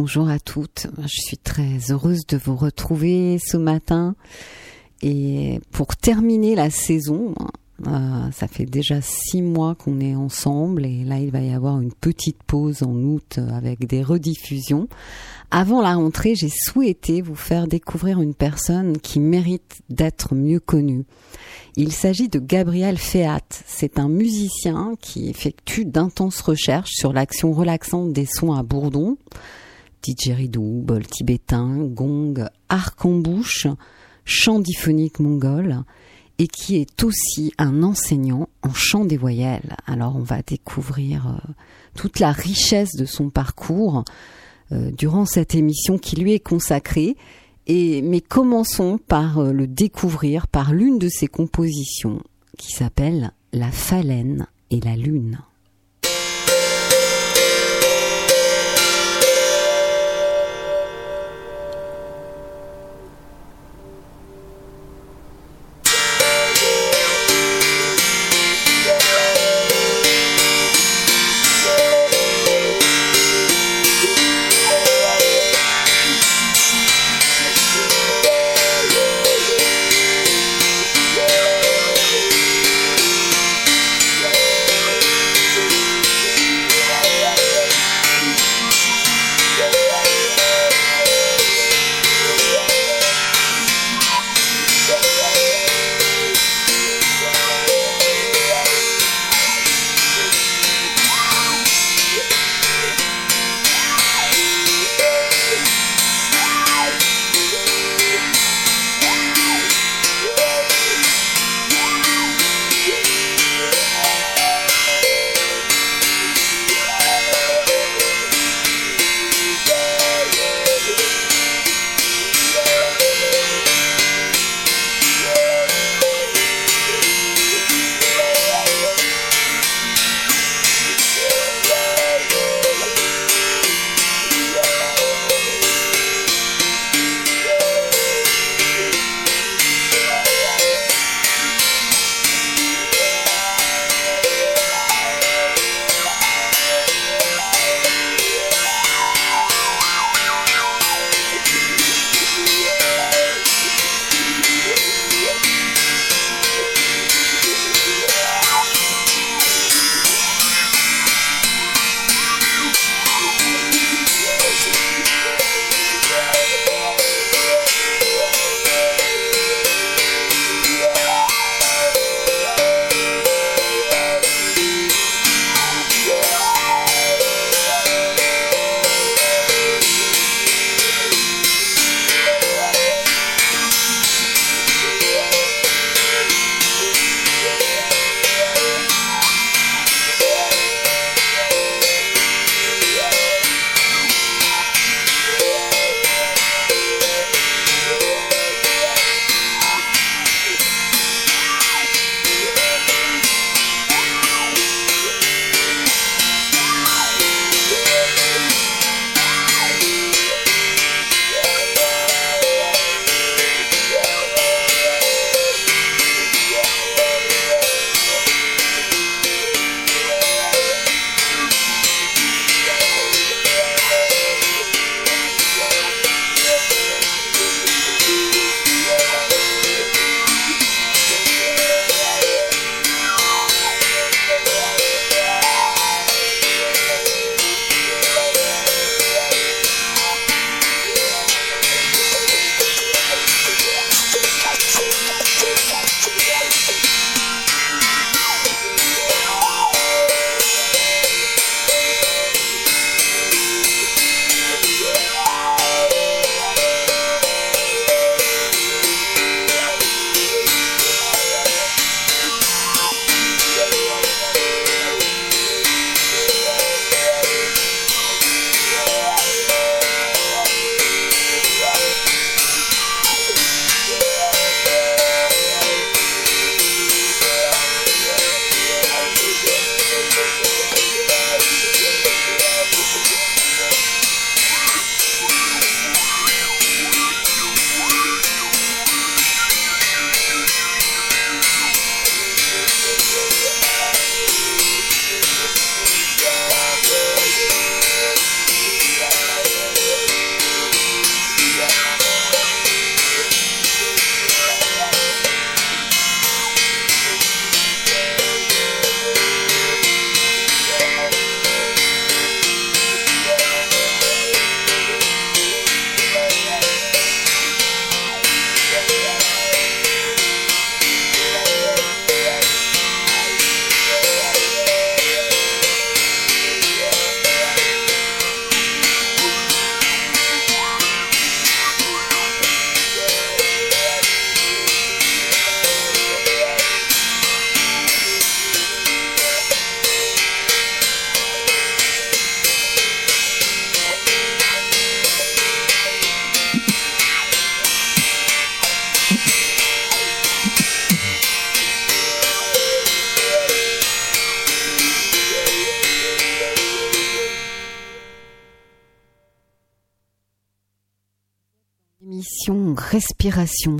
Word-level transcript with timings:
Bonjour 0.00 0.30
à 0.30 0.38
toutes. 0.38 0.86
Je 1.02 1.20
suis 1.20 1.36
très 1.36 1.90
heureuse 1.90 2.24
de 2.26 2.38
vous 2.38 2.56
retrouver 2.56 3.38
ce 3.38 3.58
matin. 3.58 4.14
Et 5.02 5.60
pour 5.72 5.94
terminer 5.94 6.54
la 6.54 6.70
saison, 6.70 7.34
euh, 7.86 8.30
ça 8.32 8.48
fait 8.48 8.64
déjà 8.64 9.02
six 9.02 9.42
mois 9.42 9.74
qu'on 9.74 10.00
est 10.00 10.14
ensemble 10.14 10.86
et 10.86 11.04
là 11.04 11.18
il 11.18 11.30
va 11.30 11.42
y 11.42 11.52
avoir 11.52 11.82
une 11.82 11.92
petite 11.92 12.42
pause 12.44 12.82
en 12.82 12.94
août 12.94 13.40
avec 13.52 13.86
des 13.86 14.02
rediffusions. 14.02 14.88
Avant 15.50 15.82
la 15.82 15.96
rentrée, 15.96 16.34
j'ai 16.34 16.48
souhaité 16.48 17.20
vous 17.20 17.34
faire 17.34 17.66
découvrir 17.66 18.22
une 18.22 18.34
personne 18.34 18.96
qui 18.96 19.20
mérite 19.20 19.82
d'être 19.90 20.34
mieux 20.34 20.60
connue. 20.60 21.04
Il 21.76 21.92
s'agit 21.92 22.30
de 22.30 22.38
Gabriel 22.38 22.96
Féat. 22.96 23.40
C'est 23.66 23.98
un 23.98 24.08
musicien 24.08 24.94
qui 24.98 25.28
effectue 25.28 25.84
d'intenses 25.84 26.40
recherches 26.40 26.92
sur 26.94 27.12
l'action 27.12 27.52
relaxante 27.52 28.14
des 28.14 28.24
sons 28.24 28.54
à 28.54 28.62
bourdon, 28.62 29.18
didgeridoo, 30.02 30.82
bol 30.82 31.06
tibétain, 31.06 31.84
gong, 31.84 32.46
arc 32.68 33.04
en 33.04 33.18
bouche, 33.18 33.66
chant 34.24 34.60
diphonique 34.60 35.20
mongol, 35.20 35.84
et 36.38 36.48
qui 36.48 36.76
est 36.76 37.04
aussi 37.04 37.52
un 37.58 37.82
enseignant 37.82 38.48
en 38.62 38.72
chant 38.72 39.04
des 39.04 39.18
voyelles. 39.18 39.76
Alors 39.86 40.16
on 40.16 40.22
va 40.22 40.40
découvrir 40.40 41.28
euh, 41.28 41.52
toute 41.94 42.18
la 42.18 42.32
richesse 42.32 42.96
de 42.96 43.04
son 43.04 43.28
parcours 43.28 44.04
euh, 44.72 44.90
durant 44.90 45.26
cette 45.26 45.54
émission 45.54 45.98
qui 45.98 46.16
lui 46.16 46.32
est 46.32 46.40
consacrée. 46.40 47.16
Et, 47.66 48.00
mais 48.00 48.22
commençons 48.22 48.98
par 48.98 49.38
euh, 49.38 49.52
le 49.52 49.66
découvrir 49.66 50.48
par 50.48 50.72
l'une 50.72 50.98
de 50.98 51.08
ses 51.08 51.26
compositions 51.26 52.22
qui 52.56 52.72
s'appelle 52.72 53.32
La 53.52 53.70
phalène 53.70 54.46
et 54.70 54.80
la 54.80 54.96
lune. 54.96 55.40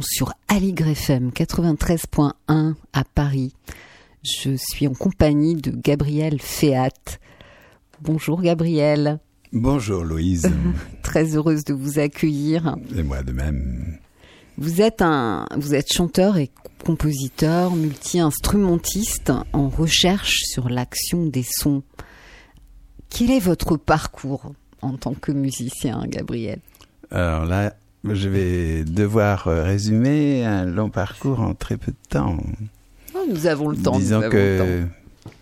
Sur 0.03 0.35
Aligre 0.49 0.89
FM 0.89 1.31
93.1 1.31 2.75
à 2.93 3.05
Paris. 3.15 3.55
Je 4.23 4.55
suis 4.57 4.87
en 4.87 4.93
compagnie 4.93 5.55
de 5.55 5.71
Gabriel 5.71 6.39
Féat. 6.39 6.91
Bonjour 8.03 8.43
Gabriel. 8.43 9.21
Bonjour 9.55 10.05
Louise. 10.05 10.53
Très 11.03 11.35
heureuse 11.35 11.65
de 11.65 11.73
vous 11.73 11.99
accueillir. 11.99 12.77
Et 12.95 13.03
moi 13.03 13.23
de 13.23 13.33
même. 13.33 13.97
Vous 14.59 14.83
êtes 14.83 15.01
un, 15.01 15.47
vous 15.57 15.75
êtes 15.75 15.91
chanteur 15.91 16.37
et 16.37 16.51
compositeur, 16.85 17.75
multi-instrumentiste 17.75 19.33
en 19.55 19.71
recherche 19.71 20.43
sur 20.45 20.69
l'action 20.69 21.25
des 21.25 21.47
sons. 21.49 21.83
Quel 23.09 23.31
est 23.31 23.41
votre 23.41 23.79
parcours 23.79 24.53
en 24.83 24.99
tant 24.99 25.15
que 25.15 25.33
musicien, 25.33 26.05
Gabriel? 26.07 26.59
Alors 27.11 27.47
là, 27.47 27.75
je 28.05 28.29
vais 28.29 28.85
devoir 28.85 29.45
résumer 29.45 30.45
un 30.45 30.65
long 30.65 30.91
parcours 30.91 31.41
en 31.41 31.55
très 31.55 31.77
peu 31.77 31.93
de 31.93 32.09
temps. 32.09 32.39
Oh, 33.15 33.19
nous 33.29 33.47
avons 33.47 33.69
le 33.69 33.77
temps. 33.77 33.99
Disons 33.99 34.21
nous 34.21 34.31
que, 34.31 34.37
le 34.37 34.85
temps. 34.85 35.33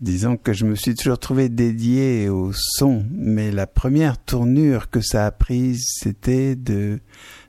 disons 0.00 0.36
que 0.36 0.52
je 0.52 0.66
me 0.66 0.74
suis 0.74 0.94
toujours 0.94 1.18
trouvé 1.18 1.48
dédié 1.48 2.28
au 2.28 2.52
son, 2.52 3.04
mais 3.10 3.50
la 3.50 3.66
première 3.66 4.18
tournure 4.18 4.90
que 4.90 5.00
ça 5.00 5.26
a 5.26 5.30
prise, 5.30 5.84
c'était 5.86 6.56
de 6.56 7.00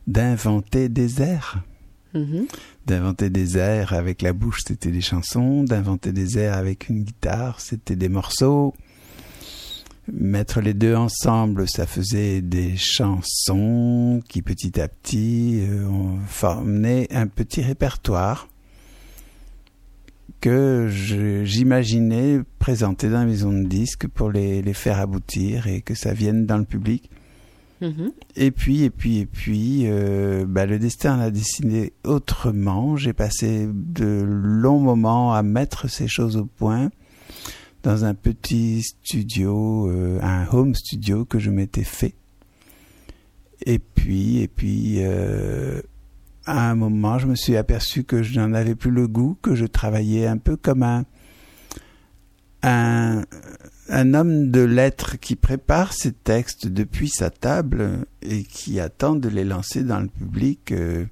d'inventer 0.08 0.90
des 0.90 1.22
airs. 1.22 1.64
Mhm. 2.14 2.46
D'inventer 2.86 3.30
des 3.30 3.58
airs 3.58 3.94
avec 3.94 4.22
la 4.22 4.34
bouche, 4.34 4.62
c'était 4.68 4.92
des 4.92 5.02
chansons. 5.02 5.64
D'inventer 5.64 6.12
des 6.12 6.38
airs 6.38 6.58
avec 6.58 6.90
une 6.90 7.04
guitare, 7.04 7.60
c'était 7.60 7.96
des 7.96 8.10
morceaux. 8.10 8.74
Mettre 10.14 10.60
les 10.60 10.74
deux 10.74 10.96
ensemble, 10.96 11.70
ça 11.70 11.88
faisait 11.88 12.42
des 12.42 12.76
chansons 12.76 14.22
qui 14.28 14.42
petit 14.42 14.82
à 14.82 14.90
petit 14.90 15.62
euh, 15.62 15.88
ont 15.88 16.20
formé 16.28 17.08
un 17.12 17.28
petit 17.28 17.62
répertoire 17.62 18.50
que 20.42 20.90
j'imaginais 20.90 22.42
présenter 22.60 23.10
dans 23.10 23.20
la 23.20 23.26
maison 23.26 23.54
de 23.54 23.68
disques 23.68 24.08
pour 24.08 24.32
les, 24.32 24.62
les 24.62 24.74
faire 24.74 25.00
aboutir 25.00 25.68
et 25.68 25.82
que 25.82 25.96
ça 25.96 26.14
vienne 26.14 26.46
dans 26.46 26.58
le 26.58 26.66
public. 26.66 27.10
Mhm. 27.82 28.12
Et 28.36 28.52
puis, 28.52 28.84
et 28.84 28.90
puis, 28.90 29.20
et 29.20 29.26
puis, 29.26 29.84
euh, 29.86 30.46
bah, 30.48 30.66
le 30.66 30.78
destin 30.78 31.18
l'a 31.18 31.32
décidé 31.32 31.94
autrement. 32.04 32.96
J'ai 32.96 33.14
passé 33.14 33.68
de 33.72 34.24
longs 34.26 34.80
moments 34.80 35.34
à 35.34 35.42
mettre 35.42 35.90
ces 35.90 36.08
choses 36.08 36.38
au 36.38 36.46
point 36.46 36.90
dans 37.84 38.06
un 38.06 38.14
petit 38.14 38.84
studio, 38.84 39.90
euh, 39.90 40.20
un 40.22 40.48
home 40.52 40.76
studio 40.76 41.26
que 41.26 41.40
je 41.40 41.50
m'étais 41.50 41.84
fait. 41.84 42.14
Et 43.66 43.80
puis, 43.80 44.40
et 44.40 44.48
puis, 44.48 44.98
euh, 45.00 45.82
à 46.46 46.70
un 46.70 46.76
moment, 46.76 47.20
je 47.20 47.28
me 47.28 47.36
suis 47.36 47.58
aperçu 47.58 48.04
que 48.04 48.24
je 48.24 48.40
n'en 48.40 48.54
avais 48.54 48.76
plus 48.76 48.92
le 48.92 49.08
goût, 49.08 49.38
que 49.42 49.56
je 49.56 49.66
travaillais 49.66 50.28
un 50.28 50.38
peu 50.38 50.58
comme 50.58 50.84
un, 50.84 51.06
un, 52.64 53.24
un 53.90 54.14
homme 54.14 54.52
de 54.52 54.62
lettres 54.62 55.18
qui 55.20 55.36
prépare 55.36 55.94
ses 55.94 56.12
textes 56.12 56.68
depuis 56.68 57.10
sa 57.10 57.30
table 57.30 58.06
et 58.22 58.44
qui 58.44 58.80
attend 58.80 59.16
de 59.16 59.30
les 59.30 59.44
lancer 59.44 59.84
dans 59.84 60.00
le 60.00 60.08
public 60.08 60.72
euh, 60.72 61.06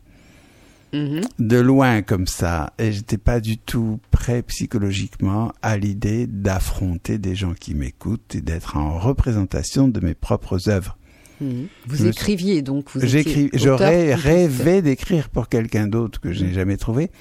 Mhm. 0.94 1.22
de 1.40 1.58
loin 1.58 2.02
comme 2.02 2.26
ça. 2.28 2.74
Et 2.80 2.92
j'étais 2.92 3.18
pas 3.18 3.40
du 3.40 3.58
tout 3.58 4.00
prêt 4.12 4.42
psychologiquement 4.44 5.52
à 5.62 5.78
l'idée 5.78 6.26
d'affronter 6.28 7.18
des 7.18 7.36
gens 7.36 7.54
qui 7.54 7.76
m'écoutent 7.76 8.34
et 8.36 8.42
d'être 8.42 8.78
en 8.78 8.98
représentation 9.00 9.88
de 9.88 10.00
mes 10.00 10.14
propres 10.16 10.70
œuvres. 10.70 10.98
Mhm. 11.42 11.68
Vous 11.88 11.96
Je 11.96 12.08
écriviez 12.08 12.62
donc 12.62 12.88
vous 12.94 13.00
J'écris, 13.06 13.46
étiez 13.46 13.60
j'aurais 13.60 14.14
rêvé 14.14 14.82
d'écrire 14.82 15.30
pour 15.30 15.48
quelqu'un 15.48 15.88
d'autre 15.88 16.20
que 16.20 16.34
je 16.34 16.44
n'ai 16.44 16.54
jamais 16.54 16.76
trouvé. 16.76 17.12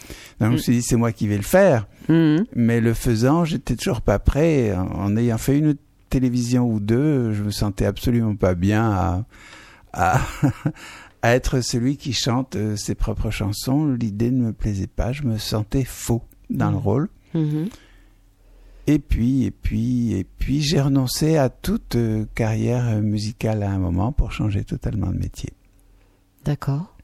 Donc 0.41 0.49
je 0.49 0.53
me 0.53 0.55
Mm. 0.55 0.59
suis 0.59 0.73
dit 0.73 0.83
c'est 0.83 0.97
moi 0.97 1.13
qui 1.13 1.29
vais 1.29 1.37
le 1.37 1.43
faire. 1.43 1.87
Mhm. 2.09 2.45
Mais 2.57 2.81
le 2.81 2.95
faisant, 2.95 3.45
j'étais 3.45 3.77
toujours 3.77 4.01
pas 4.01 4.19
prêt. 4.19 4.75
En 4.75 4.87
en 5.05 5.17
ayant 5.17 5.39
fait 5.39 5.59
une 5.59 5.77
télévision 6.11 6.67
ou 6.69 6.81
deux, 6.81 7.33
je 7.33 7.43
me 7.45 7.51
sentais 7.51 7.85
absolument 7.85 8.35
pas 8.35 8.55
bien 8.55 8.91
à, 8.91 9.25
à, 9.93 10.21
à 11.29 11.35
être 11.37 11.61
celui 11.61 11.97
qui 11.97 12.13
chante 12.13 12.57
euh, 12.57 12.77
ses 12.77 12.95
propres 12.95 13.31
chansons. 13.31 13.87
L'idée 13.87 14.31
ne 14.31 14.47
me 14.47 14.53
plaisait 14.53 14.87
pas. 14.87 15.13
Je 15.13 15.23
me 15.25 15.39
sentais 15.39 15.85
faux 15.85 16.23
dans 16.51 16.71
le 16.71 16.77
Mhm. 16.77 16.83
rôle. 16.83 17.09
Mhm. 17.35 17.69
Et 18.87 18.99
puis, 18.99 19.45
et 19.45 19.51
puis, 19.51 20.13
et 20.15 20.25
puis, 20.25 20.63
j'ai 20.63 20.81
renoncé 20.81 21.37
à 21.37 21.51
toute 21.51 21.95
euh, 21.97 22.25
carrière 22.35 22.89
euh, 22.89 23.01
musicale 23.03 23.63
à 23.63 23.71
un 23.71 23.79
moment 23.79 24.13
pour 24.13 24.33
changer 24.33 24.65
totalement 24.65 25.09
de 25.09 25.19
métier. 25.19 25.51
D'accord. 26.45 26.95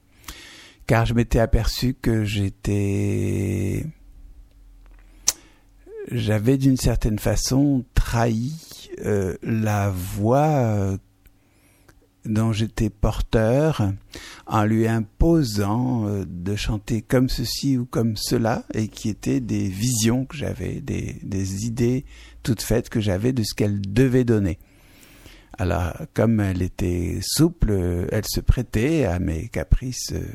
car 0.87 1.05
je 1.07 1.15
m'étais 1.15 1.39
aperçu 1.39 1.95
que 1.95 2.25
j'étais 2.25 3.87
j'avais 6.11 6.59
d'une 6.59 6.77
certaine 6.77 7.19
façon 7.19 7.85
trahi 7.95 8.53
euh, 9.05 9.35
la 9.43 9.91
voix 9.91 10.97
dont 12.25 12.53
j'étais 12.53 12.91
porteur 12.91 13.93
en 14.47 14.65
lui 14.65 14.89
imposant 14.89 16.07
euh, 16.07 16.25
de 16.27 16.57
chanter 16.57 17.03
comme 17.03 17.29
ceci 17.29 17.77
ou 17.77 17.85
comme 17.85 18.17
cela 18.17 18.65
et 18.73 18.89
qui 18.89 19.09
étaient 19.09 19.41
des 19.41 19.69
visions 19.69 20.25
que 20.25 20.37
j'avais, 20.37 20.81
des, 20.81 21.17
des 21.23 21.67
idées 21.67 22.05
toutes 22.43 22.63
faites 22.63 22.89
que 22.89 23.01
j'avais 23.01 23.33
de 23.33 23.43
ce 23.43 23.55
qu'elle 23.55 23.81
devait 23.81 24.25
donner. 24.25 24.59
Alors, 25.59 25.95
comme 26.15 26.41
elle 26.41 26.63
était 26.63 27.19
souple, 27.23 28.07
elle 28.11 28.25
se 28.27 28.41
prêtait 28.41 29.05
à 29.05 29.19
mes 29.19 29.49
caprices 29.49 30.13
euh, 30.13 30.27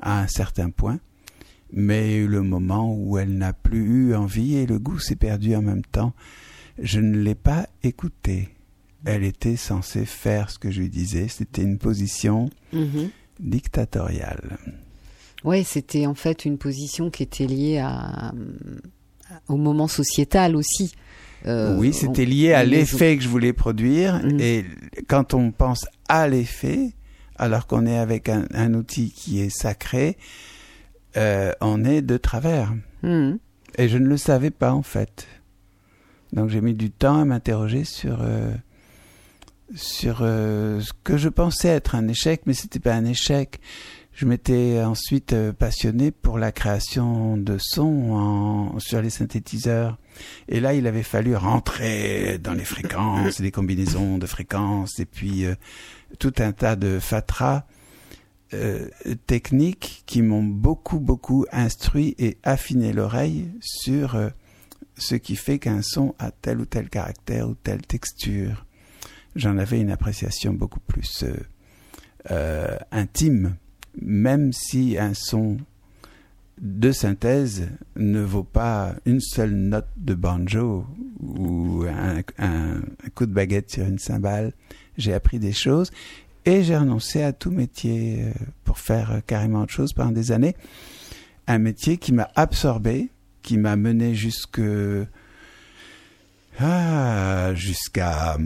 à 0.00 0.20
un 0.20 0.28
certain 0.28 0.70
point, 0.70 0.98
mais 1.72 2.24
le 2.26 2.42
moment 2.42 2.92
où 2.94 3.18
elle 3.18 3.36
n'a 3.36 3.52
plus 3.52 4.08
eu 4.08 4.14
envie 4.14 4.56
et 4.56 4.66
le 4.66 4.78
goût 4.78 4.98
s'est 4.98 5.16
perdu 5.16 5.54
en 5.54 5.62
même 5.62 5.84
temps, 5.84 6.14
je 6.80 7.00
ne 7.00 7.16
l'ai 7.18 7.34
pas 7.34 7.68
écoutée. 7.82 8.48
Elle 9.04 9.24
était 9.24 9.56
censée 9.56 10.04
faire 10.04 10.50
ce 10.50 10.58
que 10.58 10.70
je 10.70 10.80
lui 10.80 10.88
disais, 10.90 11.28
c'était 11.28 11.62
une 11.62 11.78
position 11.78 12.50
Mhm. 12.72 13.10
dictatoriale. 13.38 14.58
Ouais, 15.44 15.64
c'était 15.64 16.06
en 16.06 16.14
fait 16.14 16.44
une 16.44 16.58
position 16.58 17.10
qui 17.10 17.22
était 17.22 17.46
liée 17.46 17.78
à, 17.78 18.32
au 19.48 19.56
moment 19.56 19.88
sociétal 19.88 20.54
aussi. 20.56 20.92
Euh, 21.46 21.76
oui, 21.78 21.94
c'était 21.94 22.26
lié 22.26 22.52
à 22.52 22.64
l'effet 22.64 23.16
que 23.16 23.22
je 23.22 23.28
voulais 23.28 23.54
produire, 23.54 24.20
Mhm. 24.22 24.40
et 24.40 24.64
quand 25.08 25.32
on 25.32 25.50
pense 25.52 25.86
à 26.08 26.28
l'effet, 26.28 26.92
alors 27.36 27.66
qu'on 27.66 27.86
est 27.86 27.96
avec 27.96 28.28
un, 28.28 28.44
un 28.52 28.74
outil 28.74 29.10
qui 29.12 29.40
est 29.40 29.48
sacré, 29.48 30.18
euh, 31.16 31.52
on 31.62 31.84
est 31.84 32.02
de 32.02 32.18
travers. 32.18 32.74
Mhm. 33.02 33.38
Et 33.78 33.88
je 33.88 33.96
ne 33.96 34.06
le 34.06 34.18
savais 34.18 34.50
pas 34.50 34.74
en 34.74 34.82
fait. 34.82 35.26
Donc 36.34 36.50
j'ai 36.50 36.60
mis 36.60 36.74
du 36.74 36.90
temps 36.90 37.18
à 37.18 37.24
m'interroger 37.24 37.84
sur 37.84 38.18
euh, 38.20 38.52
sur 39.74 40.20
euh, 40.22 40.80
ce 40.80 40.92
que 41.04 41.16
je 41.16 41.28
pensais 41.28 41.68
être 41.68 41.94
un 41.94 42.08
échec, 42.08 42.42
mais 42.46 42.54
c'était 42.54 42.80
pas 42.80 42.94
un 42.94 43.04
échec. 43.04 43.60
Je 44.12 44.26
m'étais 44.26 44.82
ensuite 44.82 45.32
euh, 45.32 45.52
passionné 45.52 46.10
pour 46.10 46.38
la 46.38 46.52
création 46.52 47.36
de 47.36 47.56
sons 47.58 48.12
en, 48.12 48.78
sur 48.78 49.00
les 49.00 49.10
synthétiseurs. 49.10 49.98
Et 50.48 50.60
là, 50.60 50.74
il 50.74 50.86
avait 50.86 51.02
fallu 51.02 51.36
rentrer 51.36 52.38
dans 52.38 52.52
les 52.52 52.64
fréquences, 52.64 53.38
les 53.40 53.50
combinaisons 53.50 54.18
de 54.18 54.26
fréquences, 54.26 54.98
et 54.98 55.06
puis 55.06 55.44
euh, 55.44 55.54
tout 56.18 56.34
un 56.38 56.52
tas 56.52 56.76
de 56.76 56.98
fatras 56.98 57.64
euh, 58.52 58.88
techniques 59.28 60.02
qui 60.06 60.22
m'ont 60.22 60.42
beaucoup, 60.42 60.98
beaucoup 60.98 61.46
instruit 61.52 62.16
et 62.18 62.36
affiné 62.42 62.92
l'oreille 62.92 63.48
sur 63.60 64.16
euh, 64.16 64.28
ce 64.98 65.14
qui 65.14 65.36
fait 65.36 65.60
qu'un 65.60 65.82
son 65.82 66.16
a 66.18 66.32
tel 66.32 66.60
ou 66.60 66.64
tel 66.64 66.88
caractère 66.88 67.48
ou 67.48 67.54
telle 67.54 67.82
texture. 67.82 68.66
J'en 69.36 69.58
avais 69.58 69.80
une 69.80 69.90
appréciation 69.90 70.52
beaucoup 70.52 70.80
plus 70.80 71.22
euh, 71.22 71.34
euh, 72.30 72.76
intime, 72.90 73.56
même 74.00 74.52
si 74.52 74.98
un 74.98 75.14
son 75.14 75.58
de 76.60 76.92
synthèse 76.92 77.68
ne 77.96 78.20
vaut 78.20 78.44
pas 78.44 78.94
une 79.06 79.20
seule 79.20 79.54
note 79.54 79.88
de 79.96 80.14
banjo 80.14 80.84
ou 81.20 81.84
un, 81.88 82.80
coup 83.14 83.26
de 83.26 83.32
baguette 83.32 83.70
sur 83.70 83.86
une 83.86 83.98
cymbale. 83.98 84.52
J'ai 84.98 85.14
appris 85.14 85.38
des 85.38 85.52
choses 85.52 85.90
et 86.44 86.62
j'ai 86.62 86.76
renoncé 86.76 87.22
à 87.22 87.32
tout 87.32 87.50
métier 87.50 88.24
euh, 88.24 88.32
pour 88.64 88.78
faire 88.78 89.22
carrément 89.26 89.62
autre 89.62 89.72
chose 89.72 89.92
pendant 89.92 90.12
des 90.12 90.32
années. 90.32 90.56
Un 91.46 91.58
métier 91.58 91.98
qui 91.98 92.12
m'a 92.12 92.28
absorbé, 92.34 93.10
qui 93.42 93.56
m'a 93.58 93.76
mené 93.76 94.14
jusque 94.14 94.60
ah, 96.58 97.54
jusqu'à 97.54 98.36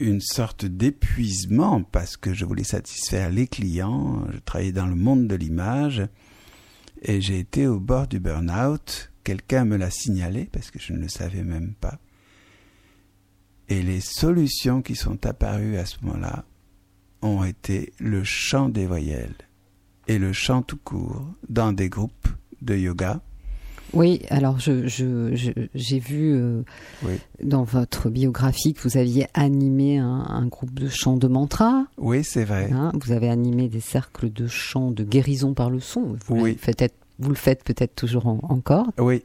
une 0.00 0.20
sorte 0.20 0.64
d'épuisement 0.64 1.82
parce 1.82 2.16
que 2.16 2.32
je 2.32 2.44
voulais 2.44 2.64
satisfaire 2.64 3.30
les 3.30 3.46
clients. 3.46 4.26
Je 4.32 4.38
travaillais 4.38 4.72
dans 4.72 4.86
le 4.86 4.94
monde 4.94 5.26
de 5.26 5.34
l'image 5.34 6.06
et 7.02 7.20
j'ai 7.20 7.38
été 7.38 7.66
au 7.66 7.80
bord 7.80 8.06
du 8.06 8.20
burn-out. 8.20 9.12
Quelqu'un 9.24 9.64
me 9.64 9.76
l'a 9.76 9.90
signalé 9.90 10.48
parce 10.52 10.70
que 10.70 10.78
je 10.78 10.92
ne 10.92 10.98
le 10.98 11.08
savais 11.08 11.42
même 11.42 11.74
pas. 11.74 11.98
Et 13.68 13.82
les 13.82 14.00
solutions 14.00 14.80
qui 14.82 14.94
sont 14.96 15.26
apparues 15.26 15.76
à 15.76 15.84
ce 15.84 15.96
moment-là 16.02 16.44
ont 17.20 17.44
été 17.44 17.92
le 17.98 18.24
chant 18.24 18.68
des 18.68 18.86
voyelles 18.86 19.34
et 20.06 20.18
le 20.18 20.32
chant 20.32 20.62
tout 20.62 20.78
court 20.78 21.26
dans 21.48 21.72
des 21.72 21.88
groupes 21.88 22.28
de 22.62 22.76
yoga. 22.76 23.20
Oui, 23.94 24.20
alors 24.28 24.58
je, 24.60 24.86
je, 24.86 25.34
j'ai 25.74 25.98
vu 25.98 26.34
euh, 26.34 26.62
Oui. 27.04 27.14
dans 27.42 27.62
votre 27.64 28.10
biographie 28.10 28.74
que 28.74 28.82
vous 28.82 28.98
aviez 28.98 29.26
animé 29.34 29.96
un, 29.98 30.26
un 30.28 30.46
groupe 30.46 30.74
de 30.74 30.88
chant 30.88 31.16
de 31.16 31.26
mantra. 31.26 31.86
Oui, 31.96 32.22
c'est 32.22 32.44
vrai. 32.44 32.70
hein. 32.72 32.92
vous 33.00 33.12
avez 33.12 33.30
animé 33.30 33.68
des 33.68 33.80
cercles 33.80 34.30
de 34.30 34.46
chant 34.46 34.90
de 34.90 35.04
guérison 35.04 35.54
par 35.54 35.70
le 35.70 35.80
son. 35.80 36.16
Vous, 36.26 36.36
Oui. 36.40 36.52
le 36.52 36.58
faites, 36.58 36.82
être- 36.82 36.96
vous 37.18 37.30
le 37.30 37.34
faites 37.34 37.64
peut-être 37.64 37.94
toujours 37.94 38.26
en- 38.26 38.40
encore. 38.42 38.86
Oui, 38.98 39.22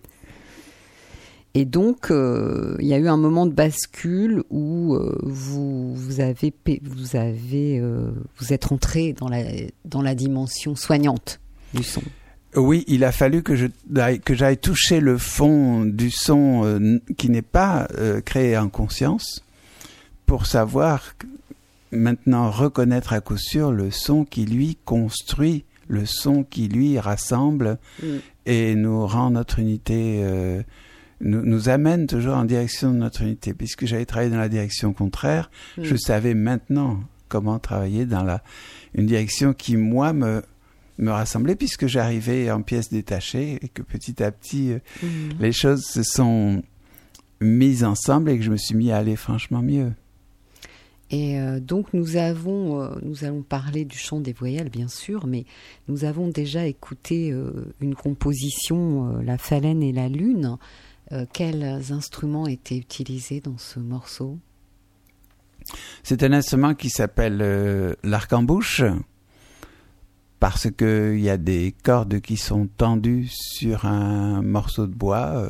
Et 1.55 1.65
donc, 1.65 2.09
euh, 2.09 2.75
il 2.79 2.87
y 2.87 2.93
a 2.93 2.97
eu 2.97 3.07
un 3.07 3.17
moment 3.17 3.45
de 3.45 3.51
bascule 3.51 4.43
où 4.49 4.95
euh, 4.95 5.15
vous, 5.23 5.93
vous 5.93 6.19
avez, 6.19 6.53
vous 6.81 7.15
avez, 7.15 7.79
vous 8.37 8.53
êtes 8.53 8.71
entré 8.71 9.13
dans 9.13 9.27
la, 9.27 9.43
dans 9.85 10.01
la 10.01 10.15
dimension 10.15 10.75
soignante 10.75 11.39
du 11.75 11.83
son. 11.83 12.01
Oui, 12.55 12.83
il 12.87 13.03
a 13.03 13.11
fallu 13.11 13.41
que 13.41 13.55
je 13.55 13.67
que 14.23 14.33
j'aille 14.33 14.57
toucher 14.57 14.99
le 14.99 15.17
fond 15.17 15.85
du 15.85 16.11
son 16.11 16.61
euh, 16.65 16.99
qui 17.17 17.29
n'est 17.29 17.41
pas 17.41 17.87
euh, 17.97 18.21
créé 18.21 18.57
en 18.57 18.69
conscience 18.69 19.43
pour 20.25 20.45
savoir 20.45 21.15
maintenant 21.91 22.51
reconnaître 22.51 23.13
à 23.13 23.21
coup 23.21 23.37
sûr 23.37 23.71
le 23.71 23.91
son 23.91 24.25
qui 24.25 24.45
lui 24.45 24.77
construit, 24.85 25.63
le 25.87 26.05
son 26.05 26.43
qui 26.43 26.67
lui 26.67 26.99
rassemble 26.99 27.77
et 28.45 28.75
nous 28.75 29.05
rend 29.05 29.31
notre 29.31 29.59
unité, 29.59 30.21
euh, 30.23 30.61
nous, 31.21 31.43
nous 31.43 31.69
amène 31.69 32.07
toujours 32.07 32.35
en 32.35 32.45
direction 32.45 32.91
de 32.91 32.97
notre 32.97 33.21
unité. 33.21 33.53
Puisque 33.53 33.85
j'avais 33.85 34.05
travaillé 34.05 34.31
dans 34.31 34.39
la 34.39 34.49
direction 34.49 34.93
contraire, 34.93 35.49
Mm. 35.77 35.83
je 35.83 35.95
savais 35.95 36.33
maintenant 36.33 36.99
comment 37.29 37.57
travailler 37.59 38.05
dans 38.05 38.23
la 38.23 38.43
une 38.95 39.07
direction 39.07 39.53
qui 39.53 39.75
moi 39.75 40.13
me 40.13 40.43
me 40.97 41.11
rassemblait 41.11 41.55
puisque 41.55 41.87
j'arrivais 41.87 42.51
en 42.51 42.61
pièces 42.61 42.89
détachées 42.89 43.59
et 43.61 43.67
que 43.67 43.81
petit 43.81 44.21
à 44.21 44.31
petit 44.31 44.73
euh, 44.73 44.79
Mm. 45.01 45.29
les 45.39 45.51
choses 45.51 45.83
se 45.83 46.03
sont 46.03 46.63
mises 47.41 47.83
ensemble 47.83 48.29
et 48.29 48.37
que 48.37 48.43
je 48.43 48.51
me 48.51 48.57
suis 48.57 48.75
mis 48.75 48.91
à 48.91 48.97
aller 48.97 49.15
franchement 49.15 49.61
mieux. 49.61 49.91
Et 51.11 51.39
euh, 51.39 51.59
donc 51.59 51.93
nous 51.93 52.15
avons, 52.15 52.81
euh, 52.81 52.95
nous 53.03 53.23
allons 53.23 53.43
parler 53.43 53.85
du 53.85 53.97
chant 53.97 54.19
des 54.19 54.33
voyelles 54.33 54.69
bien 54.69 54.87
sûr, 54.87 55.27
mais 55.27 55.45
nous 55.87 56.05
avons 56.05 56.27
déjà 56.27 56.65
écouté 56.65 57.31
euh, 57.31 57.51
une 57.81 57.93
composition, 57.93 59.17
la 59.21 59.37
phalène 59.37 59.83
et 59.83 59.91
la 59.91 60.09
lune. 60.09 60.57
Quels 61.31 61.91
instruments 61.91 62.47
étaient 62.47 62.77
utilisés 62.77 63.39
dans 63.39 63.59
ce 63.59 63.79
morceau? 63.79 64.39
C'est 66.01 66.23
un 66.23 66.33
instrument 66.33 66.73
qui 66.73 66.89
s'appelle 66.89 67.95
l'arc-en-bouche 68.01 68.81
parce 70.43 70.69
que 70.69 71.13
il 71.15 71.23
y 71.23 71.29
a 71.29 71.37
des 71.37 71.73
cordes 71.83 72.19
qui 72.19 72.35
sont 72.35 72.67
tendues 72.67 73.29
sur 73.31 73.85
un 73.85 74.41
morceau 74.41 74.87
de 74.87 74.93
bois 74.93 75.27
euh, 75.37 75.49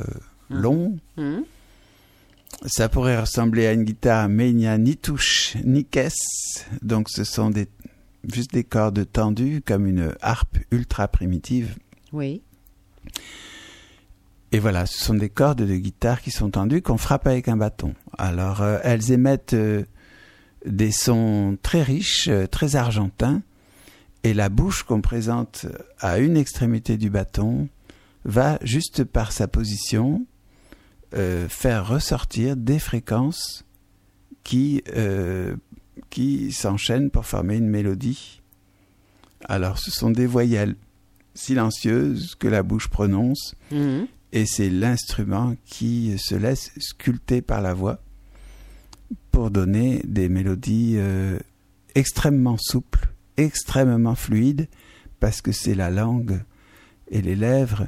Mhm. 0.51 0.61
long. 0.61 0.97
Ça 2.67 2.89
pourrait 2.89 3.19
ressembler 3.19 3.65
à 3.65 3.73
une 3.73 3.85
guitare, 3.85 4.29
mais 4.29 4.51
il 4.51 4.55
n'y 4.55 4.67
a 4.67 4.77
ni 4.77 4.95
touche 4.95 5.57
ni 5.65 5.83
caisse, 5.83 6.67
donc 6.83 7.09
ce 7.09 7.23
sont 7.23 7.49
des 7.49 7.67
juste 8.31 8.53
des 8.53 8.63
cordes 8.63 9.03
tendues 9.11 9.63
comme 9.65 9.87
une 9.87 10.13
harpe 10.21 10.59
ultra 10.69 11.07
primitive. 11.07 11.75
Oui. 12.11 12.43
Et 14.51 14.59
voilà, 14.59 14.85
ce 14.85 15.03
sont 15.03 15.15
des 15.15 15.29
cordes 15.29 15.63
de 15.63 15.75
guitare 15.75 16.21
qui 16.21 16.29
sont 16.29 16.51
tendues 16.51 16.83
qu'on 16.83 16.99
frappe 16.99 17.25
avec 17.25 17.47
un 17.47 17.57
bâton. 17.57 17.95
Alors, 18.19 18.61
euh, 18.61 18.77
elles 18.83 19.11
émettent 19.11 19.55
euh, 19.55 19.85
des 20.67 20.91
sons 20.91 21.57
très 21.63 21.81
riches, 21.81 22.29
très 22.51 22.75
argentins, 22.75 23.41
et 24.23 24.33
la 24.33 24.49
bouche 24.49 24.83
qu'on 24.83 25.01
présente 25.01 25.65
à 25.99 26.19
une 26.19 26.37
extrémité 26.37 26.97
du 26.97 27.09
bâton 27.09 27.67
va, 28.25 28.57
juste 28.61 29.03
par 29.03 29.31
sa 29.31 29.47
position, 29.47 30.25
euh, 31.13 31.47
faire 31.49 31.87
ressortir 31.87 32.55
des 32.55 32.79
fréquences 32.79 33.65
qui, 34.43 34.81
euh, 34.95 35.55
qui 36.09 36.51
s'enchaînent 36.51 37.09
pour 37.11 37.25
former 37.25 37.57
une 37.57 37.67
mélodie. 37.67 38.41
Alors, 39.45 39.77
ce 39.77 39.91
sont 39.91 40.09
des 40.09 40.25
voyelles 40.25 40.75
silencieuses 41.35 42.35
que 42.35 42.47
la 42.47 42.63
bouche 42.63 42.87
prononce 42.87 43.55
Mhm. 43.71 44.07
et 44.31 44.45
c'est 44.45 44.69
l'instrument 44.69 45.55
qui 45.65 46.15
se 46.17 46.35
laisse 46.35 46.71
sculpter 46.79 47.41
par 47.41 47.61
la 47.61 47.73
voix 47.73 47.99
pour 49.31 49.51
donner 49.51 50.01
des 50.05 50.29
mélodies 50.29 50.93
euh, 50.97 51.37
extrêmement 51.95 52.57
souples, 52.57 53.09
extrêmement 53.37 54.15
fluides, 54.15 54.67
parce 55.19 55.41
que 55.41 55.51
c'est 55.51 55.75
la 55.75 55.89
langue 55.89 56.39
et 57.09 57.21
les 57.21 57.35
lèvres 57.35 57.87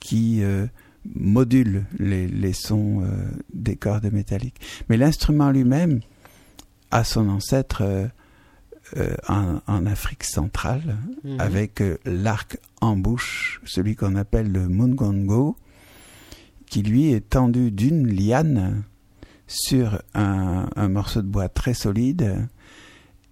qui 0.00 0.42
euh, 0.42 0.66
modulent 1.14 1.84
les, 1.98 2.26
les 2.28 2.52
sons 2.52 3.02
euh, 3.02 3.06
des 3.52 3.76
cordes 3.76 4.10
métalliques. 4.12 4.60
Mais 4.88 4.96
l'instrument 4.96 5.50
lui-même 5.50 6.00
a 6.90 7.04
son 7.04 7.28
ancêtre 7.28 7.82
euh, 7.82 8.08
en, 9.28 9.60
en 9.66 9.86
Afrique 9.86 10.24
centrale, 10.24 10.96
Mhm. 11.24 11.40
avec 11.40 11.82
l'arc 12.04 12.58
en 12.80 12.96
bouche, 12.96 13.60
celui 13.64 13.96
qu'on 13.96 14.14
appelle 14.16 14.50
le 14.52 14.68
mungongo, 14.68 15.56
qui 16.66 16.82
lui 16.82 17.12
est 17.12 17.28
tendu 17.30 17.70
d'une 17.70 18.06
liane 18.06 18.82
sur 19.46 20.02
un, 20.14 20.68
un 20.76 20.88
morceau 20.88 21.22
de 21.22 21.26
bois 21.26 21.48
très 21.48 21.74
solide 21.74 22.46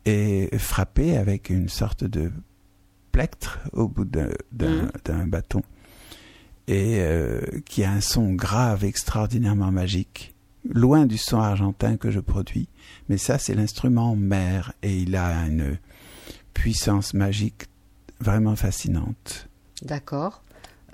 et 0.07 0.49
frappé 0.57 1.19
avec 1.19 1.51
une 1.51 1.69
sorte 1.69 2.05
de 2.05 2.33
plectre 3.13 3.59
au 3.73 3.89
bout 3.89 4.05
d'un 4.05 4.31
d'un 4.53 5.27
bâton 5.27 5.63
et 6.69 6.99
euh, 7.01 7.41
qui 7.65 7.85
a 7.85 7.93
un 7.93 8.01
son 8.01 8.33
grave 8.33 8.85
extraordinairement 8.85 9.71
magique, 9.71 10.35
loin 10.69 11.07
du 11.07 11.17
son 11.17 11.39
argentin 11.39 11.97
que 11.97 12.11
je 12.11 12.21
produis, 12.21 12.69
mais 13.09 13.19
ça 13.19 13.39
c'est 13.39 13.55
l'instrument 13.55 14.17
mère 14.17 14.73
et 14.83 14.99
il 14.99 15.15
a 15.17 15.47
une 15.47 15.79
puissance 16.55 17.15
magique 17.15 17.67
vraiment 18.21 18.57
fascinante. 18.57 19.49
D'accord. 19.83 20.43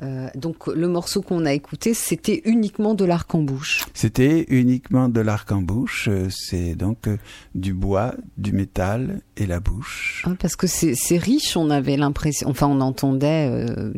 Euh, 0.02 0.28
donc 0.34 0.66
le 0.66 0.88
morceau 0.88 1.22
qu'on 1.22 1.44
a 1.44 1.52
écouté, 1.52 1.94
c'était 1.94 2.42
uniquement 2.44 2.94
de 2.94 3.04
l'arc 3.04 3.32
en 3.34 3.42
bouche. 3.42 3.84
C'était 3.94 4.46
uniquement 4.48 5.08
de 5.08 5.20
l'arc 5.20 5.50
en 5.52 5.62
bouche, 5.62 6.08
euh, 6.10 6.26
c'est 6.30 6.74
donc 6.74 7.06
euh, 7.06 7.18
du 7.54 7.72
bois, 7.72 8.14
du 8.36 8.52
métal 8.52 9.20
et 9.36 9.46
la 9.46 9.60
bouche. 9.60 10.24
Hein, 10.26 10.36
parce 10.40 10.56
que 10.56 10.66
c'est 10.66 11.16
riche, 11.18 11.56
on 11.56 11.70
avait 11.70 11.96
l'impression, 11.96 12.48
enfin 12.48 12.66
on 12.66 12.80
entendait 12.80 13.48
euh, 13.48 13.92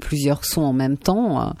plusieurs 0.00 0.44
sons 0.44 0.62
en 0.62 0.72
même 0.72 0.96
temps. 0.96 1.54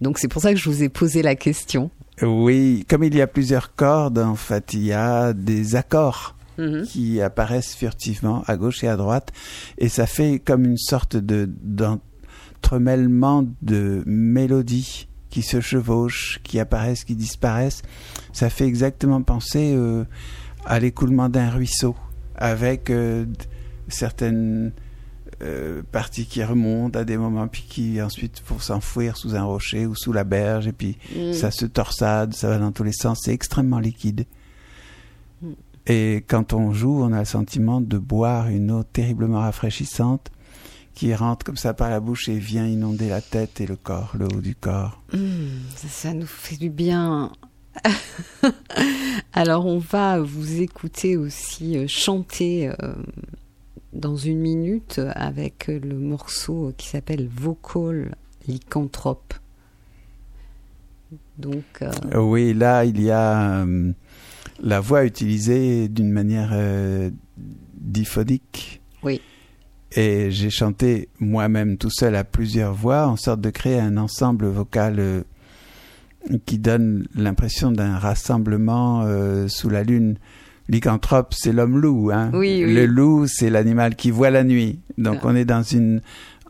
donc 0.00 0.18
c'est 0.18 0.28
pour 0.28 0.42
ça 0.42 0.52
que 0.52 0.58
je 0.58 0.68
vous 0.68 0.82
ai 0.82 0.88
posé 0.88 1.22
la 1.22 1.34
question. 1.34 1.90
Oui, 2.22 2.84
comme 2.88 3.02
il 3.02 3.14
y 3.14 3.22
a 3.22 3.26
plusieurs 3.26 3.74
cordes, 3.74 4.18
en 4.18 4.34
fait, 4.34 4.74
il 4.74 4.84
y 4.84 4.92
a 4.92 5.32
des 5.32 5.74
accords 5.74 6.36
Mhm. 6.58 6.82
qui 6.84 7.22
apparaissent 7.22 7.74
furtivement 7.74 8.42
à 8.46 8.56
gauche 8.56 8.84
et 8.84 8.88
à 8.88 8.96
droite, 8.96 9.32
et 9.78 9.88
ça 9.88 10.06
fait 10.06 10.38
comme 10.38 10.64
une 10.66 10.76
sorte 10.76 11.16
de 11.16 11.48
d'entremêlement 12.60 13.46
de 13.62 14.02
mélodies 14.06 15.08
qui 15.30 15.42
se 15.42 15.60
chevauchent, 15.60 16.40
qui 16.42 16.58
apparaissent, 16.58 17.04
qui 17.04 17.14
disparaissent. 17.14 17.82
Ça 18.32 18.50
fait 18.50 18.66
exactement 18.66 19.22
penser 19.22 19.74
euh, 19.74 20.04
à 20.64 20.80
l'écoulement 20.80 21.28
d'un 21.28 21.50
ruisseau, 21.50 21.94
avec 22.36 22.90
euh, 22.90 23.26
certaines 23.88 24.72
euh, 25.42 25.82
parties 25.92 26.26
qui 26.26 26.42
remontent 26.42 26.98
à 26.98 27.04
des 27.04 27.16
moments, 27.16 27.48
puis 27.48 27.64
qui 27.68 28.02
ensuite 28.02 28.42
vont 28.46 28.58
s'enfouir 28.58 29.16
sous 29.16 29.36
un 29.36 29.44
rocher 29.44 29.86
ou 29.86 29.94
sous 29.94 30.12
la 30.12 30.24
berge, 30.24 30.66
et 30.66 30.72
puis 30.72 30.98
Mhm. 31.16 31.32
ça 31.32 31.50
se 31.50 31.66
torsade, 31.66 32.34
ça 32.34 32.48
va 32.48 32.58
dans 32.58 32.72
tous 32.72 32.84
les 32.84 32.92
sens, 32.92 33.20
c'est 33.22 33.32
extrêmement 33.32 33.78
liquide. 33.78 34.26
Mm. 35.42 35.52
Et 35.86 36.24
quand 36.28 36.52
on 36.52 36.72
joue, 36.72 37.02
on 37.02 37.12
a 37.12 37.20
le 37.20 37.24
sentiment 37.24 37.80
de 37.80 37.98
boire 37.98 38.48
une 38.48 38.70
eau 38.70 38.82
terriblement 38.82 39.40
rafraîchissante 39.40 40.30
qui 41.00 41.14
rentre 41.14 41.46
comme 41.46 41.56
ça 41.56 41.72
par 41.72 41.88
la 41.88 41.98
bouche 41.98 42.28
et 42.28 42.38
vient 42.38 42.66
inonder 42.66 43.08
la 43.08 43.22
tête 43.22 43.58
et 43.62 43.66
le 43.66 43.76
corps, 43.76 44.12
le 44.18 44.26
haut 44.26 44.42
du 44.42 44.54
corps. 44.54 45.00
Mmh, 45.14 45.18
ça, 45.74 45.88
ça 45.88 46.12
nous 46.12 46.26
fait 46.26 46.56
du 46.56 46.68
bien. 46.68 47.32
Alors 49.32 49.64
on 49.64 49.78
va 49.78 50.20
vous 50.20 50.60
écouter 50.60 51.16
aussi 51.16 51.78
euh, 51.78 51.86
chanter 51.88 52.68
euh, 52.68 52.92
dans 53.94 54.14
une 54.16 54.40
minute 54.40 55.00
avec 55.14 55.68
le 55.68 55.94
morceau 55.94 56.74
qui 56.76 56.88
s'appelle 56.88 57.30
Vocal 57.34 58.14
Lycanthrope. 58.46 59.32
Donc 61.38 61.64
euh, 61.80 61.90
Euh, 62.14 62.20
Oui, 62.20 62.52
là, 62.52 62.84
il 62.84 63.00
y 63.00 63.10
a 63.10 63.62
euh, 63.64 63.90
la 64.62 64.80
voix 64.80 65.06
utilisée 65.06 65.88
d'une 65.88 66.10
manière 66.10 66.50
euh, 66.52 67.08
diphonique. 67.78 68.82
Oui. 69.02 69.22
Et 69.96 70.30
j'ai 70.30 70.50
chanté 70.50 71.08
moi-même 71.18 71.76
tout 71.76 71.90
seul 71.90 72.14
à 72.14 72.22
plusieurs 72.24 72.74
voix 72.74 73.06
en 73.08 73.16
sorte 73.16 73.40
de 73.40 73.50
créer 73.50 73.80
un 73.80 73.96
ensemble 73.96 74.46
vocal 74.46 74.96
euh, 75.00 75.22
qui 76.46 76.58
donne 76.58 77.06
l'impression 77.14 77.72
d'un 77.72 77.98
rassemblement 77.98 79.02
euh, 79.04 79.48
sous 79.48 79.68
la 79.68 79.82
lune. 79.82 80.16
Lycanthrope, 80.68 81.34
c'est 81.36 81.52
l'homme 81.52 81.78
loup. 81.78 82.10
Hein. 82.12 82.30
Oui, 82.32 82.60
Le 82.62 82.86
loup, 82.86 83.26
c'est 83.26 83.50
l'animal 83.50 83.96
qui 83.96 84.12
voit 84.12 84.30
la 84.30 84.44
nuit. 84.44 84.78
Donc 84.98 85.18
Ah. 85.22 85.26
on 85.28 85.34
est 85.34 85.44
dans 85.44 85.62
une 85.62 86.00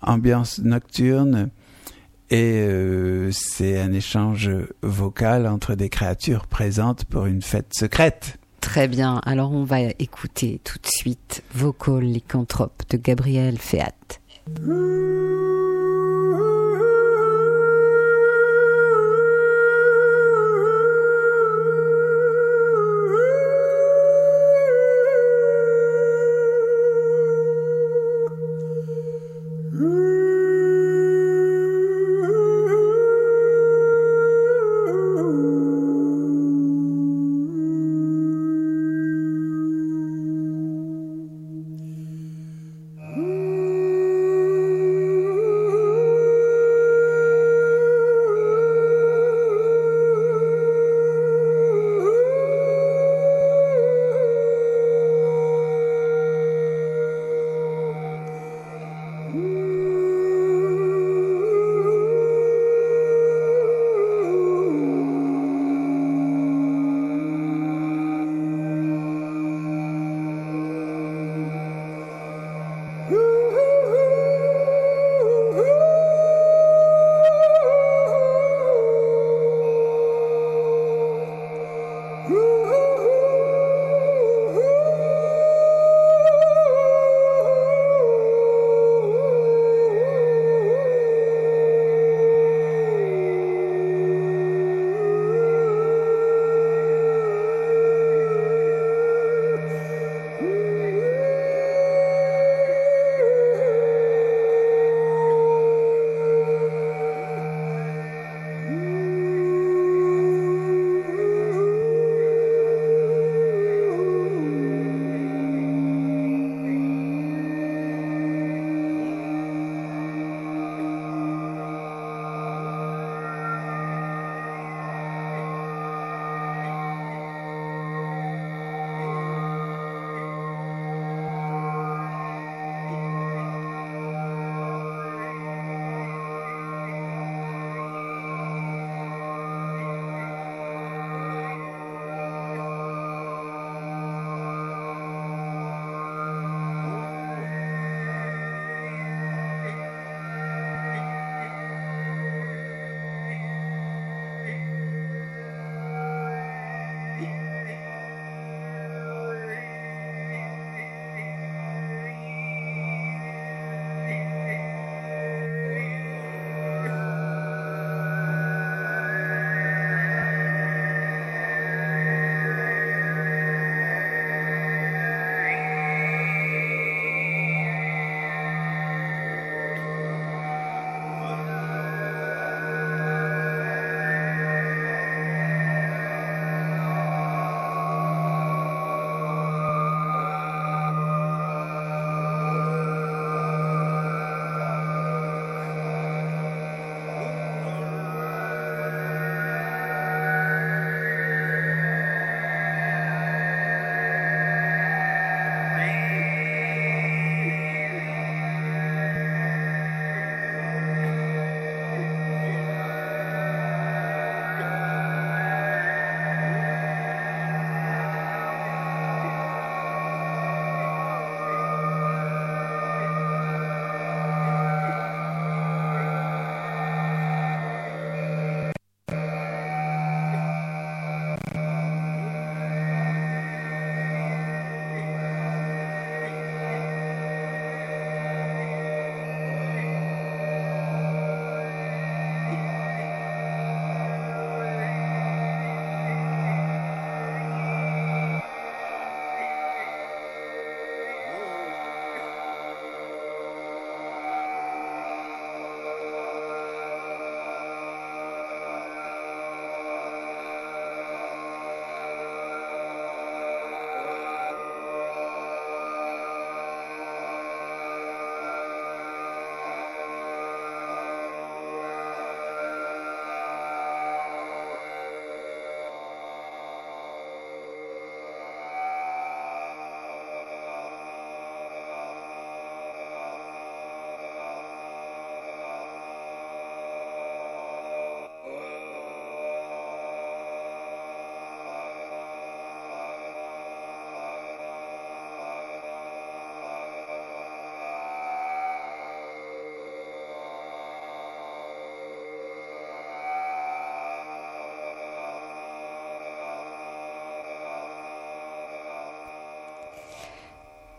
ambiance 0.02 0.59
nocturne 0.59 1.49
et 2.28 2.61
euh, 2.68 3.30
c'est 3.32 3.80
un 3.80 3.92
échange 3.92 4.50
vocal 4.82 5.47
entre 5.47 5.75
des 5.75 5.88
créatures 5.88 6.47
présentes 6.47 7.04
pour 7.06 7.25
une 7.26 7.40
fête 7.40 7.73
secrète. 7.73 8.38
Très 8.61 8.88
bien. 8.88 9.21
Alors 9.25 9.52
on 9.52 9.64
va 9.64 9.81
écouter 9.99 10.61
tout 10.64 10.79
de 10.79 10.87
suite 10.87 11.43
Vocal 11.55 12.00
lycanthrope 12.00 12.82
de 12.91 12.97
Gabriel 12.97 13.58
Féat. 13.58 13.93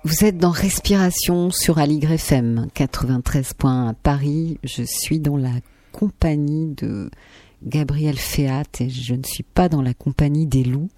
Vous 0.03 0.25
êtes 0.25 0.39
dans 0.39 0.49
Respiration 0.49 1.51
sur 1.51 1.77
Aligre 1.77 2.13
FM 2.13 2.69
93 2.73 3.53
à 3.65 3.93
Paris. 4.01 4.57
Je 4.63 4.81
suis 4.81 5.19
dans 5.19 5.37
la 5.37 5.51
compagnie 5.91 6.73
de 6.75 7.11
Gabriel 7.63 8.17
Féat 8.17 8.63
et 8.79 8.89
je 8.89 9.13
ne 9.13 9.21
suis 9.23 9.43
pas 9.43 9.69
dans 9.69 9.83
la 9.83 9.93
compagnie 9.93 10.47
des 10.47 10.63
loups. 10.63 10.89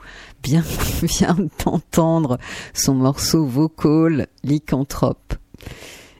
Bien 0.41 0.63
vient 1.03 1.35
d'entendre 1.65 2.37
son 2.73 2.93
morceau 2.93 3.45
vocal 3.45 4.27
Lycanthrope. 4.45 5.33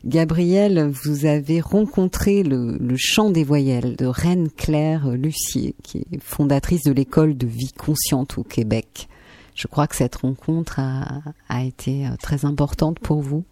Gabriel, 0.04 0.92
vous 1.06 1.26
avez 1.26 1.62
rencontré 1.62 2.44
le 2.44 2.98
chant 2.98 3.30
des 3.30 3.46
voyelles 3.46 3.96
de 3.96 4.08
Reine 4.08 4.50
Claire 4.50 5.08
Lucier, 5.08 5.74
qui 5.84 6.00
est 6.00 6.22
fondatrice 6.22 6.84
de 6.84 6.92
l'école 6.92 7.38
de 7.38 7.48
vie 7.48 7.72
consciente 7.72 8.38
au 8.38 8.44
Québec 8.44 9.08
je 9.56 9.68
crois 9.68 9.88
que 9.88 9.96
cette 9.96 10.16
rencontre 10.16 10.80
a, 10.80 11.64
été 11.64 12.08
euh, 12.08 12.16
très 12.22 12.46
importante 12.46 13.00
pour 13.00 13.22
vous. 13.22 13.46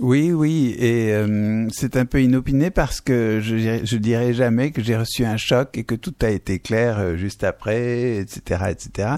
Oui, 0.00 0.32
oui, 0.32 0.74
et 0.78 1.12
euh, 1.12 1.68
c'est 1.70 1.96
un 1.96 2.04
peu 2.04 2.20
inopiné 2.20 2.70
parce 2.70 3.00
que 3.00 3.40
je, 3.40 3.80
je 3.84 3.96
dirais 3.96 4.32
jamais 4.32 4.72
que 4.72 4.82
j'ai 4.82 4.96
reçu 4.96 5.24
un 5.24 5.36
choc 5.36 5.78
et 5.78 5.84
que 5.84 5.94
tout 5.94 6.14
a 6.22 6.30
été 6.30 6.58
clair 6.58 6.98
euh, 6.98 7.16
juste 7.16 7.44
après, 7.44 8.16
etc., 8.16 8.64
etc. 8.70 9.08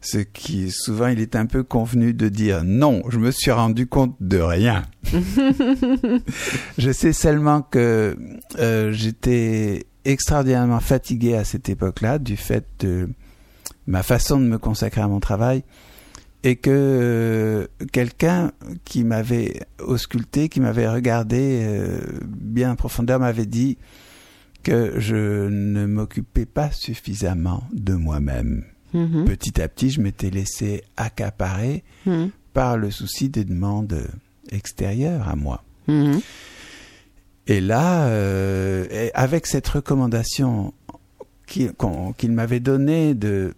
Ce 0.00 0.18
qui 0.18 0.70
souvent 0.70 1.08
il 1.08 1.20
est 1.20 1.36
un 1.36 1.46
peu 1.46 1.62
convenu 1.62 2.12
de 2.12 2.28
dire 2.28 2.62
non, 2.64 3.02
je 3.08 3.18
me 3.18 3.30
suis 3.30 3.50
rendu 3.50 3.86
compte 3.86 4.16
de 4.20 4.38
rien. 4.38 4.82
je 6.78 6.92
sais 6.92 7.12
seulement 7.12 7.62
que 7.62 8.16
j'étais 8.90 9.86
extraordinairement 10.04 10.80
fatigué 10.80 11.36
à 11.36 11.44
cette 11.44 11.68
époque-là 11.68 12.18
du 12.18 12.36
fait 12.36 12.66
de 12.80 13.10
ma 13.86 14.02
façon 14.02 14.40
de 14.40 14.46
me 14.46 14.58
consacrer 14.58 15.00
à 15.00 15.08
mon 15.08 15.20
travail 15.20 15.64
et 16.44 16.56
que 16.56 16.70
euh, 16.70 17.66
quelqu'un 17.92 18.52
qui 18.84 19.04
m'avait 19.04 19.60
ausculté, 19.78 20.48
qui 20.48 20.60
m'avait 20.60 20.88
regardé 20.88 21.60
euh, 21.62 22.00
bien 22.24 22.72
en 22.72 22.76
profondeur, 22.76 23.20
m'avait 23.20 23.46
dit 23.46 23.78
que 24.62 24.98
je 24.98 25.48
ne 25.48 25.86
m'occupais 25.86 26.46
pas 26.46 26.70
suffisamment 26.70 27.64
de 27.72 27.94
moi-même. 27.94 28.64
Mm-hmm. 28.94 29.24
Petit 29.24 29.60
à 29.60 29.68
petit, 29.68 29.90
je 29.90 30.00
m'étais 30.00 30.30
laissé 30.30 30.82
accaparer 30.96 31.84
mm-hmm. 32.06 32.30
par 32.52 32.76
le 32.76 32.90
souci 32.90 33.28
des 33.28 33.44
demandes 33.44 34.06
extérieures 34.50 35.28
à 35.28 35.36
moi. 35.36 35.64
Mm-hmm. 35.88 36.20
Et 37.48 37.60
là, 37.60 38.06
euh, 38.06 39.08
avec 39.14 39.46
cette 39.46 39.68
recommandation 39.68 40.72
qu'il 41.46 42.32
m'avait 42.32 42.60
donnée 42.60 43.14
de 43.14 43.54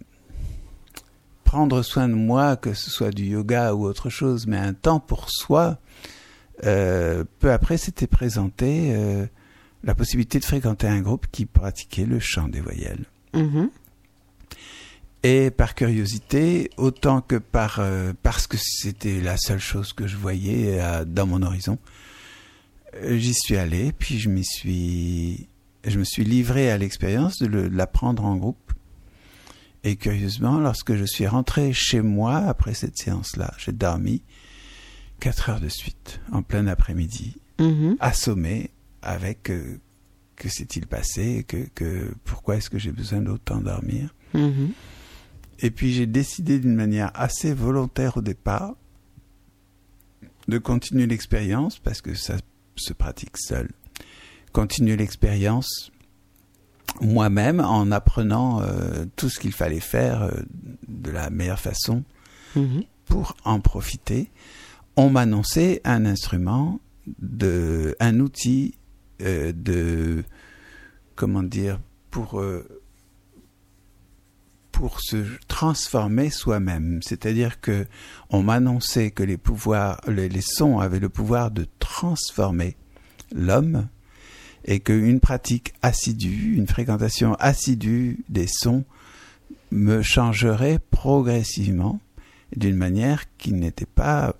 prendre 1.44 1.82
soin 1.82 2.08
de 2.08 2.14
moi, 2.14 2.56
que 2.56 2.74
ce 2.74 2.90
soit 2.90 3.10
du 3.10 3.26
yoga 3.26 3.74
ou 3.74 3.84
autre 3.84 4.10
chose, 4.10 4.46
mais 4.46 4.56
un 4.56 4.72
temps 4.72 5.00
pour 5.00 5.30
soi, 5.30 5.78
euh, 6.64 7.24
peu 7.40 7.52
après 7.52 7.76
s'était 7.76 8.06
présenté 8.06 8.94
euh, 8.94 9.26
la 9.82 9.94
possibilité 9.94 10.38
de 10.38 10.44
fréquenter 10.44 10.86
un 10.86 11.00
groupe 11.00 11.26
qui 11.30 11.46
pratiquait 11.46 12.06
le 12.06 12.18
chant 12.18 12.48
des 12.48 12.60
voyelles. 12.60 13.04
Mm-hmm. 13.34 13.68
Et 15.24 15.50
par 15.50 15.74
curiosité, 15.74 16.70
autant 16.76 17.20
que 17.20 17.36
par 17.36 17.78
euh, 17.80 18.12
parce 18.22 18.46
que 18.46 18.56
c'était 18.60 19.20
la 19.20 19.36
seule 19.36 19.60
chose 19.60 19.92
que 19.92 20.06
je 20.06 20.16
voyais 20.16 20.78
dans 21.06 21.26
mon 21.26 21.42
horizon, 21.42 21.78
j'y 23.02 23.34
suis 23.34 23.56
allé, 23.56 23.92
puis 23.92 24.18
je 24.18 24.28
m'y 24.28 24.44
suis, 24.44 25.48
je 25.84 25.98
me 25.98 26.04
suis 26.04 26.24
livré 26.24 26.70
à 26.70 26.78
l'expérience 26.78 27.38
de 27.38 27.46
l'apprendre 27.46 28.24
en 28.24 28.36
groupe. 28.36 28.63
Et 29.84 29.96
curieusement, 29.96 30.58
lorsque 30.58 30.94
je 30.94 31.04
suis 31.04 31.26
rentré 31.26 31.74
chez 31.74 32.00
moi 32.00 32.36
après 32.36 32.72
cette 32.72 32.96
séance-là, 32.96 33.52
j'ai 33.58 33.72
dormi 33.72 34.22
quatre 35.20 35.50
heures 35.50 35.60
de 35.60 35.68
suite, 35.68 36.20
en 36.32 36.42
plein 36.42 36.66
après-midi, 36.66 37.36
mm-hmm. 37.58 37.96
assommé 38.00 38.70
avec 39.02 39.50
euh, 39.50 39.78
que 40.36 40.48
s'est-il 40.48 40.86
passé, 40.86 41.44
que, 41.46 41.68
que 41.74 42.14
pourquoi 42.24 42.56
est-ce 42.56 42.70
que 42.70 42.78
j'ai 42.78 42.92
besoin 42.92 43.20
d'autant 43.20 43.60
dormir. 43.60 44.14
Mm-hmm. 44.34 44.70
Et 45.60 45.70
puis 45.70 45.92
j'ai 45.92 46.06
décidé 46.06 46.58
d'une 46.58 46.74
manière 46.74 47.10
assez 47.14 47.52
volontaire 47.52 48.16
au 48.16 48.22
départ 48.22 48.74
de 50.48 50.58
continuer 50.58 51.06
l'expérience 51.06 51.78
parce 51.78 52.00
que 52.00 52.14
ça 52.14 52.36
se 52.76 52.92
pratique 52.94 53.36
seul. 53.36 53.70
Continuer 54.52 54.96
l'expérience 54.96 55.90
moi-même 57.00 57.60
en 57.60 57.90
apprenant 57.90 58.62
euh, 58.62 59.04
tout 59.16 59.28
ce 59.28 59.38
qu'il 59.38 59.52
fallait 59.52 59.80
faire 59.80 60.22
euh, 60.22 60.30
de 60.88 61.10
la 61.10 61.30
meilleure 61.30 61.60
façon 61.60 62.04
mhm. 62.56 62.84
pour 63.06 63.36
en 63.44 63.60
profiter. 63.60 64.30
On 64.96 65.10
m'annonçait 65.10 65.80
un 65.84 66.06
instrument, 66.06 66.80
de, 67.18 67.96
un 68.00 68.20
outil 68.20 68.74
euh, 69.22 69.52
de, 69.54 70.24
comment 71.16 71.42
dire, 71.42 71.80
pour 72.10 72.42
pour 74.70 75.00
se 75.00 75.24
transformer 75.46 76.30
soi-même. 76.30 77.00
C'est-à-dire 77.02 77.60
que 77.60 77.86
on 78.30 78.42
m'annonçait 78.42 79.12
que 79.12 79.22
les 79.22 79.36
pouvoirs, 79.36 80.00
les 80.08 80.40
sons 80.40 80.78
avaient 80.80 80.98
le 80.98 81.08
pouvoir 81.08 81.52
de 81.52 81.66
transformer 81.78 82.76
l'homme 83.32 83.88
et 84.64 84.80
qu'une 84.80 85.20
pratique 85.20 85.74
assidue, 85.82 86.54
une 86.56 86.66
fréquentation 86.66 87.34
assidue 87.34 88.24
des 88.28 88.46
sons 88.46 88.84
me 89.70 90.02
changerait 90.02 90.78
progressivement 90.90 92.00
d'une 92.56 92.76
manière 92.76 93.24
qui 93.36 93.52
n'était 93.52 93.86
pas 93.86 94.34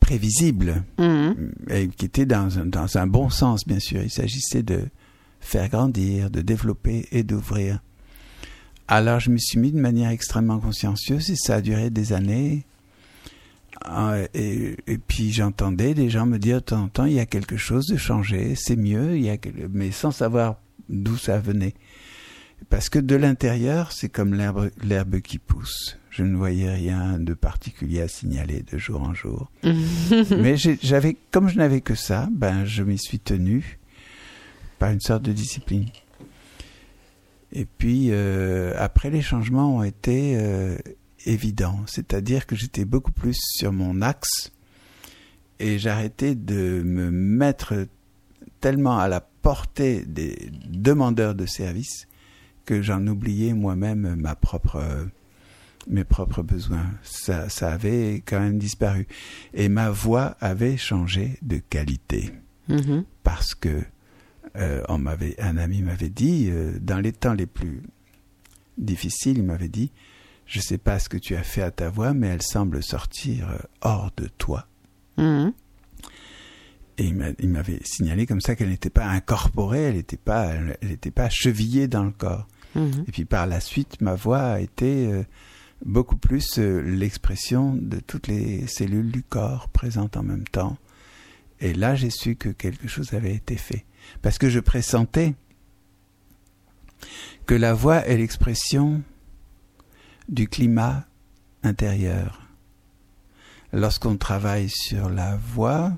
prévisible 0.00 0.82
mhm. 0.98 1.52
et 1.68 1.88
qui 1.88 2.06
était 2.06 2.26
dans 2.26 2.58
un, 2.58 2.66
dans 2.66 2.98
un 2.98 3.06
bon 3.06 3.30
sens, 3.30 3.66
bien 3.66 3.78
sûr. 3.78 4.02
Il 4.02 4.10
s'agissait 4.10 4.62
de 4.62 4.82
faire 5.40 5.68
grandir, 5.68 6.30
de 6.30 6.40
développer 6.40 7.06
et 7.12 7.22
d'ouvrir. 7.22 7.80
Alors 8.88 9.20
je 9.20 9.30
me 9.30 9.38
suis 9.38 9.58
mis 9.58 9.70
de 9.70 9.80
manière 9.80 10.10
extrêmement 10.10 10.58
consciencieuse 10.58 11.30
et 11.30 11.36
ça 11.36 11.56
a 11.56 11.60
duré 11.60 11.90
des 11.90 12.12
années 12.12 12.66
ah, 13.84 14.16
et, 14.34 14.76
puis 15.06 15.32
j'entendais 15.32 15.94
des 15.94 16.10
gens 16.10 16.26
me 16.26 16.38
dire 16.38 16.56
de 16.56 16.64
temps 16.64 16.82
en 16.82 16.88
temps, 16.88 17.04
il 17.06 17.14
y 17.14 17.20
a 17.20 17.26
quelque 17.26 17.56
chose 17.56 17.86
de 17.86 17.96
changé, 17.96 18.54
c'est 18.54 18.76
mieux, 18.76 19.16
il 19.16 19.24
y 19.24 19.30
a, 19.30 19.36
mais 19.72 19.90
sans 19.90 20.10
savoir 20.10 20.56
d'où 20.88 21.16
ça 21.16 21.38
venait. 21.38 21.74
Parce 22.68 22.90
que 22.90 22.98
de 22.98 23.16
l'intérieur, 23.16 23.92
c'est 23.92 24.10
comme 24.10 24.34
l'herbe 24.34 25.20
qui 25.20 25.38
pousse. 25.38 25.96
Je 26.10 26.24
ne 26.24 26.36
voyais 26.36 26.70
rien 26.70 27.18
de 27.18 27.32
particulier 27.32 28.02
à 28.02 28.08
signaler 28.08 28.62
de 28.70 28.76
jour 28.76 29.02
en 29.02 29.14
jour. 29.14 29.50
mais 29.62 30.56
j'avais, 30.56 31.16
comme 31.30 31.48
je 31.48 31.56
n'avais 31.56 31.80
que 31.80 31.94
ça, 31.94 32.28
ben 32.30 32.64
je 32.66 32.82
m'y 32.82 32.98
suis 32.98 33.18
tenu 33.18 33.78
par 34.78 34.90
une 34.90 35.00
sorte 35.00 35.22
de 35.22 35.32
discipline. 35.32 35.86
Et 37.52 37.64
puis 37.64 38.08
euh, 38.10 38.74
après, 38.76 39.10
les 39.10 39.22
changements 39.22 39.76
ont 39.76 39.82
été 39.82 40.36
euh, 40.36 40.76
évident, 41.26 41.80
c'est-à-dire 41.86 42.46
que 42.46 42.56
j'étais 42.56 42.84
beaucoup 42.84 43.12
plus 43.12 43.36
sur 43.38 43.72
mon 43.72 44.02
axe 44.02 44.52
et 45.58 45.78
j'arrêtais 45.78 46.34
de 46.34 46.82
me 46.84 47.10
mettre 47.10 47.86
tellement 48.60 48.98
à 48.98 49.08
la 49.08 49.20
portée 49.20 50.04
des 50.04 50.50
demandeurs 50.68 51.34
de 51.34 51.46
services 51.46 52.06
que 52.64 52.82
j'en 52.82 53.06
oubliais 53.06 53.52
moi-même 53.52 54.14
ma 54.16 54.34
propre 54.34 54.82
mes 55.88 56.04
propres 56.04 56.42
besoins. 56.42 56.86
Ça, 57.02 57.48
ça 57.48 57.72
avait 57.72 58.22
quand 58.24 58.40
même 58.40 58.58
disparu. 58.58 59.06
Et 59.54 59.68
ma 59.68 59.90
voix 59.90 60.36
avait 60.40 60.76
changé 60.76 61.38
de 61.42 61.56
qualité. 61.56 62.30
Mm-hmm. 62.68 63.04
Parce 63.22 63.54
que 63.54 63.82
euh, 64.56 64.82
on 64.88 64.98
m'avait, 64.98 65.40
un 65.40 65.56
ami 65.56 65.82
m'avait 65.82 66.10
dit, 66.10 66.48
euh, 66.50 66.78
dans 66.80 66.98
les 66.98 67.12
temps 67.12 67.34
les 67.34 67.46
plus 67.46 67.82
difficiles, 68.78 69.38
il 69.38 69.44
m'avait 69.44 69.68
dit, 69.68 69.90
je 70.50 70.58
ne 70.58 70.62
sais 70.62 70.78
pas 70.78 70.98
ce 70.98 71.08
que 71.08 71.16
tu 71.16 71.36
as 71.36 71.44
fait 71.44 71.62
à 71.62 71.70
ta 71.70 71.88
voix, 71.90 72.12
mais 72.12 72.26
elle 72.26 72.42
semble 72.42 72.82
sortir 72.82 73.48
euh, 73.50 73.58
hors 73.82 74.10
de 74.16 74.26
toi. 74.26 74.66
Mhm. 75.16 75.52
Et 76.98 77.04
il 77.38 77.48
m'avait 77.48 77.80
signalé 77.84 78.26
comme 78.26 78.40
ça 78.40 78.56
qu'elle 78.56 78.68
n'était 78.68 78.90
pas 78.90 79.06
incorporée, 79.06 79.84
elle 79.84 79.94
n'était 79.94 80.18
pas, 80.18 80.46
elle 80.48 80.76
n'était 80.82 81.12
pas 81.12 81.30
chevillée 81.30 81.86
dans 81.86 82.02
le 82.02 82.10
corps. 82.10 82.48
Mhm. 82.74 83.04
Et 83.06 83.12
puis 83.12 83.24
par 83.24 83.46
la 83.46 83.60
suite, 83.60 84.00
ma 84.00 84.16
voix 84.16 84.40
a 84.40 84.60
été 84.60 85.06
euh, 85.06 85.22
beaucoup 85.86 86.16
plus 86.16 86.58
euh, 86.58 86.80
l'expression 86.80 87.74
de 87.76 88.00
toutes 88.00 88.26
les 88.26 88.66
cellules 88.66 89.12
du 89.12 89.22
corps 89.22 89.68
présentes 89.68 90.16
en 90.16 90.24
même 90.24 90.48
temps. 90.48 90.76
Et 91.60 91.74
là, 91.74 91.94
j'ai 91.94 92.10
su 92.10 92.34
que 92.34 92.48
quelque 92.48 92.88
chose 92.88 93.14
avait 93.14 93.34
été 93.34 93.56
fait. 93.56 93.86
Parce 94.20 94.36
que 94.36 94.50
je 94.50 94.58
pressentais 94.58 95.34
que 97.46 97.54
la 97.54 97.72
voix 97.72 98.04
est 98.06 98.16
l'expression 98.16 99.02
du 100.30 100.48
climat 100.48 101.04
intérieur. 101.62 102.40
Lorsqu'on 103.72 104.16
travaille 104.16 104.70
sur 104.70 105.10
la 105.10 105.36
voix, 105.36 105.92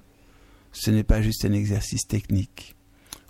ce 0.73 0.91
n'est 0.91 1.05
pas 1.05 1.23
juste 1.23 1.45
un 1.45 1.53
exercice 1.53 2.07
technique. 2.07 2.75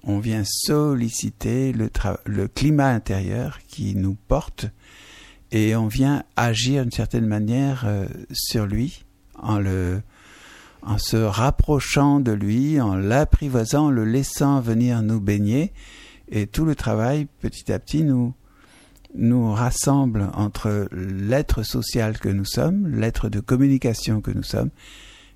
On 0.04 0.18
vient 0.18 0.42
solliciter 0.44 1.72
le, 1.72 2.48
climat 2.48 2.88
intérieur 2.88 3.58
qui 3.68 3.94
nous 3.94 4.16
porte 4.26 4.66
et 5.52 5.76
on 5.76 5.86
vient 5.86 6.24
agir 6.36 6.82
d'une 6.82 6.92
certaine 6.92 7.26
manière 7.26 7.84
euh, 7.86 8.06
sur 8.32 8.66
lui 8.66 9.04
en 9.38 9.60
en 10.84 10.98
se 10.98 11.16
rapprochant 11.16 12.18
de 12.18 12.32
lui, 12.32 12.80
en 12.80 12.96
l'apprivoisant, 12.96 13.90
le 13.90 14.04
laissant 14.04 14.60
venir 14.60 15.02
nous 15.02 15.20
baigner. 15.20 15.72
Et 16.28 16.46
tout 16.46 16.64
le 16.64 16.74
travail, 16.74 17.28
petit 17.40 17.72
à 17.72 17.78
petit, 17.78 18.02
nous, 18.02 18.34
nous 19.14 19.52
rassemble 19.52 20.30
entre 20.34 20.88
l'être 20.92 21.62
social 21.62 22.18
que 22.18 22.28
nous 22.28 22.44
sommes, 22.44 22.88
l'être 22.88 23.28
de 23.28 23.40
communication 23.40 24.20
que 24.20 24.30
nous 24.30 24.42
sommes, 24.42 24.70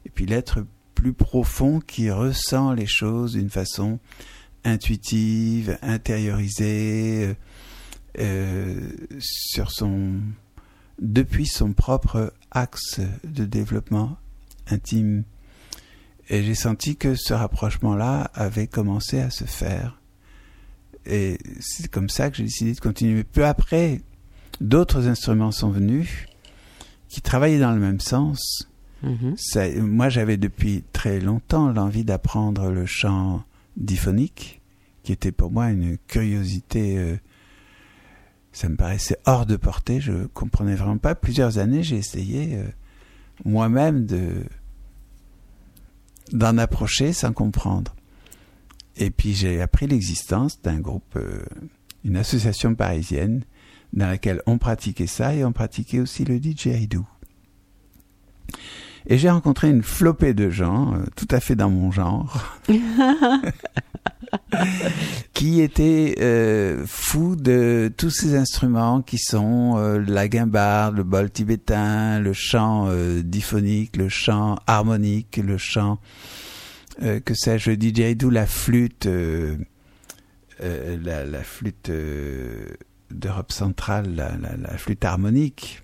et 0.05 0.11
puis 0.11 0.27
l'être 0.27 0.65
plus 0.95 1.12
profond 1.12 1.81
qui 1.81 2.11
ressent 2.11 2.73
les 2.73 2.87
choses 2.87 3.35
d'une 3.35 3.51
façon 3.51 3.99
intuitive, 4.65 5.79
intériorisée, 5.83 7.25
euh, 7.25 7.35
euh, 8.19 8.81
sur 9.21 9.71
son, 9.71 10.15
depuis 11.01 11.47
son 11.47 11.73
propre 11.73 12.33
axe 12.51 13.01
de 13.25 13.45
développement 13.45 14.17
intime. 14.69 15.25
Et 16.29 16.43
j'ai 16.43 16.55
senti 16.55 16.97
que 16.97 17.15
ce 17.15 17.35
rapprochement-là 17.35 18.31
avait 18.35 18.67
commencé 18.67 19.21
à 19.21 19.31
se 19.31 19.45
faire. 19.45 20.01
Et 21.07 21.38
c'est 21.61 21.88
comme 21.88 22.09
ça 22.09 22.31
que 22.31 22.37
j'ai 22.37 22.45
décidé 22.45 22.73
de 22.73 22.81
continuer. 22.81 23.25
Peu 23.25 23.45
après, 23.45 24.01
d'autres 24.61 25.07
instruments 25.09 25.53
sont 25.53 25.71
venus 25.71 26.27
qui 27.09 27.21
travaillaient 27.21 27.61
dans 27.61 27.73
le 27.73 27.81
même 27.81 28.01
sens. 28.01 28.69
Mm-hmm. 29.05 29.81
moi, 29.83 30.09
j'avais 30.09 30.37
depuis 30.37 30.83
très 30.92 31.21
longtemps 31.21 31.73
l'envie 31.73 32.05
d'apprendre 32.05 32.71
le 32.71 32.87
chant 32.87 33.45
diphonique, 33.77 34.61
qui 35.03 35.12
était 35.12 35.33
pour 35.33 35.51
moi 35.51 35.71
une 35.71 35.99
curiosité. 36.09 36.99
Euh, 36.99 37.16
ça 38.53 38.69
me 38.69 38.77
paraissait 38.77 39.19
hors 39.27 39.47
de 39.47 39.57
portée. 39.57 40.01
Je 40.01 40.27
comprenais 40.29 40.75
vraiment 40.75 40.99
pas. 40.99 41.14
Plusieurs 41.14 41.59
années, 41.59 41.83
j'ai 41.83 41.97
essayé 41.97 42.57
euh, 42.57 42.64
moi-même 43.45 44.07
de 44.07 44.45
d'en 46.33 46.59
approcher 46.59 47.12
sans 47.12 47.33
comprendre. 47.33 47.95
Et 48.96 49.11
puis 49.11 49.35
j'ai 49.35 49.61
appris 49.61 49.87
l'existence 49.87 50.61
d'un 50.62 50.80
groupe, 50.80 51.16
euh, 51.16 51.44
une 52.04 52.16
association 52.16 52.74
parisienne 52.74 53.44
dans 53.92 54.06
laquelle 54.06 54.42
on 54.46 54.59
pratiquait 54.59 55.06
ça 55.06 55.35
et 55.35 55.44
on 55.44 55.52
pratiquait 55.52 56.00
aussi 56.00 56.24
le 56.24 56.38
didgeridoo. 56.38 57.04
Et 59.09 59.18
j'ai 59.18 59.30
rencontré 59.30 59.70
une 59.70 59.82
flopée 59.82 60.35
de 60.35 60.50
gens, 60.50 60.94
euh, 60.94 61.04
tout 61.14 61.28
à 61.30 61.38
fait 61.38 61.54
dans 61.54 61.70
mon 61.70 61.92
genre, 61.92 62.59
qui 65.32 65.61
étaient 65.61 66.16
euh, 66.20 66.85
fous 66.87 67.37
de 67.37 67.92
tous 67.96 68.11
ces 68.11 68.37
instruments 68.37 69.02
qui 69.02 69.18
sont 69.18 69.74
euh, 69.76 70.02
la 70.04 70.26
guimbarde, 70.26 70.96
le 70.96 71.04
bol 71.04 71.30
tibétain, 71.30 72.18
le 72.18 72.32
chant 72.32 72.88
diphonique, 73.22 73.96
le 73.96 74.09
chant 74.09 74.56
harmonique, 74.66 75.37
le 75.37 75.56
chant, 75.56 75.98
que 77.00 77.35
sais-je, 77.35 77.70
le 77.70 77.76
didgeridoo, 77.76 78.30
la 78.30 78.46
flûte, 78.46 79.09
la, 80.61 81.24
la, 81.24 81.42
flûte 81.42 81.90
d'Europe 83.11 83.52
centrale, 83.52 84.14
la, 84.14 84.37
la 84.37 84.78
flûte 84.78 85.04
harmonique 85.04 85.82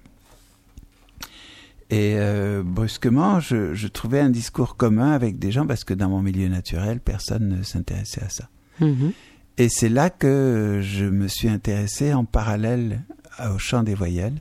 et 1.93 2.15
euh, 2.17 2.63
brusquement, 2.65 3.39
je, 3.39 3.75
je, 3.75 3.87
trouvais 3.87 4.21
un 4.21 4.31
discours 4.31 4.79
commun 4.79 5.13
avec 5.13 5.39
des 5.39 5.53
gens 5.53 5.67
parce 5.67 5.85
que 5.85 5.93
dans 5.93 6.09
mon 6.09 6.23
milieu 6.23 6.49
naturel, 6.49 7.01
personne 7.01 7.51
ne 7.51 7.63
s'intéressait 7.63 8.23
à 8.23 8.31
ça. 8.31 8.49
Mm-hmm. 8.81 9.13
Et 9.59 9.69
c'est 9.69 9.91
là 9.91 10.09
que 10.09 10.81
je 10.83 11.05
me 11.05 11.29
suis 11.29 11.51
intéressé 11.51 12.15
en 12.15 12.25
parallèle 12.25 13.03
au 13.45 13.59
chant 13.59 13.83
des 13.83 13.95
voyelles, 13.95 14.41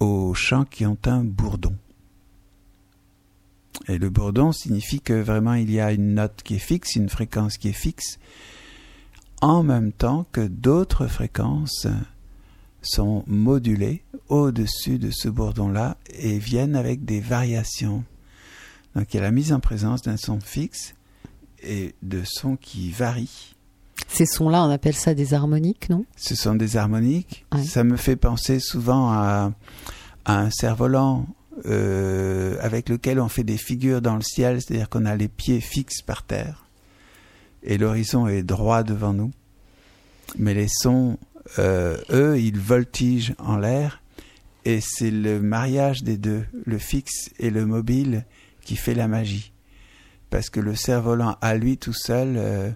aux 0.00 0.32
chants 0.32 0.64
qui 0.64 0.86
ont 0.86 0.96
un 1.04 1.22
bourdon. 1.22 1.76
Et 3.86 3.98
le 3.98 4.10
bourdon 4.10 4.52
signifie 4.52 5.00
que 5.00 5.14
vraiment 5.14 5.54
il 5.54 5.70
y 5.70 5.80
a 5.80 5.92
une 5.92 6.14
note 6.14 6.42
qui 6.42 6.56
est 6.56 6.60
fixe, 6.60 6.96
une 6.96 7.08
fréquence 7.08 7.56
qui 7.56 7.68
est 7.68 7.72
fixe, 7.72 8.18
en 9.40 9.62
même 9.62 9.92
temps 9.92 10.26
que 10.32 10.46
d'autres 10.46 11.06
fréquences 11.06 11.86
sont 12.82 13.24
modulés 13.26 14.02
au-dessus 14.28 14.98
de 14.98 15.10
ce 15.10 15.28
bourdon-là 15.28 15.96
et 16.18 16.38
viennent 16.38 16.76
avec 16.76 17.04
des 17.04 17.20
variations. 17.20 18.04
Donc 18.94 19.12
il 19.12 19.18
y 19.18 19.20
a 19.20 19.22
la 19.22 19.30
mise 19.30 19.52
en 19.52 19.60
présence 19.60 20.02
d'un 20.02 20.16
son 20.16 20.40
fixe 20.40 20.94
et 21.62 21.94
de 22.02 22.22
sons 22.24 22.56
qui 22.56 22.90
varient. 22.90 23.54
Ces 24.06 24.26
sons-là, 24.26 24.64
on 24.64 24.70
appelle 24.70 24.94
ça 24.94 25.14
des 25.14 25.34
harmoniques, 25.34 25.90
non? 25.90 26.04
Ce 26.16 26.34
sont 26.34 26.54
des 26.54 26.76
harmoniques. 26.76 27.44
Ça 27.64 27.84
me 27.84 27.96
fait 27.96 28.16
penser 28.16 28.60
souvent 28.60 29.10
à, 29.10 29.52
un 30.24 30.50
cerf-volant 30.50 31.26
euh, 31.66 32.56
avec 32.60 32.88
lequel 32.88 33.20
on 33.20 33.28
fait 33.28 33.44
des 33.44 33.56
figures 33.56 34.00
dans 34.00 34.16
le 34.16 34.22
ciel, 34.22 34.60
c'est-à-dire 34.60 34.88
qu'on 34.88 35.06
a 35.06 35.16
les 35.16 35.28
pieds 35.28 35.60
fixes 35.60 36.02
par 36.02 36.22
terre 36.22 36.68
et 37.62 37.78
l'horizon 37.78 38.26
est 38.28 38.42
droit 38.42 38.82
devant 38.82 39.12
nous. 39.12 39.30
Mais 40.36 40.54
les 40.54 40.68
sons 40.68 41.18
euh, 41.58 41.96
eux, 42.10 42.38
ils 42.38 42.58
voltigent 42.58 43.34
en 43.38 43.56
l'air 43.56 44.02
et 44.64 44.80
c'est 44.80 45.10
le 45.10 45.40
mariage 45.40 46.02
des 46.02 46.16
deux, 46.18 46.44
le 46.66 46.78
fixe 46.78 47.30
et 47.38 47.50
le 47.50 47.64
mobile, 47.64 48.26
qui 48.62 48.76
fait 48.76 48.94
la 48.94 49.08
magie. 49.08 49.52
Parce 50.30 50.50
que 50.50 50.60
le 50.60 50.74
cerf-volant 50.74 51.36
à 51.40 51.54
lui 51.54 51.78
tout 51.78 51.94
seul 51.94 52.34
euh, 52.36 52.70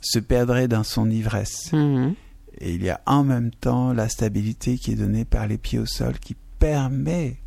se 0.00 0.18
perdrait 0.18 0.68
dans 0.68 0.84
son 0.84 1.10
ivresse. 1.10 1.72
Mhm. 1.72 2.14
Et 2.58 2.74
il 2.74 2.82
y 2.82 2.90
a 2.90 3.00
en 3.06 3.22
même 3.22 3.50
temps 3.50 3.92
la 3.92 4.08
stabilité 4.08 4.78
qui 4.78 4.92
est 4.92 4.96
donnée 4.96 5.24
par 5.24 5.46
les 5.46 5.58
pieds 5.58 5.78
au 5.78 5.86
sol 5.86 6.18
qui 6.18 6.36
permet 6.58 7.39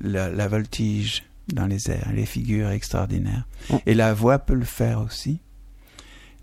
la, 0.00 0.48
voltige 0.48 1.24
dans 1.52 1.66
les 1.66 1.90
airs, 1.90 2.12
les 2.14 2.26
figures 2.26 2.70
extraordinaires. 2.70 3.46
Et 3.86 3.94
la 3.94 4.14
voix 4.14 4.38
peut 4.38 4.54
le 4.54 4.64
faire 4.64 5.00
aussi. 5.00 5.40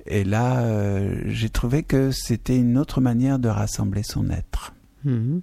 Et 0.06 0.24
là, 0.24 0.62
euh, 0.62 1.22
j'ai 1.26 1.50
trouvé 1.50 1.84
que 1.84 2.12
c'était 2.12 2.58
une 2.58 2.78
autre 2.78 3.02
manière 3.02 3.40
de 3.40 3.50
rassembler 3.50 4.04
son 4.04 4.30
être. 4.30 4.74
Mhm. 5.04 5.42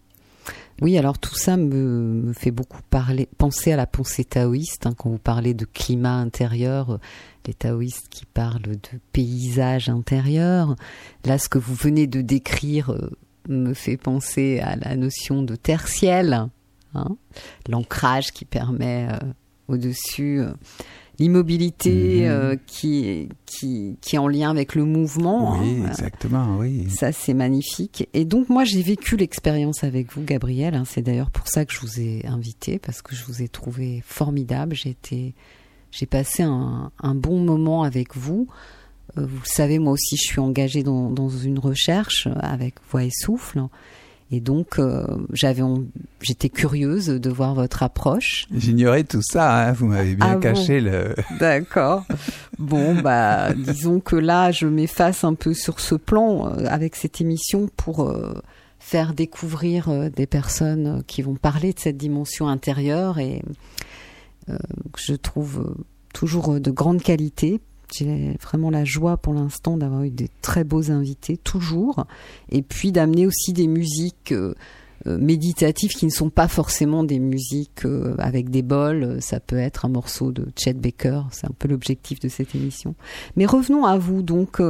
Oui, 0.82 0.98
alors 0.98 1.18
tout 1.18 1.34
ça 1.34 1.56
me, 1.56 2.32
fait 2.34 2.50
beaucoup 2.50 2.82
parler, 2.90 3.28
penser 3.38 3.72
à 3.72 3.76
la 3.76 3.86
pensée 3.86 4.24
taoïste. 4.24 4.86
Hein, 4.86 4.94
quand 4.96 5.08
vous 5.08 5.18
parlez 5.18 5.54
de 5.54 5.64
climat 5.64 6.16
intérieur, 6.16 7.00
les 7.46 7.54
taoïstes 7.54 8.08
qui 8.10 8.26
parlent 8.26 8.60
de 8.60 8.78
paysage 9.12 9.88
intérieur. 9.88 10.76
Là, 11.24 11.38
ce 11.38 11.48
que 11.48 11.58
vous 11.58 11.74
venez 11.74 12.06
de 12.06 12.20
décrire 12.20 12.90
euh, 12.90 13.10
me 13.48 13.72
fait 13.72 13.96
penser 13.96 14.60
à 14.60 14.76
la 14.76 14.96
notion 14.96 15.42
de 15.42 15.56
tertiel, 15.56 16.48
hein, 16.96 17.16
l'ancrage 17.68 18.32
qui 18.32 18.44
permet 18.44 19.08
au-dessus 19.68 20.42
l'immobilité 21.18 22.20
mhm. 22.20 22.30
euh, 22.30 22.56
qui, 22.66 23.28
qui, 23.46 23.96
qui 24.00 24.16
est 24.16 24.18
en 24.18 24.28
lien 24.28 24.50
avec 24.50 24.74
le 24.74 24.84
mouvement. 24.84 25.58
Oui, 25.58 25.82
hein. 25.82 25.88
exactement, 25.88 26.58
oui. 26.58 26.88
Ça, 26.90 27.12
c'est 27.12 27.34
magnifique. 27.34 28.08
Et 28.12 28.24
donc, 28.24 28.48
moi, 28.48 28.64
j'ai 28.64 28.82
vécu 28.82 29.16
l'expérience 29.16 29.84
avec 29.84 30.12
vous, 30.12 30.22
Gabriel. 30.22 30.74
Hein. 30.74 30.84
C'est 30.86 31.02
d'ailleurs 31.02 31.30
pour 31.30 31.48
ça 31.48 31.64
que 31.64 31.72
je 31.72 31.80
vous 31.80 32.00
ai 32.00 32.26
invité, 32.26 32.78
parce 32.78 33.02
que 33.02 33.14
je 33.14 33.24
vous 33.24 33.42
ai 33.42 33.48
trouvé 33.48 34.02
formidable. 34.04 34.74
J'ai 34.74 34.90
été, 34.90 35.34
j'ai 35.90 36.06
passé 36.06 36.42
un, 36.42 36.90
un, 37.00 37.14
bon 37.14 37.38
moment 37.40 37.82
avec 37.82 38.14
vous. 38.16 38.46
Euh, 39.16 39.24
vous 39.26 39.38
le 39.38 39.48
savez, 39.48 39.78
moi 39.78 39.94
aussi, 39.94 40.16
je 40.16 40.26
suis 40.26 40.40
engagée 40.40 40.82
dans, 40.82 41.10
dans 41.10 41.30
une 41.30 41.58
recherche 41.58 42.28
avec 42.40 42.74
Voix 42.90 43.04
et 43.04 43.10
Souffle. 43.10 43.62
Et 44.32 44.40
donc, 44.40 44.78
euh, 44.78 45.06
j'avais, 45.32 45.62
j'étais 46.20 46.48
curieuse 46.48 47.06
de 47.06 47.30
voir 47.30 47.54
votre 47.54 47.82
approche. 47.84 48.46
J'ignorais 48.52 49.04
tout 49.04 49.22
ça. 49.22 49.68
Hein, 49.68 49.72
vous 49.72 49.86
m'avez 49.86 50.16
bien 50.16 50.32
ah 50.32 50.36
caché 50.36 50.80
le. 50.80 51.14
D'accord. 51.38 52.04
Bon, 52.58 53.00
bah, 53.00 53.52
disons 53.54 54.00
que 54.00 54.16
là, 54.16 54.50
je 54.50 54.66
m'efface 54.66 55.22
un 55.22 55.34
peu 55.34 55.54
sur 55.54 55.78
ce 55.78 55.94
plan 55.94 56.48
euh, 56.48 56.66
avec 56.66 56.96
cette 56.96 57.20
émission 57.20 57.68
pour 57.76 58.08
euh, 58.08 58.34
faire 58.80 59.14
découvrir 59.14 60.10
des 60.10 60.26
personnes 60.26 61.02
qui 61.06 61.22
vont 61.22 61.36
parler 61.36 61.72
de 61.72 61.78
cette 61.78 61.96
dimension 61.96 62.48
intérieure 62.48 63.18
et 63.18 63.42
que 64.46 65.00
je 65.04 65.14
trouve 65.14 65.74
toujours 66.12 66.60
de 66.60 66.70
grande 66.70 67.02
qualité 67.02 67.60
j'ai 67.94 68.36
vraiment 68.42 68.70
la 68.70 68.84
joie 68.84 69.16
pour 69.16 69.34
l'instant 69.34 69.76
d'avoir 69.76 70.02
eu 70.02 70.10
des 70.10 70.28
très 70.42 70.64
beaux 70.64 70.90
invités, 70.90 71.36
toujours. 71.36 72.06
Et 72.50 72.62
puis 72.62 72.92
d'amener 72.92 73.26
aussi 73.26 73.52
des 73.52 73.66
musiques 73.66 74.32
euh, 74.32 74.54
euh, 75.06 75.18
méditatives 75.18 75.92
qui 75.92 76.06
ne 76.06 76.10
sont 76.10 76.30
pas 76.30 76.48
forcément 76.48 77.04
des 77.04 77.18
musiques 77.18 77.84
euh, 77.84 78.14
avec 78.18 78.50
des 78.50 78.62
bols. 78.62 79.18
Ça 79.20 79.40
peut 79.40 79.58
être 79.58 79.84
un 79.84 79.88
morceau 79.88 80.32
de 80.32 80.48
Chet 80.56 80.74
Baker. 80.74 81.22
C'est 81.30 81.46
un 81.46 81.54
peu 81.58 81.68
l'objectif 81.68 82.20
de 82.20 82.28
cette 82.28 82.54
émission. 82.54 82.94
Mais 83.36 83.46
revenons 83.46 83.84
à 83.84 83.98
vous. 83.98 84.22
Donc, 84.22 84.60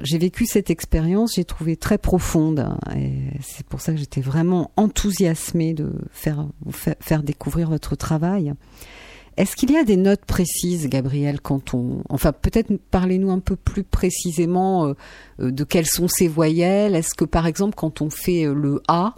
j'ai 0.00 0.18
vécu 0.18 0.46
cette 0.46 0.70
expérience, 0.70 1.32
j'ai 1.36 1.44
trouvé 1.44 1.76
très 1.76 1.98
profonde. 1.98 2.68
Et 2.96 3.12
c'est 3.40 3.66
pour 3.66 3.80
ça 3.80 3.92
que 3.92 3.98
j'étais 3.98 4.20
vraiment 4.20 4.70
enthousiasmée 4.76 5.74
de 5.74 5.92
faire, 6.10 6.46
vous 6.64 6.72
faire 6.72 7.22
découvrir 7.22 7.70
votre 7.70 7.96
travail. 7.96 8.52
Est-ce 9.38 9.54
qu'il 9.54 9.70
y 9.70 9.76
a 9.76 9.84
des 9.84 9.96
notes 9.96 10.24
précises, 10.24 10.88
Gabriel, 10.88 11.40
quand 11.40 11.72
on... 11.72 12.02
Enfin, 12.08 12.32
peut-être 12.32 12.72
parlez-nous 12.90 13.30
un 13.30 13.38
peu 13.38 13.54
plus 13.54 13.84
précisément 13.84 14.88
euh, 14.88 14.94
euh, 15.38 15.52
de 15.52 15.62
quelles 15.62 15.86
sont 15.86 16.08
ces 16.08 16.26
voyelles? 16.26 16.96
Est-ce 16.96 17.14
que, 17.14 17.24
par 17.24 17.46
exemple, 17.46 17.76
quand 17.76 18.02
on 18.02 18.10
fait 18.10 18.46
euh, 18.46 18.52
le 18.52 18.82
A, 18.88 19.14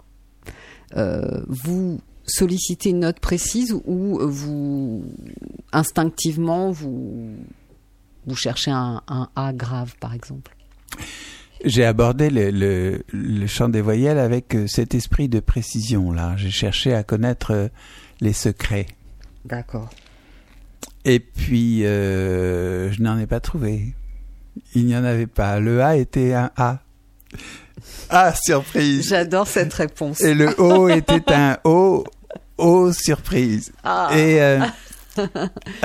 vous 1.47 1.99
solliciter 2.25 2.89
une 2.89 2.99
note 2.99 3.19
précise 3.19 3.73
ou 3.85 4.19
vous 4.21 5.05
instinctivement 5.71 6.69
vous 6.69 7.37
vous 8.27 8.35
cherchez 8.35 8.71
un, 8.71 9.01
un 9.07 9.29
A 9.37 9.53
grave 9.53 9.95
par 10.01 10.13
exemple? 10.13 10.53
J'ai 11.63 11.85
abordé 11.85 12.29
le, 12.29 12.51
le, 12.51 13.03
le, 13.13 13.47
chant 13.47 13.69
des 13.69 13.79
voyelles 13.79 14.19
avec 14.19 14.53
cet 14.67 14.93
esprit 14.93 15.29
de 15.29 15.39
précision 15.39 16.11
là. 16.11 16.35
J'ai 16.35 16.51
cherché 16.51 16.93
à 16.93 17.03
connaître 17.03 17.69
les 18.19 18.33
secrets. 18.33 18.87
D'accord. 19.45 19.89
Et 21.05 21.19
puis 21.19 21.85
euh, 21.85 22.91
je 22.91 23.01
n'en 23.01 23.17
ai 23.17 23.27
pas 23.27 23.39
trouvé. 23.39 23.93
Il 24.75 24.85
n'y 24.85 24.95
en 24.95 25.03
avait 25.03 25.27
pas. 25.27 25.59
Le 25.59 25.81
A 25.81 25.97
était 25.97 26.33
un 26.33 26.51
A. 26.57 26.79
Ah, 28.11 28.33
surprise. 28.35 29.07
J'adore 29.07 29.47
cette 29.47 29.73
réponse. 29.73 30.21
Et 30.21 30.35
le 30.35 30.53
O 30.59 30.87
était 30.89 31.33
un 31.33 31.57
O. 31.63 32.03
O, 32.57 32.91
surprise. 32.91 33.71
Ah. 33.83 34.09
Et 34.13 34.41
euh, 34.41 34.59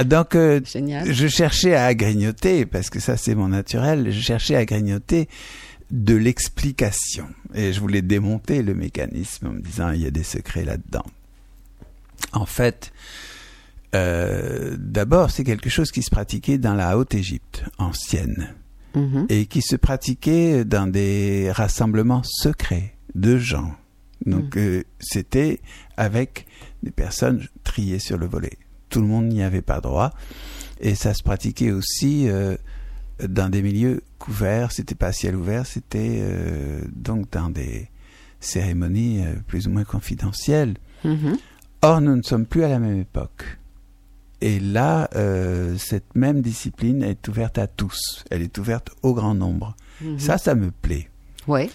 donc, 0.05 0.35
euh, 0.35 0.61
Génial. 0.65 1.11
je 1.11 1.27
cherchais 1.27 1.75
à 1.75 1.95
grignoter, 1.95 2.67
parce 2.67 2.91
que 2.91 3.01
ça 3.01 3.17
c'est 3.17 3.35
mon 3.35 3.49
naturel, 3.49 4.11
je 4.11 4.21
cherchais 4.21 4.57
à 4.57 4.65
grignoter 4.65 5.29
de 5.91 6.15
l'explication. 6.15 7.29
Et 7.55 7.73
je 7.73 7.81
voulais 7.81 8.03
démonter 8.03 8.63
le 8.63 8.75
mécanisme 8.75 9.47
en 9.47 9.53
me 9.53 9.61
disant, 9.61 9.91
il 9.93 10.03
y 10.03 10.07
a 10.07 10.11
des 10.11 10.25
secrets 10.25 10.65
là-dedans. 10.65 11.07
En 12.33 12.47
fait, 12.47 12.93
euh, 13.97 14.77
d'abord, 14.79 15.31
c'est 15.31 15.45
quelque 15.45 15.71
chose 15.71 15.91
qui 15.91 16.03
se 16.03 16.11
pratiquait 16.11 16.59
dans 16.59 16.75
la 16.75 16.99
Haute-Égypte 16.99 17.65
ancienne 17.79 18.55
Mhm. 18.95 19.27
et 19.29 19.45
qui 19.45 19.61
se 19.61 19.77
pratiquait 19.77 20.65
dans 20.65 20.87
des 20.87 21.51
rassemblements 21.53 22.23
secrets 22.25 22.95
de 23.15 23.37
gens. 23.37 23.73
Donc 24.25 24.57
euh, 24.57 24.85
c'était 25.01 25.61
avec 25.99 26.47
des 26.83 26.91
personnes 26.93 27.47
triées 27.63 27.99
sur 27.99 28.17
le 28.17 28.27
volet. 28.27 28.57
Tout 28.89 29.03
le 29.03 29.07
monde 29.07 29.27
n'y 29.27 29.43
avait 29.43 29.61
pas 29.61 29.81
droit 29.83 30.13
et 30.81 30.95
ça 30.95 31.13
se 31.13 31.23
pratiquait 31.23 31.73
aussi 31.73 32.27
euh, 32.29 32.57
dans 33.29 33.51
des 33.51 33.61
milieux 33.61 34.03
couverts. 34.19 34.73
C'était 34.73 34.95
pas 34.95 35.09
à 35.09 35.13
ciel 35.13 35.37
ouvert, 35.37 35.67
c'était 35.67 36.23
donc 36.95 37.31
dans 37.33 37.51
des 37.51 37.91
cérémonies 38.41 39.23
plus 39.47 39.67
ou 39.67 39.71
moins 39.71 39.85
confidentielles. 39.85 40.77
Mhm. 41.05 41.37
Or, 41.83 42.01
nous 42.01 42.17
ne 42.17 42.23
sommes 42.23 42.47
plus 42.47 42.65
à 42.65 42.69
la 42.69 42.79
même 42.79 42.99
époque. 43.01 43.59
Et 44.41 44.61
là, 44.61 45.09
euh, 45.15 45.77
cette 45.79 46.15
même 46.15 46.43
discipline 46.43 47.03
est 47.03 47.27
ouverte 47.29 47.59
à 47.59 47.67
tous. 47.67 48.25
Elle 48.31 48.43
est 48.43 48.59
ouverte 48.59 48.91
au 49.03 49.15
grand 49.15 49.35
nombre. 49.35 49.75
Mhm. 50.01 50.19
Ça, 50.19 50.39
ça 50.39 50.55
me 50.55 50.71
plaît. 50.71 51.09
Ouais. 51.47 51.71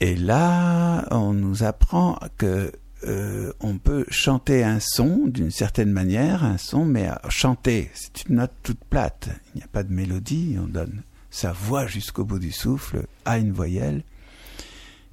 Et 0.00 0.16
là, 0.16 1.06
on 1.10 1.32
nous 1.32 1.62
apprend 1.62 2.18
que 2.38 2.72
euh, 3.04 3.52
on 3.60 3.78
peut 3.78 4.04
chanter 4.08 4.64
un 4.64 4.80
son 4.80 5.26
d'une 5.26 5.50
certaine 5.50 5.90
manière, 5.90 6.44
un 6.44 6.58
son, 6.58 6.84
mais 6.84 7.06
à 7.06 7.20
chanter, 7.28 7.90
c'est 7.94 8.26
une 8.28 8.36
note 8.36 8.52
toute 8.62 8.82
plate. 8.84 9.28
Il 9.54 9.58
n'y 9.58 9.64
a 9.64 9.68
pas 9.68 9.82
de 9.82 9.92
mélodie. 9.92 10.56
On 10.58 10.66
donne 10.66 11.02
sa 11.30 11.52
voix 11.52 11.86
jusqu'au 11.86 12.24
bout 12.24 12.38
du 12.38 12.52
souffle 12.52 13.06
à 13.24 13.38
une 13.38 13.52
voyelle. 13.52 14.02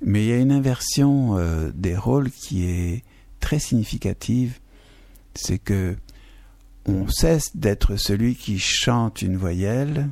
Mais 0.06 0.24
il 0.24 0.30
y 0.30 0.34
a 0.34 0.38
une 0.38 0.52
inversion 0.52 1.38
euh, 1.38 1.72
des 1.74 1.96
rôles 1.96 2.32
qui 2.32 2.66
est 2.66 3.04
très 3.40 3.60
significative. 3.60 4.60
C'est 5.36 5.60
que 5.60 5.96
on 6.86 7.08
cesse 7.08 7.56
d'être 7.56 7.96
celui 7.96 8.36
qui 8.36 8.60
chante 8.60 9.22
une 9.22 9.38
voyelle 9.38 10.10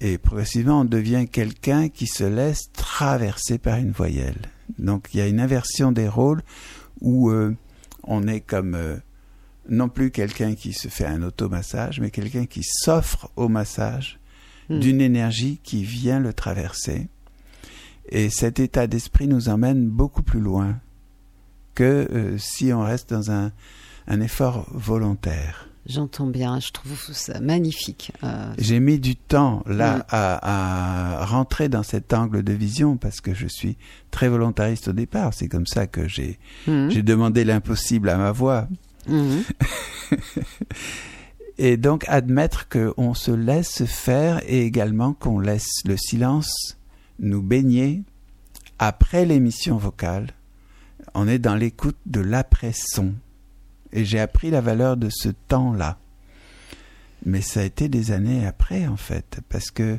et 0.00 0.16
progressivement 0.16 0.80
on 0.80 0.84
devient 0.84 1.26
quelqu'un 1.30 1.88
qui 1.88 2.06
se 2.06 2.24
laisse 2.24 2.70
traverser 2.72 3.58
par 3.58 3.76
une 3.76 3.92
voyelle. 3.92 4.40
Donc 4.78 5.08
il 5.12 5.18
y 5.18 5.20
a 5.20 5.28
une 5.28 5.40
inversion 5.40 5.92
des 5.92 6.08
rôles 6.08 6.42
où 7.00 7.30
euh, 7.30 7.54
on 8.04 8.26
est 8.26 8.40
comme 8.40 8.74
euh, 8.74 8.96
non 9.68 9.88
plus 9.88 10.10
quelqu'un 10.10 10.54
qui 10.54 10.72
se 10.72 10.88
fait 10.88 11.06
un 11.06 11.22
automassage, 11.22 12.00
mais 12.00 12.10
quelqu'un 12.10 12.46
qui 12.46 12.62
s'offre 12.62 13.30
au 13.36 13.48
massage 13.48 14.18
Mm. 14.68 14.80
d'une 14.80 15.00
énergie 15.00 15.60
qui 15.62 15.84
vient 15.84 16.18
le 16.18 16.32
traverser. 16.32 17.08
Et 18.08 18.30
cet 18.30 18.58
état 18.60 18.86
d'esprit 18.86 19.28
nous 19.28 19.48
emmène 19.48 19.88
beaucoup 19.88 20.22
plus 20.22 20.40
loin 20.40 20.76
que 21.74 22.08
euh, 22.10 22.38
si 22.38 22.72
on 22.72 22.82
reste 22.82 23.10
dans 23.10 23.30
un, 23.30 23.52
un 24.06 24.20
effort 24.20 24.66
volontaire. 24.72 25.68
J'entends 25.88 26.26
bien. 26.26 26.58
Je 26.58 26.72
trouve 26.72 26.98
ça 27.12 27.38
magnifique. 27.40 28.10
Euh, 28.24 28.52
J'ai 28.58 28.80
mis 28.80 28.98
du 28.98 29.14
temps 29.14 29.62
là 29.66 29.98
Mm. 29.98 30.04
à, 30.10 31.20
à 31.22 31.24
rentrer 31.26 31.68
dans 31.68 31.84
cet 31.84 32.12
angle 32.12 32.42
de 32.42 32.52
vision 32.52 32.96
parce 32.96 33.20
que 33.20 33.34
je 33.34 33.46
suis 33.46 33.76
très 34.10 34.28
volontariste 34.28 34.88
au 34.88 34.92
départ. 34.92 35.32
C'est 35.32 35.46
comme 35.48 35.66
ça 35.66 35.86
que 35.86 36.08
j'ai 36.08 36.38
j'ai 36.66 37.02
demandé 37.02 37.44
l'impossible 37.44 38.08
à 38.08 38.16
ma 38.16 38.32
voix. 38.32 38.66
Mhm. 39.08 39.44
Et 41.58 41.76
donc 41.78 42.04
admettre 42.08 42.68
qu'on 42.68 43.14
se 43.14 43.30
laisse 43.30 43.84
faire 43.86 44.42
et 44.46 44.62
également 44.66 45.14
qu'on 45.14 45.38
laisse 45.38 45.70
le 45.86 45.96
silence 45.96 46.76
nous 47.18 47.40
baigner 47.42 48.02
après 48.78 49.24
l'émission 49.24 49.78
vocale. 49.78 50.32
On 51.14 51.26
est 51.26 51.38
dans 51.38 51.54
l'écoute 51.54 51.96
de 52.04 52.20
l'après-son. 52.20 53.14
Et 53.92 54.04
j'ai 54.04 54.20
appris 54.20 54.50
la 54.50 54.60
valeur 54.60 54.96
de 54.96 55.08
ce 55.10 55.28
temps-là. 55.48 55.98
Mais 57.24 57.40
ça 57.40 57.60
a 57.60 57.62
été 57.64 57.88
des 57.88 58.12
années 58.12 58.46
après, 58.46 58.86
en 58.86 58.96
fait, 58.96 59.40
parce 59.48 59.70
que 59.70 59.98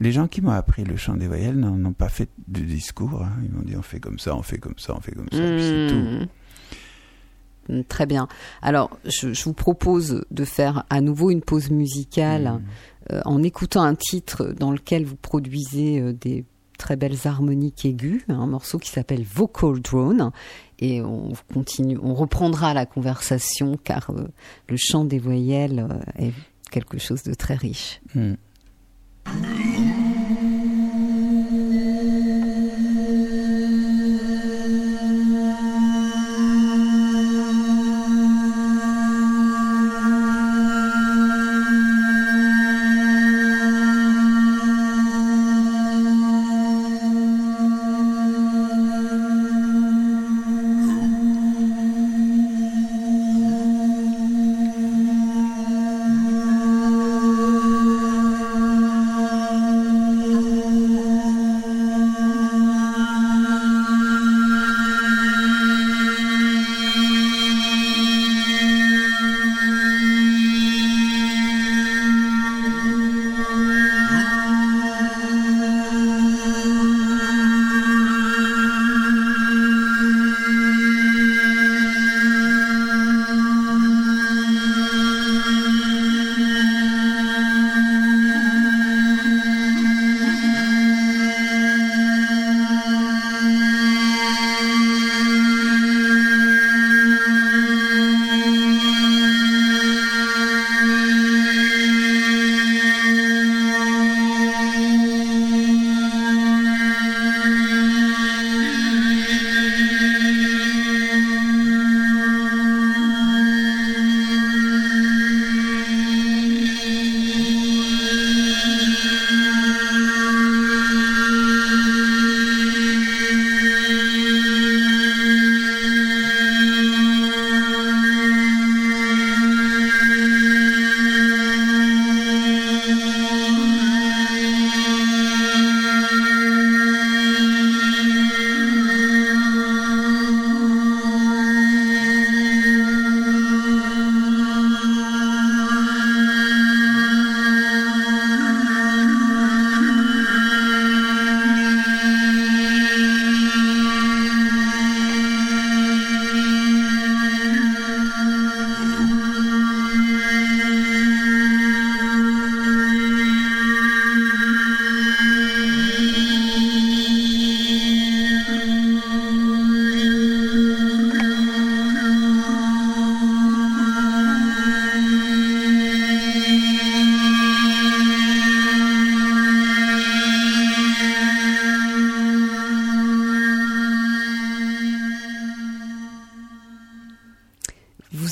les 0.00 0.12
gens 0.12 0.28
qui 0.28 0.40
m'ont 0.42 0.50
appris 0.52 0.84
le 0.84 0.96
chant 0.96 1.16
des 1.16 1.26
voyelles 1.26 1.56
n'en 1.58 1.82
ont 1.84 1.92
pas 1.92 2.08
fait 2.08 2.28
de 2.46 2.60
discours. 2.60 3.22
hein. 3.22 3.32
Ils 3.42 3.50
m'ont 3.50 3.62
dit 3.62 3.74
on 3.76 3.82
fait 3.82 3.98
comme 4.00 4.18
ça, 4.18 4.36
on 4.36 4.42
fait 4.42 4.58
comme 4.58 4.78
ça, 4.78 4.94
on 4.96 5.00
fait 5.00 5.12
comme 5.12 5.28
ça, 5.32 5.38
puis 5.38 5.62
c'est 5.62 5.86
tout. 5.88 5.94
Mhm. 7.74 7.78
Mm, 7.80 7.84
Très 7.84 8.06
bien. 8.06 8.28
Alors, 8.62 8.96
je, 9.04 9.32
je 9.32 9.44
vous 9.44 9.54
propose 9.54 10.24
de 10.30 10.44
faire 10.44 10.84
à 10.88 11.00
nouveau 11.00 11.30
une 11.30 11.42
pause 11.42 11.70
musicale 11.70 12.60
euh, 13.12 13.20
en 13.24 13.42
écoutant 13.42 13.82
un 13.82 13.94
titre 13.94 14.54
dans 14.58 14.70
lequel 14.70 15.04
vous 15.04 15.16
produisez 15.16 16.00
euh, 16.00 16.12
des 16.12 16.44
très 16.78 16.94
belles 16.96 17.16
harmoniques 17.24 17.84
aiguës, 17.84 18.22
un 18.28 18.46
morceau 18.46 18.78
qui 18.78 18.90
s'appelle 18.90 19.24
Vocal 19.24 19.80
Drone. 19.80 20.30
Et 20.80 21.02
on 21.02 21.32
continue, 21.52 21.98
on 22.02 22.14
reprendra 22.14 22.72
la 22.72 22.86
conversation 22.86 23.76
car 23.82 24.10
euh, 24.10 24.28
le 24.68 24.76
chant 24.76 25.04
des 25.04 25.18
voyelles 25.18 25.86
euh, 25.90 26.24
est 26.26 26.32
quelque 26.70 26.98
chose 26.98 27.22
de 27.24 27.34
très 27.34 27.54
riche. 27.54 28.00
Hmm. 28.14 28.34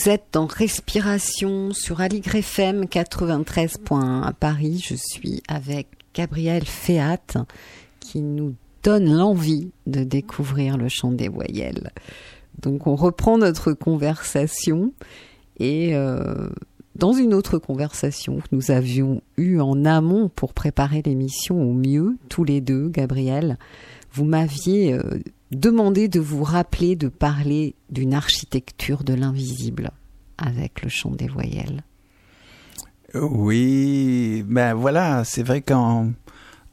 Vous 0.07 0.13
êtes 0.13 0.29
dans 0.31 0.47
Respiration 0.47 1.73
sur 1.73 2.01
Aligre 2.01 2.37
FM 2.37 2.85
93.1 2.85 4.23
à 4.23 4.33
Paris. 4.33 4.81
Je 4.87 4.95
suis 4.95 5.43
avec 5.49 5.89
Gabriel 6.15 6.65
Féat 6.65 7.19
qui 7.99 8.21
nous 8.21 8.55
donne 8.85 9.13
l'envie 9.13 9.73
de 9.89 10.05
découvrir 10.05 10.77
le 10.77 10.89
chant 10.89 11.11
des 11.11 11.27
voyelles. 11.27 11.91
Donc 12.63 12.87
on 12.87 12.95
reprend 12.95 13.37
notre 13.37 13.73
conversation 13.73 14.93
et 15.59 15.97
euh, 15.97 16.51
dans 16.95 17.13
une 17.13 17.35
autre 17.35 17.59
conversation 17.59 18.37
que 18.37 18.47
nous 18.53 18.71
avions 18.71 19.23
eue 19.37 19.59
en 19.59 19.85
amont 19.85 20.29
pour 20.29 20.55
préparer 20.55 21.03
l'émission 21.05 21.61
au 21.61 21.73
mieux, 21.73 22.17
tous 22.29 22.45
les 22.45 22.61
deux, 22.61 22.91
Gabriel, 22.91 23.59
vous 24.13 24.25
m'aviez 24.25 24.93
euh, 24.93 25.03
demandé 25.51 26.09
de 26.09 26.21
vous 26.21 26.43
rappeler 26.43 26.97
de 26.97 27.09
parler 27.09 27.75
d'une 27.91 28.15
architecture 28.15 29.05
de 29.05 29.15
l'invisible 29.15 29.91
avec 30.39 30.83
le 30.83 30.89
chant 30.89 31.11
des 31.11 31.29
voyelles. 31.29 31.85
Oui, 33.15 34.45
ben 34.47 34.75
voilà, 34.75 35.25
c'est 35.25 35.43
vrai 35.43 35.63
qu'en 35.63 36.11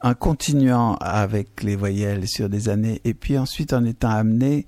en 0.00 0.14
continuant 0.14 0.96
avec 0.96 1.62
les 1.62 1.76
voyelles 1.76 2.28
sur 2.28 2.50
des 2.50 2.68
années 2.68 3.00
et 3.04 3.14
puis 3.14 3.38
ensuite 3.38 3.72
en 3.72 3.84
étant 3.86 4.10
amené 4.10 4.66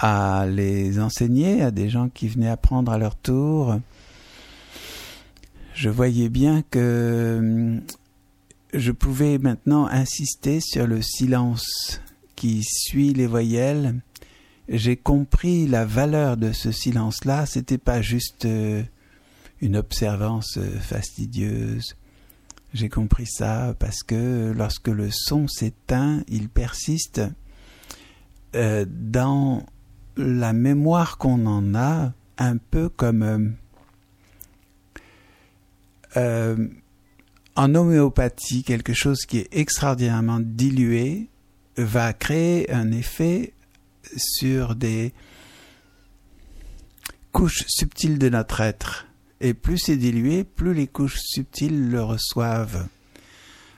à 0.00 0.46
les 0.48 0.98
enseigner 0.98 1.62
à 1.62 1.70
des 1.70 1.88
gens 1.88 2.08
qui 2.08 2.26
venaient 2.26 2.48
apprendre 2.48 2.90
à 2.90 2.98
leur 2.98 3.14
tour, 3.14 3.78
je 5.74 5.88
voyais 5.88 6.28
bien 6.28 6.62
que 6.70 7.36
hum, 7.38 7.80
je 8.74 8.90
pouvais 8.90 9.38
maintenant 9.38 9.86
insister 9.86 10.58
sur 10.60 10.88
le 10.88 11.02
silence 11.02 12.00
qui 12.38 12.62
suit 12.62 13.14
les 13.14 13.26
voyelles. 13.26 13.96
J'ai 14.68 14.96
compris 14.96 15.66
la 15.66 15.84
valeur 15.84 16.36
de 16.36 16.52
ce 16.52 16.70
silence-là. 16.70 17.46
C'était 17.46 17.78
pas 17.78 18.00
juste 18.00 18.44
euh, 18.44 18.84
une 19.60 19.76
observance 19.76 20.56
euh, 20.56 20.78
fastidieuse. 20.78 21.96
J'ai 22.74 22.88
compris 22.88 23.26
ça 23.26 23.74
parce 23.80 24.04
que 24.04 24.52
lorsque 24.56 24.86
le 24.86 25.08
son 25.10 25.48
s'éteint, 25.48 26.22
il 26.28 26.48
persiste 26.48 27.22
euh, 28.54 28.86
dans 28.88 29.66
la 30.16 30.52
mémoire 30.52 31.18
qu'on 31.18 31.44
en 31.46 31.74
a, 31.74 32.12
un 32.38 32.56
peu 32.56 32.88
comme 32.88 33.56
en 36.14 37.74
homéopathie, 37.74 38.62
quelque 38.62 38.92
chose 38.92 39.26
qui 39.26 39.38
est 39.38 39.48
extraordinairement 39.50 40.38
dilué 40.40 41.28
va 41.78 42.12
créer 42.12 42.70
un 42.72 42.90
effet 42.92 43.52
sur 44.16 44.74
des 44.74 45.12
couches 47.32 47.64
subtiles 47.68 48.18
de 48.18 48.28
notre 48.28 48.60
être. 48.60 49.06
Et 49.40 49.54
plus 49.54 49.78
c'est 49.78 49.96
dilué, 49.96 50.44
plus 50.44 50.74
les 50.74 50.88
couches 50.88 51.20
subtiles 51.20 51.90
le 51.90 52.02
reçoivent. 52.02 52.88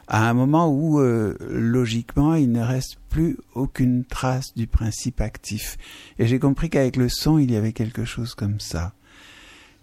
À 0.08 0.28
un 0.28 0.34
moment 0.34 0.68
où, 0.68 0.98
euh, 0.98 1.36
logiquement, 1.40 2.34
il 2.34 2.50
ne 2.50 2.62
reste 2.62 2.96
plus 3.10 3.36
aucune 3.54 4.04
trace 4.04 4.54
du 4.56 4.66
principe 4.66 5.20
actif. 5.20 5.76
Et 6.18 6.26
j'ai 6.26 6.40
compris 6.40 6.68
qu'avec 6.68 6.96
le 6.96 7.08
son, 7.08 7.38
il 7.38 7.52
y 7.52 7.56
avait 7.56 7.72
quelque 7.72 8.04
chose 8.04 8.34
comme 8.34 8.58
ça. 8.58 8.92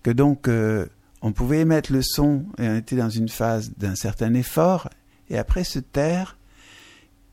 Que 0.04 0.12
donc, 0.12 0.48
euh, 0.48 0.88
on 1.22 1.32
pouvait 1.32 1.62
émettre 1.62 1.94
le 1.94 2.02
son 2.02 2.46
et 2.58 2.68
on 2.68 2.76
était 2.76 2.96
dans 2.96 3.10
une 3.10 3.30
phase 3.30 3.72
d'un 3.78 3.96
certain 3.96 4.34
effort, 4.34 4.90
et 5.30 5.38
après 5.38 5.64
se 5.64 5.80
taire 5.80 6.37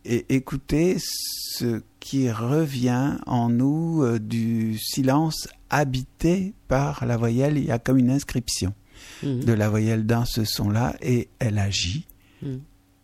et 0.05 0.27
écouter 0.35 0.97
ce 0.99 1.83
qui 2.01 2.31
revient 2.31 3.17
en 3.27 3.49
nous 3.49 4.03
euh, 4.03 4.19
du 4.19 4.79
silence 4.79 5.49
habité 5.71 6.55
par 6.69 7.07
la 7.07 7.17
voyelle. 7.17 7.57
Il 7.57 7.65
y 7.65 7.71
a 7.71 7.79
comme 7.79 7.99
une 7.99 8.11
inscription 8.11 8.75
mmh. 9.23 9.41
de 9.41 9.53
la 9.53 9.69
voyelle 9.69 10.07
dans 10.07 10.25
ce 10.25 10.45
son-là 10.45 10.97
et 11.01 11.29
elle 11.39 11.59
agit 11.59 12.07
mmh. 12.43 12.57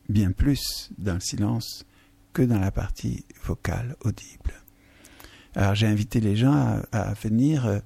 bien 0.08 0.32
plus 0.32 0.90
dans 0.98 1.14
le 1.14 1.20
silence 1.20 1.84
que 2.32 2.42
dans 2.42 2.58
la 2.58 2.70
partie 2.70 3.24
vocale 3.44 3.96
audible. 4.02 4.54
Alors 5.54 5.74
j'ai 5.74 5.86
invité 5.86 6.20
les 6.20 6.36
gens 6.36 6.80
à, 6.92 7.12
venir 7.14 7.66
euh, 7.66 7.78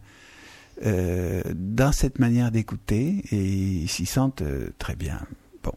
euh, 0.85 1.43
dans 1.55 1.93
cette 1.93 2.19
manière 2.19 2.51
d'écouter 2.51 3.23
et 3.31 3.45
ils 3.45 3.89
s'y 3.89 4.07
sentent 4.07 4.43
euh, 4.43 4.69
très 4.79 4.97
bien. 4.97 5.21
Bon. 5.63 5.73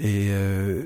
Et 0.00 0.28
euh, 0.30 0.82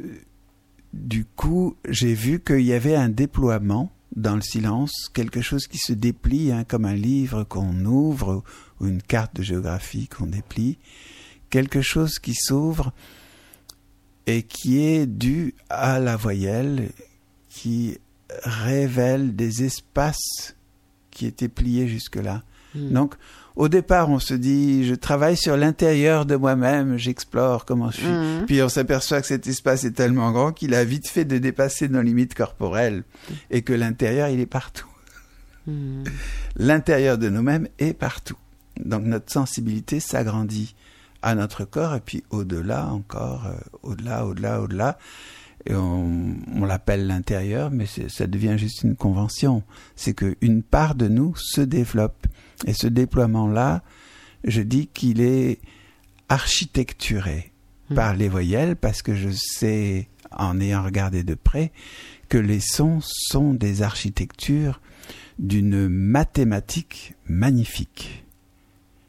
du 0.93 1.25
coup, 1.25 1.77
j'ai 1.89 2.15
vu 2.15 2.41
qu'il 2.41 2.62
y 2.62 2.73
avait 2.73 2.97
un 2.97 3.09
déploiement 3.09 3.93
dans 4.17 4.35
le 4.35 4.43
silence, 4.43 5.09
quelque 5.12 5.41
chose 5.41 5.69
qui 5.69 5.79
se 5.79 5.93
déplie, 5.93 6.51
hein, 6.51 6.65
comme 6.65 6.85
un 6.85 6.95
livre 6.95 7.45
qu'on 7.45 7.85
ouvre 7.85 8.43
ou 8.81 8.87
une 8.87 9.03
carte 9.03 9.37
de 9.37 9.43
géographie 9.43 10.09
qu'on 10.09 10.27
déplie, 10.27 10.79
quelque 11.49 11.81
chose 11.81 12.19
qui 12.19 12.35
s'ouvre 12.35 12.93
et 14.27 14.43
qui 14.43 14.79
est 14.79 15.07
dû 15.07 15.55
à 15.69 16.01
la 16.01 16.17
voyelle 16.17 16.91
qui 17.49 17.99
révèle 18.43 19.37
des 19.37 19.62
espaces 19.62 20.57
qui 21.12 21.27
était 21.27 21.49
plié 21.49 21.87
jusque-là. 21.87 22.43
Hmm. 22.75 22.91
Donc, 22.91 23.15
au 23.57 23.69
départ, 23.69 24.11
on 24.11 24.19
se 24.19 24.35
dit, 24.35 24.85
je 24.85 24.95
travaille 24.95 25.37
sur 25.37 25.57
l'intérieur 25.57 26.27
de 26.27 26.35
moi-même, 26.35 26.97
j'explore 26.97 27.65
comment 27.65 27.91
je 27.91 27.99
suis. 27.99 28.07
Hmm. 28.07 28.45
Puis 28.47 28.63
on 28.63 28.69
s'aperçoit 28.69 29.21
que 29.21 29.29
cet 29.29 29.47
espace 29.47 29.85
est 29.85 29.93
tellement 29.93 30.33
grand 30.33 30.53
qu'il 30.53 30.75
a 30.75 30.85
vite 30.85 31.09
fait 31.09 31.25
de 31.25 31.39
dépasser 31.39 31.89
nos 31.89 32.03
limites 32.03 32.35
corporelles 32.35 33.05
et 33.51 33.63
que 33.63 33.73
l'intérieur, 33.73 34.29
il 34.29 34.41
est 34.41 34.47
partout. 34.47 34.89
Hmm. 35.67 36.03
L'intérieur 36.57 37.17
de 37.17 37.29
nous-mêmes 37.29 37.69
est 37.79 37.95
partout. 37.95 38.39
Donc 38.85 39.05
notre 39.05 39.33
sensibilité 39.33 40.01
s'agrandit 40.01 40.75
à 41.23 41.37
notre 41.37 41.65
corps 41.65 41.95
et 41.95 42.01
puis 42.01 42.25
au-delà 42.31 42.87
encore, 42.87 43.47
euh, 43.47 43.55
au-delà, 43.83 44.27
au-delà, 44.27 44.61
au-delà 44.61 44.99
et 45.67 45.75
on, 45.75 46.37
on 46.55 46.65
l'appelle 46.65 47.07
l'intérieur, 47.07 47.71
mais 47.71 47.87
ça 47.87 48.27
devient 48.27 48.57
juste 48.59 48.83
une 48.83 48.97
convention. 48.97 49.63
C'est 49.97 50.15
qu'une 50.15 50.63
part 50.63 50.95
de 50.95 51.09
nous 51.09 51.35
se 51.37 51.61
développe. 51.61 52.27
Et 52.67 52.73
ce 52.73 52.87
déploiement-là, 52.87 53.83
je 54.45 54.62
dis 54.62 54.87
qu'il 54.89 55.21
est 55.21 55.61
architecturé 56.29 57.53
hmm. 57.91 57.95
par 57.95 58.15
les 58.15 58.29
voyelles, 58.29 58.77
parce 58.77 59.03
que 59.03 59.15
je 59.15 59.31
sais, 59.31 60.09
en 60.31 60.61
ayant 60.61 60.83
regardé 60.83 61.25
de 61.25 61.35
près, 61.35 61.73
que 62.29 62.39
les 62.39 62.61
sons 62.61 63.01
sont 63.03 63.55
des 63.55 63.83
architectures 63.83 64.81
d'une 65.39 65.89
mathématique 65.89 67.15
magnifique. 67.27 68.25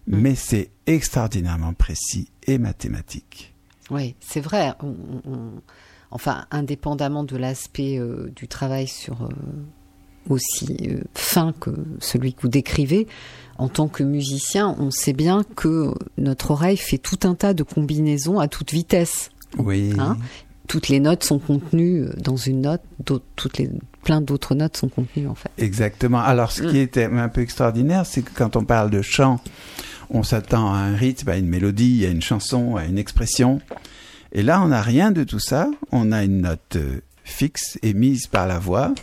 Hmm. 0.08 0.20
Mais 0.20 0.36
c'est 0.36 0.70
extraordinairement 0.86 1.74
précis 1.74 2.30
et 2.46 2.58
mathématique. 2.58 3.54
Oui, 3.92 4.16
c'est 4.20 4.42
vrai. 4.42 4.74
On, 4.82 4.96
on 5.26 5.62
enfin 6.12 6.46
indépendamment 6.50 7.24
de 7.24 7.36
l'aspect 7.36 8.00
euh, 8.00 8.32
du 8.36 8.48
travail 8.48 8.88
sur 8.88 9.24
euh, 9.24 9.30
aussi 10.30 10.78
euh, 10.90 11.02
fin 11.14 11.54
que 11.54 11.72
celui 12.00 12.34
que 12.34 12.42
vous 12.42 12.48
décrivez, 12.48 13.06
en 13.58 13.68
tant 13.70 13.88
que 13.88 14.04
musicien, 14.04 14.76
on 14.80 14.92
sait 14.92 15.14
bien 15.14 15.44
que 15.56 15.94
notre 16.18 16.52
oreille 16.52 16.78
fait 16.78 16.98
tout 16.98 17.20
un 17.24 17.36
tas 17.36 17.54
de 17.54 17.64
combinaisons 17.64 18.40
à 18.40 18.48
toute 18.48 18.72
vitesse. 18.72 19.32
Oui. 19.58 19.94
Hein? 19.98 20.18
toutes 20.68 20.90
les 20.90 21.00
notes 21.00 21.24
sont 21.24 21.40
contenues 21.40 22.06
dans 22.18 22.38
une 22.38 22.62
note, 22.62 22.82
toutes 23.04 23.58
les 23.58 23.70
plein 24.04 24.22
d'autres 24.22 24.56
notes 24.56 24.78
sont 24.78 24.90
contenues 24.90 25.28
en 25.28 25.36
fait. 25.36 25.50
Exactement. 25.58 26.20
Alors 26.20 26.52
ce 26.52 26.62
qui 26.62 26.78
mm. 26.78 26.82
est 26.82 26.98
un 26.98 27.30
peu 27.30 27.42
extraordinaire, 27.42 28.06
c'est 28.06 28.22
que 28.22 28.32
quand 28.34 28.56
on 28.56 28.64
parle 28.64 28.90
de 28.90 29.02
chant, 29.02 29.40
on 30.10 30.24
s'attend 30.24 30.74
à 30.74 30.78
un 30.78 30.96
rythme, 30.96 31.30
à 31.30 31.38
une 31.38 31.48
mélodie, 31.48 32.06
à 32.06 32.10
une 32.10 32.22
chanson, 32.22 32.76
à 32.76 32.86
une 32.86 32.98
expression. 32.98 33.60
Et 34.32 34.44
là, 34.44 34.62
on 34.62 34.68
n'a 34.68 34.82
rien 34.82 35.12
de 35.12 35.24
tout 35.24 35.40
ça. 35.40 35.70
On 35.92 36.12
a 36.12 36.24
une 36.24 36.42
note 36.42 36.76
euh, 36.76 37.00
fixe 37.24 37.80
émise 37.82 38.28
par 38.28 38.48
la 38.48 38.60
voix. 38.60 38.94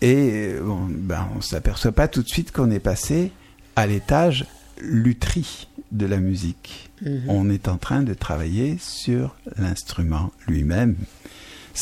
Et 0.00 0.54
euh, 0.54 0.62
bon, 0.62 0.86
ben, 0.88 1.28
on 1.36 1.40
s'aperçoit 1.40 1.92
pas 1.92 2.08
tout 2.08 2.22
de 2.22 2.28
suite 2.28 2.52
qu'on 2.52 2.70
est 2.70 2.78
passé 2.78 3.32
à 3.78 3.86
l'étage 3.86 4.44
lutherie 4.80 5.68
de 5.92 6.04
la 6.04 6.16
musique. 6.16 6.90
Mhm. 7.00 7.22
On 7.28 7.48
est 7.48 7.68
en 7.68 7.76
train 7.76 8.02
de 8.02 8.12
travailler 8.12 8.76
sur 8.80 9.36
l'instrument 9.56 10.32
lui-même. 10.48 10.96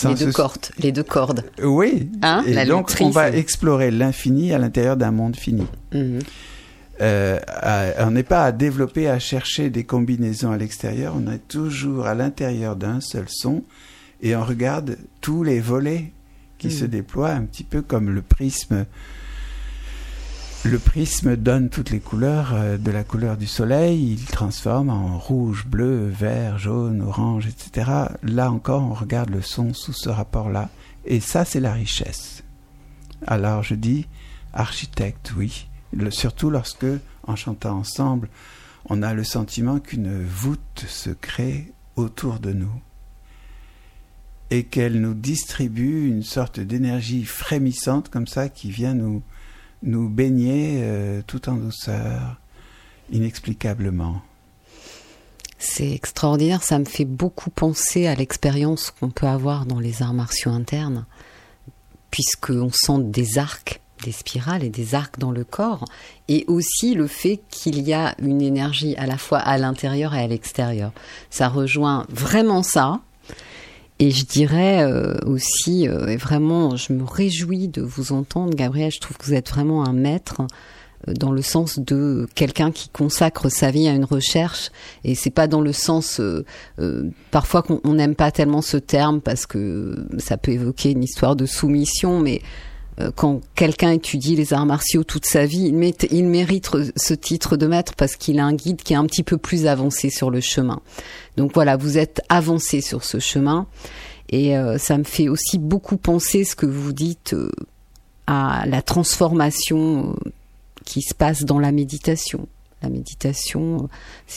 Les 0.04 0.14
deux 0.14 0.30
cordes, 0.30 0.66
les 0.78 0.92
deux 0.92 1.02
cordes. 1.02 1.42
Oui. 1.62 2.10
Hein, 2.20 2.44
et 2.46 2.66
donc 2.66 2.94
on 3.00 3.08
va 3.08 3.30
explorer 3.30 3.90
l'infini 3.90 4.52
à 4.52 4.58
l'intérieur 4.58 4.98
d'un 4.98 5.10
monde 5.10 5.36
fini. 5.36 5.66
Mhm. 5.94 6.18
Euh, 7.00 7.40
on 7.98 8.10
n'est 8.10 8.22
pas 8.22 8.44
à 8.44 8.52
développer, 8.52 9.08
à 9.08 9.18
chercher 9.18 9.70
des 9.70 9.84
combinaisons 9.84 10.52
à 10.52 10.58
l'extérieur, 10.58 11.14
on 11.16 11.30
est 11.30 11.48
toujours 11.48 12.06
à 12.06 12.14
l'intérieur 12.14 12.76
d'un 12.76 13.00
seul 13.00 13.24
son 13.28 13.62
et 14.22 14.36
on 14.36 14.44
regarde 14.44 14.98
tous 15.22 15.42
les 15.42 15.60
volets 15.60 16.12
qui 16.58 16.70
se 16.70 16.84
mm. 16.84 16.88
déploient 16.88 17.32
un 17.32 17.42
petit 17.42 17.64
peu 17.64 17.80
comme 17.80 18.10
le 18.10 18.22
prisme. 18.22 18.84
Le 20.66 20.80
prisme 20.80 21.36
donne 21.36 21.68
toutes 21.68 21.90
les 21.90 22.00
couleurs 22.00 22.52
euh, 22.52 22.76
de 22.76 22.90
la 22.90 23.04
couleur 23.04 23.36
du 23.36 23.46
soleil, 23.46 24.14
il 24.14 24.24
transforme 24.24 24.90
en 24.90 25.16
rouge, 25.16 25.64
bleu, 25.64 26.08
vert, 26.08 26.58
jaune, 26.58 27.02
orange, 27.02 27.46
etc. 27.46 27.88
Là 28.24 28.50
encore, 28.50 28.82
on 28.82 28.92
regarde 28.92 29.30
le 29.30 29.42
son 29.42 29.72
sous 29.74 29.92
ce 29.92 30.08
rapport-là. 30.08 30.68
Et 31.04 31.20
ça, 31.20 31.44
c'est 31.44 31.60
la 31.60 31.72
richesse. 31.72 32.42
Alors 33.28 33.62
je 33.62 33.76
dis, 33.76 34.08
architecte, 34.52 35.34
oui. 35.36 35.68
surtout 36.10 36.50
lorsque, 36.50 36.86
en 37.28 37.36
chantant 37.36 37.78
ensemble, 37.78 38.28
on 38.86 39.02
a 39.02 39.14
le 39.14 39.22
sentiment 39.22 39.78
qu'une 39.78 40.24
voûte 40.24 40.84
se 40.88 41.10
crée 41.10 41.72
autour 41.94 42.40
de 42.40 42.52
nous 42.52 42.82
et 44.50 44.64
qu'elle 44.64 45.00
nous 45.00 45.14
distribue 45.14 46.08
une 46.08 46.24
sorte 46.24 46.58
d'énergie 46.58 47.24
frémissante 47.24 48.08
comme 48.08 48.26
ça 48.26 48.48
qui 48.48 48.72
vient 48.72 48.94
nous, 48.94 49.22
nous 49.82 50.08
baigner 50.08 50.78
euh, 50.80 51.22
tout 51.26 51.48
en 51.48 51.54
douceur, 51.54 52.40
inexplicablement. 53.10 54.22
C'est 55.58 55.90
extraordinaire, 55.90 56.62
ça 56.62 56.78
me 56.78 56.84
fait 56.84 57.04
beaucoup 57.04 57.50
penser 57.50 58.06
à 58.06 58.14
l'expérience 58.14 58.90
qu'on 58.90 59.10
peut 59.10 59.26
avoir 59.26 59.66
dans 59.66 59.80
les 59.80 60.02
arts 60.02 60.14
martiaux 60.14 60.50
internes, 60.50 61.06
puisqu'on 62.10 62.70
sent 62.70 62.98
des 63.04 63.38
arcs, 63.38 63.80
des 64.04 64.12
spirales 64.12 64.62
et 64.62 64.68
des 64.68 64.94
arcs 64.94 65.18
dans 65.18 65.30
le 65.30 65.44
corps, 65.44 65.84
et 66.28 66.44
aussi 66.46 66.94
le 66.94 67.06
fait 67.06 67.40
qu'il 67.48 67.80
y 67.80 67.94
a 67.94 68.14
une 68.20 68.42
énergie 68.42 68.96
à 68.96 69.06
la 69.06 69.16
fois 69.16 69.38
à 69.38 69.56
l'intérieur 69.56 70.14
et 70.14 70.20
à 70.20 70.26
l'extérieur. 70.26 70.92
Ça 71.30 71.48
rejoint 71.48 72.06
vraiment 72.10 72.62
ça, 72.62 73.00
et 73.98 74.10
je 74.10 74.26
dirais 74.26 74.82
euh, 74.82 75.16
aussi, 75.24 75.88
euh, 75.88 76.06
et 76.08 76.16
vraiment, 76.16 76.76
je 76.76 76.92
me 76.92 77.04
réjouis 77.04 77.68
de 77.68 77.80
vous 77.80 78.12
entendre, 78.12 78.54
Gabriel. 78.54 78.90
Je 78.92 79.00
trouve 79.00 79.16
que 79.16 79.24
vous 79.24 79.34
êtes 79.34 79.48
vraiment 79.48 79.86
un 79.86 79.94
maître 79.94 80.42
euh, 81.08 81.14
dans 81.14 81.32
le 81.32 81.40
sens 81.40 81.78
de 81.78 82.28
quelqu'un 82.34 82.72
qui 82.72 82.90
consacre 82.90 83.48
sa 83.48 83.70
vie 83.70 83.88
à 83.88 83.92
une 83.92 84.04
recherche. 84.04 84.70
Et 85.04 85.14
c'est 85.14 85.30
pas 85.30 85.46
dans 85.46 85.62
le 85.62 85.72
sens 85.72 86.20
parfois 87.30 87.62
qu'on 87.62 87.94
n'aime 87.94 88.14
pas 88.14 88.30
tellement 88.30 88.62
ce 88.62 88.76
terme 88.76 89.22
parce 89.22 89.46
que 89.46 90.06
ça 90.18 90.36
peut 90.36 90.52
évoquer 90.52 90.90
une 90.90 91.02
histoire 91.02 91.34
de 91.34 91.46
soumission, 91.46 92.20
mais 92.20 92.42
quand 93.14 93.40
quelqu'un 93.54 93.90
étudie 93.90 94.36
les 94.36 94.54
arts 94.54 94.64
martiaux 94.64 95.04
toute 95.04 95.26
sa 95.26 95.44
vie, 95.44 95.66
il, 95.66 95.94
il 96.10 96.24
mérite 96.24 96.70
ce 96.96 97.14
titre 97.14 97.56
de 97.56 97.66
maître 97.66 97.94
parce 97.94 98.16
qu'il 98.16 98.38
a 98.38 98.44
un 98.44 98.54
guide 98.54 98.82
qui 98.82 98.94
est 98.94 98.96
un 98.96 99.04
petit 99.04 99.22
peu 99.22 99.36
plus 99.36 99.66
avancé 99.66 100.08
sur 100.10 100.30
le 100.30 100.40
chemin. 100.40 100.80
Donc 101.36 101.52
voilà, 101.54 101.76
vous 101.76 101.98
êtes 101.98 102.22
avancé 102.28 102.80
sur 102.80 103.04
ce 103.04 103.18
chemin. 103.18 103.66
Et 104.28 104.56
euh, 104.56 104.78
ça 104.78 104.98
me 104.98 105.04
fait 105.04 105.28
aussi 105.28 105.58
beaucoup 105.58 105.96
penser 105.96 106.44
ce 106.44 106.56
que 106.56 106.66
vous 106.66 106.92
dites 106.92 107.34
euh, 107.34 107.50
à 108.26 108.64
la 108.66 108.82
transformation 108.82 110.14
euh, 110.14 110.30
qui 110.84 111.02
se 111.02 111.14
passe 111.14 111.44
dans 111.44 111.58
la 111.58 111.72
méditation. 111.72 112.48
La 112.82 112.88
méditation, 112.88 113.88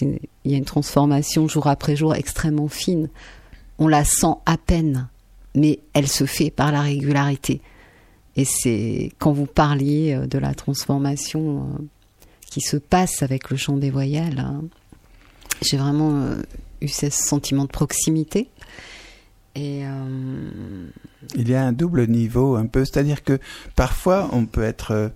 il 0.01 0.20
y 0.45 0.53
a 0.53 0.57
une 0.57 0.66
transformation 0.66 1.47
jour 1.47 1.68
après 1.68 1.95
jour 1.95 2.16
extrêmement 2.16 2.68
fine. 2.68 3.10
On 3.80 3.88
la 3.88 4.05
sent 4.05 4.36
à 4.45 4.57
peine, 4.57 5.10
mais 5.55 5.80
elle 5.93 6.07
se 6.07 6.26
fait 6.26 6.49
par 6.49 6.72
la 6.72 6.82
régularité. 6.82 7.62
Et 8.40 8.46
c'est 8.46 9.12
quand 9.20 9.34
vous 9.34 9.46
parliez 9.46 10.18
de 10.28 10.38
la 10.38 10.54
transformation 10.54 11.68
qui 12.50 12.62
se 12.62 12.78
passe 12.78 13.22
avec 13.22 13.50
le 13.50 13.58
chant 13.58 13.76
des 13.76 13.90
voyelles, 13.90 14.40
hein, 14.40 14.64
j'ai 15.62 15.76
vraiment 15.76 16.24
eu 16.80 16.88
ce 16.88 17.10
sentiment 17.10 17.66
de 17.66 17.70
proximité. 17.70 18.50
Euh, 19.58 20.88
Il 21.36 21.50
y 21.50 21.56
a 21.56 21.66
un 21.66 21.74
double 21.74 22.08
niveau 22.08 22.56
un 22.56 22.66
peu, 22.66 22.86
c'est-à-dire 22.86 23.24
que 23.24 23.40
parfois 23.76 24.30
on 24.32 24.46
peut 24.46 24.64
être 24.64 25.12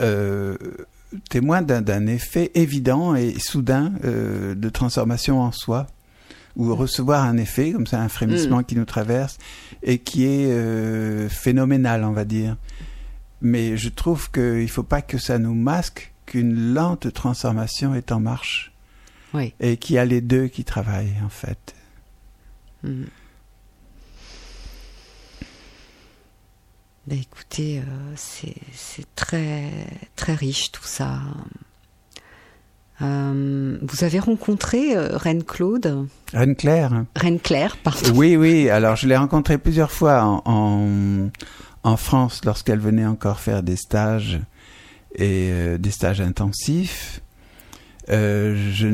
euh, 0.00 0.56
témoin 1.30 1.62
d'un 1.62 2.06
effet 2.06 2.50
évident 2.54 3.14
et 3.14 3.34
soudain 3.38 3.92
euh, 4.04 4.54
de 4.54 4.68
transformation 4.68 5.40
en 5.40 5.52
soi, 5.52 5.86
ou 6.56 6.74
recevoir 6.74 7.24
un 7.24 7.36
effet 7.36 7.72
comme 7.72 7.86
ça, 7.86 8.00
un 8.00 8.08
frémissement 8.08 8.58
mm. 8.58 8.64
qui 8.64 8.76
nous 8.76 8.84
traverse 8.84 9.38
et 9.82 9.98
qui 9.98 10.24
est 10.24 11.28
phénoménal, 11.28 12.04
on 12.04 12.12
va 12.12 12.24
dire. 12.24 12.56
Mais 13.40 13.76
je 13.76 13.88
trouve 13.88 14.30
qu'il 14.30 14.62
ne 14.62 14.66
faut 14.66 14.82
pas 14.82 15.02
que 15.02 15.18
ça 15.18 15.38
nous 15.38 15.54
masque 15.54 16.12
qu'une 16.26 16.74
lente 16.74 17.12
transformation 17.12 17.94
est 17.94 18.12
en 18.12 18.20
marche. 18.20 18.72
Et 19.60 19.76
qu'il 19.76 19.96
y 19.96 19.98
a 19.98 20.04
les 20.04 20.20
deux 20.20 20.48
qui 20.48 20.64
travaillent, 20.64 21.14
en 21.24 21.28
fait. 21.28 21.74
Ben, 27.06 27.18
écoutez, 27.18 27.80
euh, 27.80 28.12
c'est 28.16 29.14
très, 29.14 29.70
très 30.16 30.34
riche 30.34 30.72
tout 30.72 30.84
ça. 30.84 31.20
Euh, 33.00 33.78
vous 33.80 34.04
avez 34.04 34.18
rencontré 34.18 34.96
euh, 34.96 35.16
Reine 35.16 35.44
Claude 35.44 36.06
Reine 36.32 36.56
Claire. 36.56 37.04
Reine 37.16 37.38
Claire, 37.38 37.76
pardon. 37.76 38.10
Oui, 38.14 38.36
oui. 38.36 38.68
Alors, 38.68 38.96
je 38.96 39.06
l'ai 39.06 39.16
rencontrée 39.16 39.58
plusieurs 39.58 39.92
fois 39.92 40.22
en, 40.22 40.42
en, 40.44 41.30
en 41.84 41.96
France 41.96 42.40
lorsqu'elle 42.44 42.80
venait 42.80 43.06
encore 43.06 43.40
faire 43.40 43.62
des 43.62 43.76
stages 43.76 44.40
et 45.14 45.50
des 45.78 45.90
stages 45.90 46.20
intensifs. 46.20 47.22
Euh, 48.10 48.56
je, 48.72 48.88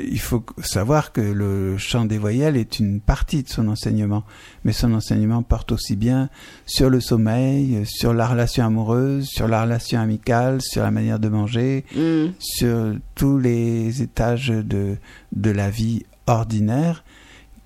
il 0.00 0.18
faut 0.18 0.44
savoir 0.62 1.12
que 1.12 1.20
le 1.20 1.78
chant 1.78 2.04
des 2.04 2.18
voyelles 2.18 2.56
est 2.56 2.80
une 2.80 3.00
partie 3.00 3.44
de 3.44 3.48
son 3.48 3.68
enseignement, 3.68 4.24
mais 4.64 4.72
son 4.72 4.92
enseignement 4.92 5.42
porte 5.42 5.72
aussi 5.72 5.94
bien 5.94 6.28
sur 6.66 6.90
le 6.90 7.00
sommeil, 7.00 7.86
sur 7.86 8.12
la 8.12 8.26
relation 8.26 8.64
amoureuse, 8.64 9.26
sur 9.26 9.46
la 9.46 9.62
relation 9.62 10.00
amicale, 10.00 10.60
sur 10.60 10.82
la 10.82 10.90
manière 10.90 11.20
de 11.20 11.28
manger, 11.28 11.84
mm. 11.94 12.32
sur 12.38 12.96
tous 13.14 13.38
les 13.38 14.02
étages 14.02 14.48
de, 14.48 14.96
de 15.32 15.50
la 15.50 15.70
vie 15.70 16.04
ordinaire 16.26 17.04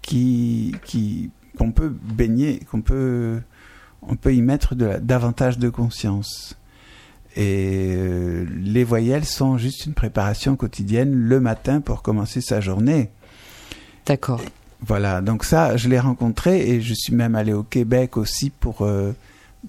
qui, 0.03 0.75
qui, 0.85 1.31
qu'on 1.57 1.73
peut 1.73 1.89
baigner, 1.89 2.61
qu'on 2.71 2.83
peut, 2.83 3.41
on 4.03 4.17
peut 4.17 4.35
y 4.35 4.43
mettre 4.43 4.75
de 4.75 4.99
davantage 5.01 5.59
de 5.59 5.71
conscience. 5.71 6.59
Et 7.37 7.95
euh, 7.97 8.45
les 8.63 8.85
voyelles 8.85 9.25
sont 9.25 9.57
juste 9.57 9.87
une 9.87 9.95
préparation 9.95 10.55
quotidienne 10.57 11.13
le 11.13 11.41
matin 11.41 11.81
pour 11.81 12.03
commencer 12.03 12.41
sa 12.41 12.61
journée. 12.61 13.11
D'accord. 14.07 14.41
Voilà, 14.81 15.21
donc 15.21 15.45
ça, 15.45 15.77
je 15.77 15.89
l'ai 15.89 16.01
rencontré 16.01 16.69
et 16.69 16.81
je 16.81 16.93
suis 16.93 17.15
même 17.15 17.35
allé 17.35 17.53
au 17.53 17.63
Québec 17.63 18.17
aussi 18.17 18.51
pour 18.51 18.83
euh, 18.83 19.13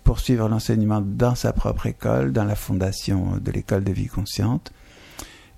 poursuivre 0.04 0.50
l'enseignement 0.50 1.02
dans 1.02 1.36
sa 1.36 1.54
propre 1.54 1.86
école, 1.86 2.34
dans 2.34 2.44
la 2.44 2.56
fondation 2.56 3.38
de 3.40 3.52
l'école 3.52 3.84
de 3.84 3.92
vie 3.92 4.08
consciente. 4.08 4.72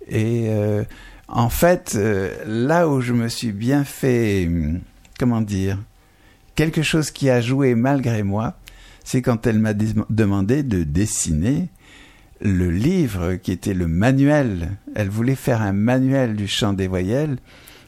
Et 0.08 0.48
euh, 0.50 0.84
en 1.28 1.50
fait, 1.50 1.98
là 2.46 2.88
où 2.88 3.02
je 3.02 3.14
me 3.14 3.30
suis 3.30 3.54
bien 3.54 3.84
fait, 3.84 4.48
comment 5.18 5.42
dire, 5.42 5.80
quelque 6.56 6.84
chose 6.84 7.10
qui 7.10 7.30
a 7.30 7.42
joué 7.42 7.76
malgré 7.76 8.24
moi, 8.24 8.56
c'est 9.04 9.22
quand 9.22 9.48
elle 9.48 9.60
m'a 9.60 9.74
demandé 9.74 10.64
de 10.64 10.84
dessiner 10.84 11.70
le 12.42 12.70
livre 12.70 13.36
qui 13.36 13.52
était 13.52 13.74
le 13.74 13.88
manuel. 13.88 14.78
Elle 14.96 15.10
voulait 15.10 15.36
faire 15.36 15.62
un 15.62 15.74
manuel 15.74 16.36
du 16.36 16.48
chant 16.48 16.74
des 16.74 16.88
voyelles. 16.88 17.38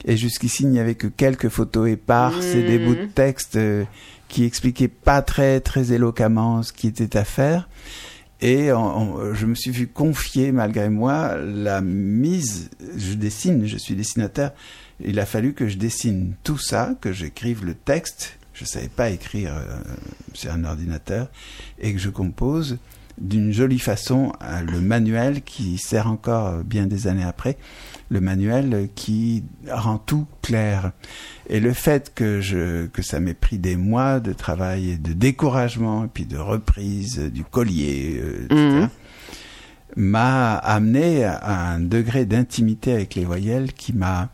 Et 0.06 0.16
jusqu'ici, 0.16 0.64
il 0.64 0.70
n'y 0.70 0.80
avait 0.80 0.95
que 0.95 1.08
quelques 1.08 1.50
photos 1.50 1.89
éparses 1.89 2.56
et 2.56 2.64
des 2.64 2.80
bouts 2.80 2.95
de 2.95 3.06
mmh. 3.06 3.10
texte 3.10 3.56
euh, 3.58 3.84
qui 4.28 4.43
expliquaient 4.45 4.88
pas 4.88 5.22
très, 5.22 5.60
très 5.60 5.91
éloquemment 5.91 6.64
ce 6.64 6.72
qui 6.72 6.88
était 6.88 7.18
à 7.18 7.24
faire. 7.24 7.68
Et 8.39 8.68
je 8.68 9.45
me 9.48 9.56
suis 9.56 9.72
vu 9.72 9.88
confier, 9.88 10.52
malgré 10.52 10.89
moi, 10.89 11.36
la 11.38 11.82
mise. 11.82 12.70
Je 12.95 13.16
dessine, 13.16 13.66
je 13.66 13.78
suis 13.78 13.95
dessinateur. 13.95 14.52
Il 15.04 15.20
a 15.20 15.26
fallu 15.26 15.54
que 15.54 15.68
je 15.68 15.78
dessine 15.78 16.36
tout 16.43 16.58
ça, 16.58 16.95
que 17.02 17.12
j'écrive 17.12 17.66
le 17.66 17.74
texte. 17.74 18.38
Je 18.54 18.64
ne 18.64 18.68
savais 18.68 18.89
pas 18.89 19.10
écrire 19.10 19.56
euh, 19.56 19.78
sur 20.34 20.52
un 20.52 20.64
ordinateur. 20.66 21.30
Et 21.80 21.93
que 21.93 22.00
je 22.00 22.10
compose 22.10 22.78
d'une 23.20 23.51
jolie 23.51 23.80
façon 23.80 24.32
le 24.65 24.80
manuel 24.80 25.41
qui 25.41 25.78
sert 25.78 26.07
encore 26.07 26.63
bien 26.63 26.86
des 26.86 27.07
années 27.07 27.24
après, 27.24 27.57
le 28.09 28.22
manuel 28.22 28.89
qui 28.95 29.43
rend 29.70 29.97
tout 29.97 30.28
clair. 30.41 30.91
Et 31.49 31.59
le 31.59 31.74
fait 31.74 32.13
que 32.13 32.41
je 32.41 32.88
que 32.88 33.01
ça 33.01 33.20
m'ait 33.20 33.34
pris 33.34 33.57
des 33.57 33.76
mois 33.76 34.20
de 34.20 34.34
travail 34.34 34.91
et 34.91 34.97
de 34.97 35.13
découragement 35.13 36.05
et 36.05 36.07
puis 36.07 36.26
de 36.26 36.38
reprise 36.38 37.20
du 37.20 37.43
collier, 37.43 38.22
euh, 38.22 38.82
mhm. 38.82 38.89
m'a 39.95 40.55
amené 40.55 41.24
à 41.24 41.72
un 41.72 41.80
degré 41.80 42.26
d'intimité 42.26 42.93
avec 42.93 43.15
les 43.15 43.26
voyelles 43.26 43.74
qui 43.74 43.93
m'a 43.93 44.30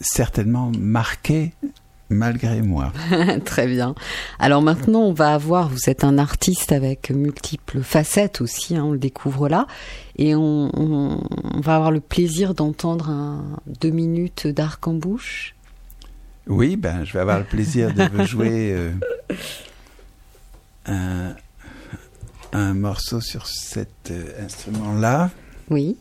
certainement 0.00 0.72
marqué 0.78 1.52
malgré 2.10 2.60
moi. 2.60 2.92
Très 3.44 3.66
bien. 3.66 3.94
Alors 4.38 4.60
maintenant, 4.60 5.00
on 5.00 5.12
va 5.12 5.32
avoir, 5.32 5.68
vous 5.68 5.88
êtes 5.88 6.04
un 6.04 6.18
artiste 6.18 6.72
avec 6.72 7.10
multiples 7.10 7.82
facettes 7.82 8.40
aussi, 8.40 8.76
hein, 8.76 8.84
on 8.84 8.92
le 8.92 8.98
découvre 8.98 9.48
là, 9.48 9.66
et 10.16 10.34
on, 10.34 11.20
va 11.62 11.76
avoir 11.76 11.92
le 11.92 12.00
plaisir 12.00 12.54
d'entendre 12.54 13.08
un 13.08 13.44
deux 13.66 13.90
minutes 13.90 14.46
d'arc 14.46 14.86
en 14.86 14.94
bouche. 14.94 15.54
Oui, 16.46 16.76
ben, 16.76 17.04
je 17.04 17.12
vais 17.12 17.20
avoir 17.20 17.38
le 17.38 17.44
plaisir 17.44 17.94
de 17.94 18.02
vous 18.12 18.24
jouer 18.26 18.72
euh, 18.72 18.90
un, 20.86 21.34
un, 22.52 22.74
morceau 22.74 23.20
sur 23.20 23.46
cet 23.46 24.10
euh, 24.10 24.44
instrument-là. 24.44 25.30
Oui. 25.70 25.96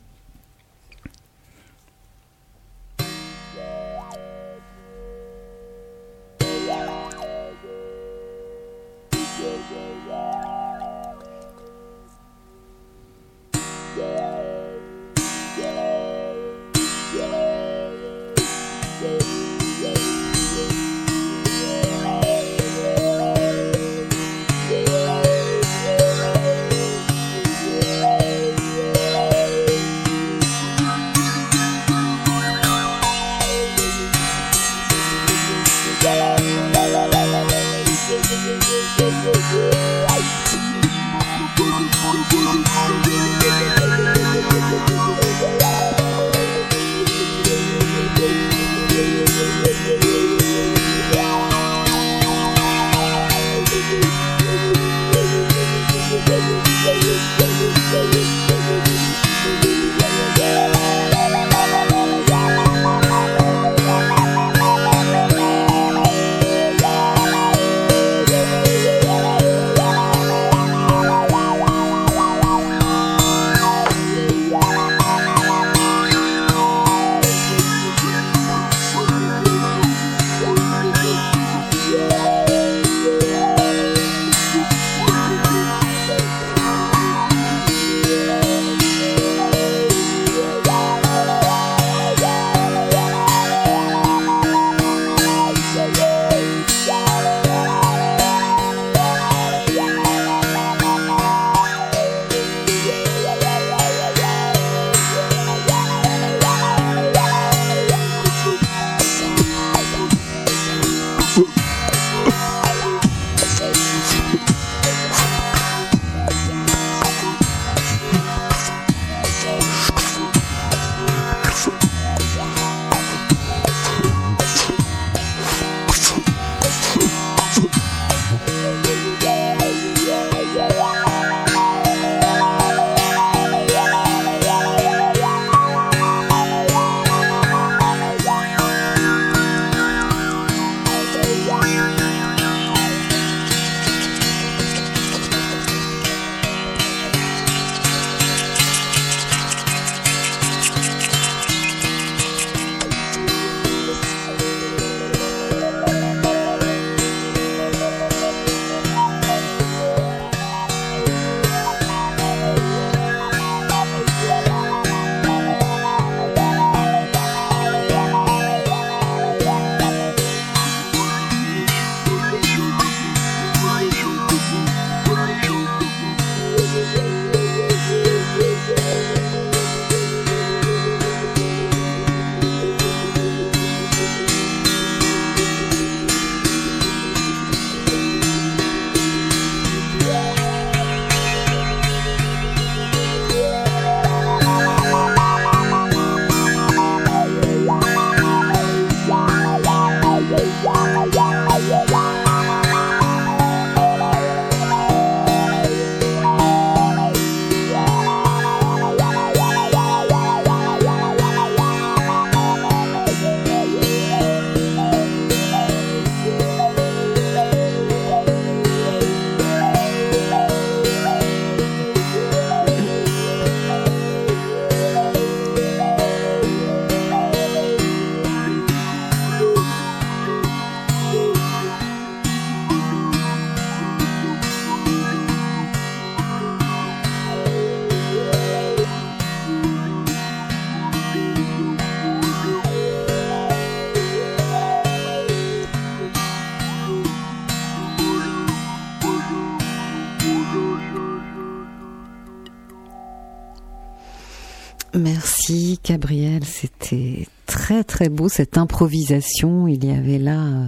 Merci 254.96 255.80
Gabriel, 255.84 256.44
c'était 256.46 257.28
très 257.46 257.84
très 257.84 258.10
beau 258.10 258.28
cette 258.30 258.58
improvisation. 258.58 259.68
Il 259.68 259.86
y 259.86 259.92
avait 259.92 260.18
là 260.18 260.42
euh, 260.42 260.68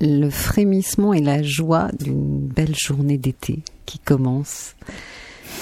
le 0.00 0.30
frémissement 0.30 1.12
et 1.12 1.20
la 1.20 1.42
joie 1.42 1.90
d'une 2.00 2.40
belle 2.40 2.74
journée 2.74 3.18
d'été 3.18 3.62
qui 3.84 3.98
commence. 3.98 4.74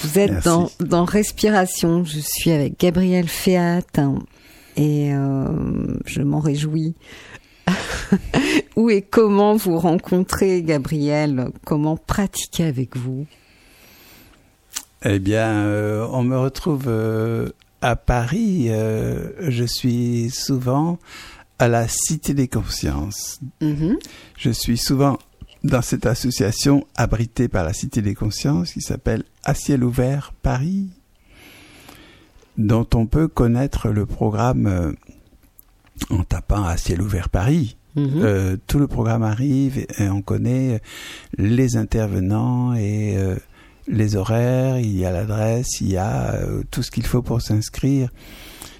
Vous 0.03 0.19
êtes 0.19 0.43
dans, 0.43 0.69
dans, 0.79 1.05
Respiration. 1.05 2.03
Je 2.03 2.19
suis 2.19 2.51
avec 2.51 2.79
Gabriel 2.79 3.27
Féat 3.27 3.81
et 4.75 5.13
euh, 5.13 5.97
je 6.05 6.21
m'en 6.21 6.39
réjouis. 6.39 6.95
Où 8.75 8.89
et 8.89 9.01
comment 9.01 9.55
vous 9.55 9.77
rencontrez 9.77 10.61
Gabriel? 10.63 11.49
Comment 11.65 11.97
pratiquer 11.97 12.65
avec 12.65 12.97
vous? 12.97 13.25
Eh 15.05 15.19
bien, 15.19 15.49
euh, 15.49 16.07
on 16.11 16.23
me 16.23 16.37
retrouve 16.37 16.85
euh, 16.87 17.49
à 17.81 17.95
Paris. 17.95 18.69
je 18.69 19.63
suis 19.65 20.29
souvent 20.29 20.99
à 21.59 21.67
la 21.67 21.87
Cité 21.87 22.33
des 22.33 22.47
Consciences. 22.47 23.39
Mm-hmm. 23.61 23.95
Je 24.37 24.49
suis 24.49 24.77
souvent 24.77 25.17
dans 25.63 25.81
cette 25.81 26.05
association 26.05 26.85
abritée 26.95 27.47
par 27.47 27.63
la 27.63 27.73
Cité 27.73 28.01
des 28.01 28.15
Consciences 28.15 28.73
qui 28.73 28.81
s'appelle 28.81 29.23
À 29.43 29.53
ciel 29.53 29.83
ouvert 29.83 30.33
Paris, 30.41 30.89
dont 32.57 32.87
on 32.93 33.05
peut 33.05 33.27
connaître 33.27 33.89
le 33.89 34.05
programme 34.05 34.67
euh, 34.67 34.91
en 36.09 36.23
tapant 36.23 36.63
À 36.63 36.77
ciel 36.77 37.01
ouvert 37.01 37.29
Paris. 37.29 37.77
Mhm. 37.95 38.21
Euh, 38.23 38.57
tout 38.65 38.79
le 38.79 38.87
programme 38.87 39.21
arrive 39.21 39.85
et 39.99 40.09
on 40.09 40.23
connaît 40.23 40.81
les 41.37 41.77
intervenants 41.77 42.73
et 42.73 43.15
euh, 43.17 43.35
les 43.87 44.15
horaires, 44.15 44.79
il 44.79 44.97
y 44.97 45.05
a 45.05 45.11
l'adresse, 45.11 45.81
il 45.81 45.89
y 45.89 45.97
a 45.97 46.39
tout 46.71 46.83
ce 46.83 46.91
qu'il 46.91 47.05
faut 47.05 47.21
pour 47.21 47.41
s'inscrire. 47.41 48.09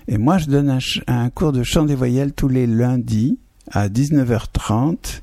Et 0.07 0.17
moi, 0.17 0.37
je 0.37 0.47
donne 0.47 0.79
un, 1.07 1.29
cours 1.29 1.51
de 1.51 1.63
chant 1.63 1.85
des 1.85 1.95
voyelles 1.95 2.33
tous 2.33 2.47
les 2.47 2.67
lundis 2.67 3.37
à 3.71 3.87
19h30 3.89 5.21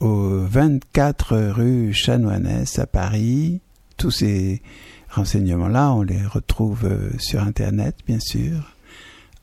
au 0.00 0.38
24 0.40 1.36
rue 1.36 1.92
Chanoinesse 1.92 2.78
à 2.78 2.86
Paris. 2.86 3.60
Tous 3.96 4.10
ces 4.10 4.62
renseignements-là, 5.10 5.92
on 5.92 6.02
les 6.02 6.24
retrouve 6.24 6.84
euh, 6.84 7.10
sur 7.18 7.42
Internet, 7.42 7.96
bien 8.06 8.20
sûr, 8.20 8.76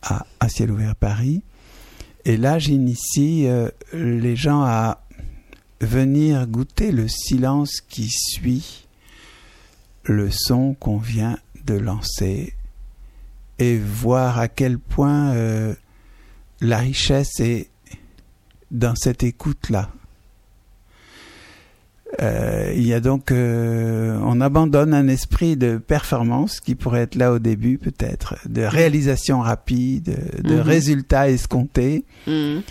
à, 0.01 0.25
à 0.39 0.49
ciel 0.49 0.71
ouvert 0.71 0.95
Paris. 0.95 1.43
Et 2.25 2.37
là, 2.37 2.57
j'initie 2.57 3.47
euh, 3.47 3.69
les 3.93 4.35
gens 4.35 4.61
à 4.61 5.01
venir 5.81 6.47
goûter 6.47 6.91
le 6.91 7.07
silence 7.07 7.81
qui 7.81 8.09
suit 8.09 8.86
le 10.07 10.31
son 10.31 10.73
qu'on 10.73 10.97
vient 10.97 11.37
de 11.65 11.75
lancer 11.75 12.53
et 13.59 13.77
voir 13.77 14.39
à 14.39 14.47
quel 14.47 14.79
point 14.79 15.31
euh, 15.31 15.73
la 16.61 16.77
richesse 16.77 17.39
est 17.39 17.69
dans 18.71 18.95
cette 18.95 19.23
écoute-là. 19.23 19.89
Euh, 22.21 22.71
il 22.75 22.87
y 22.87 22.93
a 22.93 23.01
donc, 23.01 23.31
euh, 23.31 24.17
on 24.23 24.39
abandonne 24.39 24.93
un 24.93 25.07
esprit 25.07 25.57
de 25.57 25.77
performance 25.77 26.61
qui 26.61 26.73
pourrait 26.73 27.01
être 27.01 27.15
là 27.15 27.33
au 27.33 27.39
début 27.39 27.77
peut-être, 27.77 28.35
de 28.47 28.61
réalisation 28.61 29.41
rapide, 29.41 30.17
de 30.41 30.55
mhm. 30.55 30.61
résultats 30.61 31.29
escomptés. 31.29 32.05
Mhm. 32.25 32.61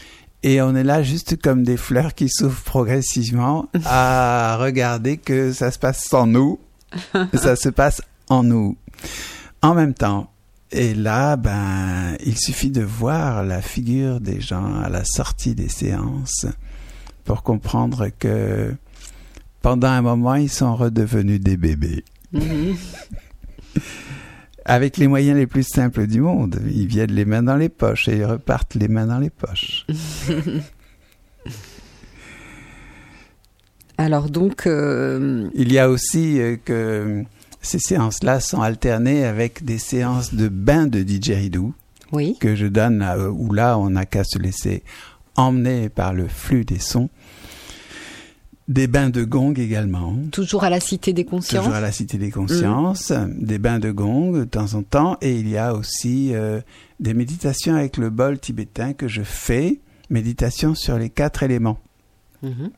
Et 0.43 0.63
on 0.63 0.75
est 0.75 0.85
là 0.85 1.03
juste 1.03 1.41
comme 1.41 1.65
des 1.65 1.77
fleurs 1.77 2.15
qui 2.15 2.29
s'ouvrent 2.29 2.63
progressivement 2.63 3.69
à 3.85 4.57
regarder 4.59 5.17
que 5.17 5.53
ça 5.53 5.71
se 5.71 5.79
passe 5.79 6.05
sans 6.05 6.27
nous, 6.27 6.59
ça 7.35 7.57
se 7.57 7.69
passe 7.69 8.03
en 8.29 8.43
nous. 8.43 8.77
En 9.63 9.75
même 9.75 9.95
temps, 9.95 10.31
et 10.73 10.95
là, 10.95 11.37
ben, 11.37 12.17
il 12.25 12.37
suffit 12.37 12.71
de 12.71 12.83
voir 12.83 13.45
la 13.45 13.63
figure 13.63 14.21
des 14.21 14.41
gens 14.41 14.81
à 14.81 14.89
la 14.89 15.05
sortie 15.05 15.55
des 15.55 15.69
séances 15.69 16.47
pour 17.25 17.43
comprendre 17.43 18.09
que 18.19 18.75
pendant 19.63 19.89
un 19.89 20.03
moment, 20.03 20.35
ils 20.35 20.51
sont 20.51 20.77
redevenus 20.77 21.41
des 21.41 21.57
bébés. 21.57 22.05
Mhm. 22.33 22.77
Avec 24.65 24.97
les 24.97 25.07
moyens 25.07 25.39
les 25.39 25.47
plus 25.47 25.63
simples 25.63 26.07
du 26.07 26.21
monde. 26.21 26.61
Ils 26.67 26.87
viennent 26.87 27.13
les 27.13 27.25
mains 27.25 27.43
dans 27.43 27.57
les 27.57 27.69
poches 27.69 28.09
et 28.09 28.19
ils 28.19 28.25
repartent 28.25 28.75
les 28.75 28.89
mains 28.89 29.07
dans 29.07 29.19
les 29.19 29.31
poches. 29.31 29.87
Alors 33.99 34.31
donc... 34.31 34.67
Euh, 34.67 35.49
Il 35.55 35.73
y 35.73 35.79
a 35.79 35.89
aussi 35.89 36.41
euh, 36.41 36.57
que 36.63 37.25
ces 37.63 37.79
séances-là 37.79 38.41
sont 38.41 38.61
alternées 38.61 39.25
avec 39.25 39.65
des 39.65 39.79
séances 39.79 40.35
de 40.35 40.49
bain 40.49 40.87
de 40.87 41.03
didgeridoo 41.03 41.75
oui. 42.13 42.37
que 42.39 42.55
je 42.55 42.67
donne, 42.67 43.03
euh, 43.03 43.29
où 43.29 43.53
là, 43.53 43.79
on 43.79 43.91
n'a 43.91 44.07
qu'à 44.07 44.25
se 44.25 44.39
laisser 44.39 44.83
emmener 45.37 45.89
par 45.89 46.15
le 46.15 46.29
flux 46.29 46.65
des 46.65 46.79
sons. 46.79 47.09
Des 48.69 48.89
bains 48.89 49.11
de 49.11 49.23
gong 49.23 49.55
également. 49.55 50.17
Toujours 50.33 50.65
à 50.65 50.71
la 50.71 50.81
Cité 50.81 51.13
des 51.13 51.25
Consciences. 51.25 51.65
Toujours 51.65 51.77
à 51.77 51.81
la 51.81 51.93
Cité 51.93 52.19
des 52.19 52.33
Consciences. 52.33 53.13
Des 53.29 53.59
bains 53.59 53.79
de 53.79 53.93
gong 53.93 54.33
de 54.33 54.45
temps 54.45 54.75
en 54.75 54.83
temps. 54.83 55.17
Et 55.21 55.39
il 55.39 55.49
y 55.49 55.57
a 55.57 55.73
aussi 55.73 56.35
euh, 56.35 56.61
des 56.99 57.15
méditations 57.15 57.77
avec 57.77 57.97
le 57.97 58.11
bol 58.11 58.41
tibétain 58.41 58.93
que 58.93 59.07
je 59.07 59.23
fais. 59.23 59.79
Méditation 60.11 60.75
sur 60.75 60.99
les 60.99 61.11
quatre 61.11 61.45
éléments. 61.45 61.79
Mhm. 62.43 62.71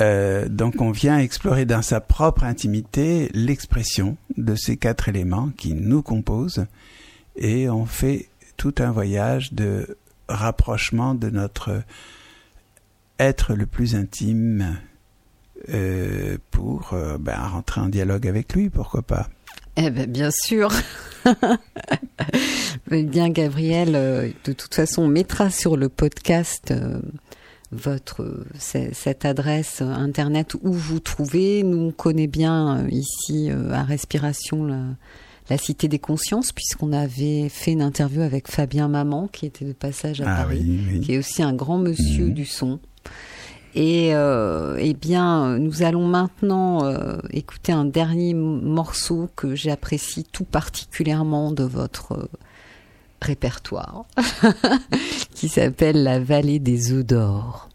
Euh, 0.00 0.48
donc 0.48 0.80
on 0.80 0.90
vient 0.90 1.18
explorer 1.18 1.66
dans 1.66 1.82
sa 1.82 2.00
propre 2.00 2.44
intimité 2.44 3.30
l'expression 3.34 4.16
de 4.36 4.54
ces 4.54 4.76
quatre 4.76 5.08
éléments 5.08 5.50
qui 5.56 5.74
nous 5.74 6.02
composent. 6.02 6.66
Et 7.36 7.68
on 7.68 7.86
fait 7.86 8.28
tout 8.56 8.74
un 8.78 8.90
voyage 8.90 9.52
de 9.52 9.98
rapprochement 10.28 11.14
de 11.14 11.30
notre 11.30 11.82
être 13.18 13.54
le 13.54 13.66
plus 13.66 13.94
intime 13.94 14.78
euh, 15.68 16.38
pour 16.50 16.92
euh, 16.92 17.18
ben, 17.18 17.36
rentrer 17.36 17.80
en 17.80 17.88
dialogue 17.88 18.26
avec 18.26 18.52
lui, 18.54 18.68
pourquoi 18.68 19.02
pas 19.02 19.28
Eh 19.76 19.90
ben, 19.90 20.10
bien 20.10 20.30
sûr. 20.32 20.72
bien, 22.90 23.30
Gabriel, 23.30 23.94
euh, 23.94 24.30
de 24.44 24.52
toute 24.52 24.74
façon, 24.74 25.02
on 25.02 25.08
mettra 25.08 25.50
sur 25.50 25.76
le 25.76 25.88
podcast 25.88 26.74
votre 27.72 28.44
cette 28.58 29.24
adresse 29.24 29.80
internet 29.82 30.54
où 30.62 30.72
vous 30.72 31.00
trouvez. 31.00 31.62
Nous, 31.62 31.78
on 31.78 31.90
connaît 31.90 32.26
bien 32.26 32.86
ici 32.88 33.50
à 33.70 33.82
Respiration 33.82 34.64
la, 35.48 35.58
Cité 35.58 35.88
des 35.88 35.98
Consciences, 35.98 36.52
puisqu'on 36.52 36.92
avait 36.92 37.48
fait 37.48 37.72
une 37.72 37.82
interview 37.82 38.22
avec 38.22 38.48
Fabien 38.48 38.88
Maman, 38.88 39.28
qui 39.28 39.46
était 39.46 39.66
de 39.66 39.72
passage 39.72 40.20
à 40.22 40.32
ah 40.32 40.42
Paris, 40.42 41.00
qui 41.02 41.14
est 41.14 41.18
aussi 41.18 41.42
un 41.42 41.52
grand 41.52 41.78
monsieur 41.78 42.26
mhm. 42.26 42.32
du 42.32 42.46
son. 42.46 42.78
Et 43.74 44.14
euh, 44.14 44.76
eh 44.78 44.92
bien, 44.92 45.58
nous 45.58 45.82
allons 45.82 46.06
maintenant 46.06 46.84
euh, 46.84 47.16
écouter 47.30 47.72
un 47.72 47.86
dernier 47.86 48.34
morceau 48.34 49.30
que 49.34 49.54
j'apprécie 49.54 50.24
tout 50.30 50.44
particulièrement 50.44 51.52
de 51.52 51.64
votre 51.64 52.12
euh, 52.12 52.28
répertoire, 53.22 54.04
qui 55.34 55.48
s'appelle 55.48 56.02
La 56.02 56.18
vallée 56.18 56.58
des 56.58 56.92
œufs 56.92 57.06
d'or. 57.06 57.68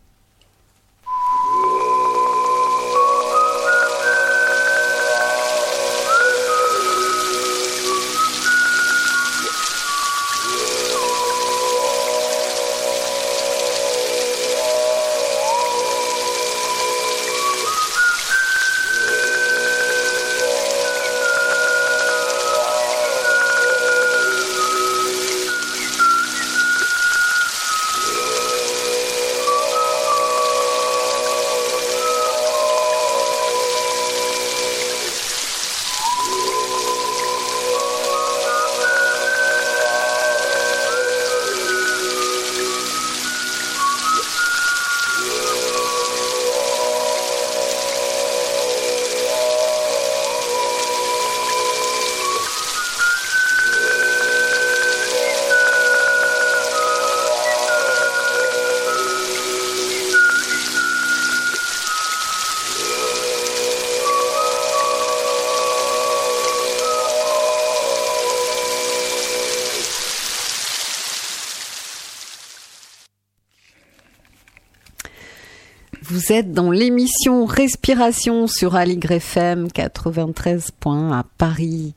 Vous 76.28 76.34
êtes 76.34 76.52
dans 76.52 76.72
l'émission 76.72 77.46
Respiration 77.46 78.48
sur 78.48 78.76
Aligre 78.76 79.14
FM 79.14 79.72
93 79.72 80.72
points 80.78 81.18
à 81.18 81.24
Paris. 81.24 81.94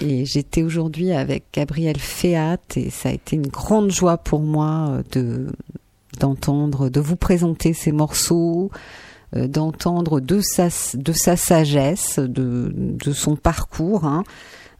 Et 0.00 0.24
j'étais 0.24 0.64
aujourd'hui 0.64 1.12
avec 1.12 1.44
Gabriel 1.52 1.96
Féat 1.96 2.58
et 2.74 2.90
ça 2.90 3.10
a 3.10 3.12
été 3.12 3.36
une 3.36 3.46
grande 3.46 3.92
joie 3.92 4.16
pour 4.18 4.40
moi 4.40 4.88
euh, 4.88 5.02
de 5.12 5.52
d'entendre, 6.18 6.88
de 6.88 6.98
vous 6.98 7.14
présenter 7.14 7.72
ces 7.72 7.92
morceaux, 7.92 8.72
euh, 9.36 9.46
d'entendre 9.46 10.18
de 10.18 10.40
sa, 10.40 10.66
de 10.94 11.12
sa 11.12 11.36
sagesse, 11.36 12.18
de, 12.18 12.72
de 12.74 13.12
son 13.12 13.36
parcours. 13.36 14.06
Hein. 14.06 14.24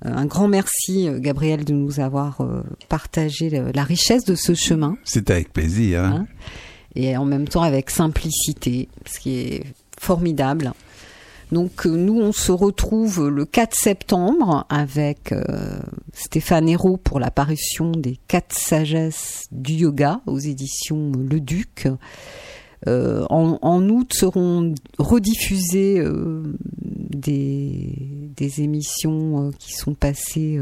Euh, 0.04 0.12
un 0.12 0.26
grand 0.26 0.48
merci, 0.48 1.08
Gabriel, 1.18 1.64
de 1.64 1.72
nous 1.72 2.00
avoir 2.00 2.44
partagé 2.88 3.48
la 3.72 3.84
richesse 3.84 4.24
de 4.24 4.34
ce 4.34 4.54
chemin. 4.54 4.96
C'est 5.04 5.30
avec 5.30 5.52
plaisir. 5.52 6.02
Hein. 6.02 6.26
Hein. 6.26 6.26
Et 6.94 7.16
en 7.16 7.24
même 7.24 7.48
temps 7.48 7.62
avec 7.62 7.90
simplicité, 7.90 8.88
ce 9.06 9.20
qui 9.20 9.38
est 9.38 9.64
formidable. 9.98 10.72
Donc 11.52 11.86
euh, 11.86 11.90
nous, 11.90 12.18
on 12.18 12.32
se 12.32 12.50
retrouve 12.50 13.28
le 13.28 13.44
4 13.44 13.74
septembre 13.74 14.66
avec 14.70 15.32
euh, 15.32 15.78
Stéphane 16.14 16.68
Hérault 16.68 16.96
pour 16.96 17.20
l'apparition 17.20 17.92
des 17.92 18.18
quatre 18.26 18.54
sagesses 18.54 19.44
du 19.52 19.74
yoga 19.74 20.22
aux 20.26 20.38
éditions 20.38 21.12
Le 21.12 21.40
Duc. 21.40 21.88
Euh, 22.88 23.24
en, 23.30 23.88
août 23.88 24.12
seront 24.12 24.74
rediffusées 24.98 26.02
des, 26.82 28.30
des, 28.34 28.60
émissions 28.62 29.52
qui 29.56 29.74
sont 29.74 29.94
passées 29.94 30.58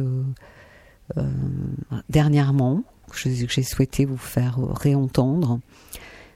dernièrement, 2.10 2.82
que 3.10 3.16
j'ai 3.16 3.62
souhaité 3.62 4.04
vous 4.04 4.18
faire 4.18 4.58
réentendre. 4.58 5.60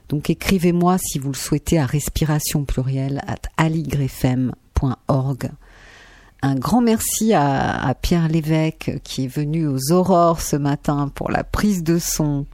Donc 0.09 0.29
écrivez-moi 0.29 0.97
si 0.99 1.19
vous 1.19 1.31
le 1.31 1.37
souhaitez 1.37 1.79
à 1.79 1.85
respiration 1.85 2.65
plurielle 2.65 3.21
at 3.27 3.41
aligrefm.org. 3.57 5.51
Un 6.41 6.55
grand 6.55 6.81
merci 6.81 7.33
à, 7.33 7.95
Pierre 7.99 8.27
Lévesque 8.27 8.99
qui 9.03 9.23
est 9.23 9.27
venu 9.27 9.67
aux 9.67 9.91
aurores 9.91 10.41
ce 10.41 10.55
matin 10.55 11.11
pour 11.13 11.31
la 11.31 11.43
prise 11.43 11.83
de 11.83 11.97
son. 11.97 12.45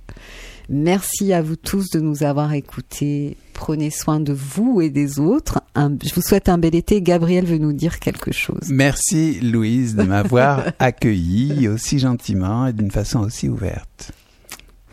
Merci 0.70 1.34
à 1.34 1.42
vous 1.42 1.58
tous 1.58 1.90
de 1.90 2.00
nous 2.00 2.24
avoir 2.24 2.54
écoutés. 2.54 3.36
Prenez 3.54 3.90
soin 3.90 4.22
de 4.22 4.32
vous 4.32 4.80
et 4.80 4.90
des 4.90 5.20
autres. 5.20 5.60
je 5.76 6.16
vous 6.16 6.22
souhaite 6.22 6.48
un 6.48 6.58
bel 6.58 6.74
été. 6.74 7.02
Gabriel 7.02 7.46
veut 7.46 7.58
nous 7.58 7.74
dire 7.74 8.00
quelque 8.00 8.32
chose. 8.32 8.70
Merci 8.70 9.42
Louise 9.42 9.96
de 9.96 10.04
m'avoir 10.04 10.72
accueilli 10.80 11.68
aussi 11.68 12.00
gentiment 12.00 12.68
et 12.68 12.74
d'une 12.74 12.92
façon 12.92 13.20
aussi 13.20 13.50
ouverte. 13.50 14.14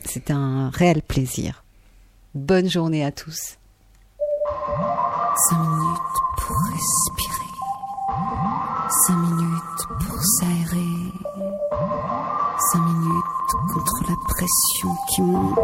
C'est 0.04 0.32
un 0.32 0.70
réel 0.70 1.02
plaisir. 1.02 1.62
Bonne 2.34 2.68
journée 2.68 3.02
à 3.04 3.10
tous. 3.10 3.56
5 5.50 5.56
minutes 5.56 5.98
pour 6.36 6.56
respirer. 6.72 7.50
5 9.06 9.16
minutes 9.16 9.86
pour 10.06 10.20
s'aérer. 10.22 11.12
5 12.72 12.78
minutes 12.80 13.52
contre 13.72 14.02
la 14.08 14.16
pression 14.28 14.90
qui 15.08 15.22
monte. 15.22 15.58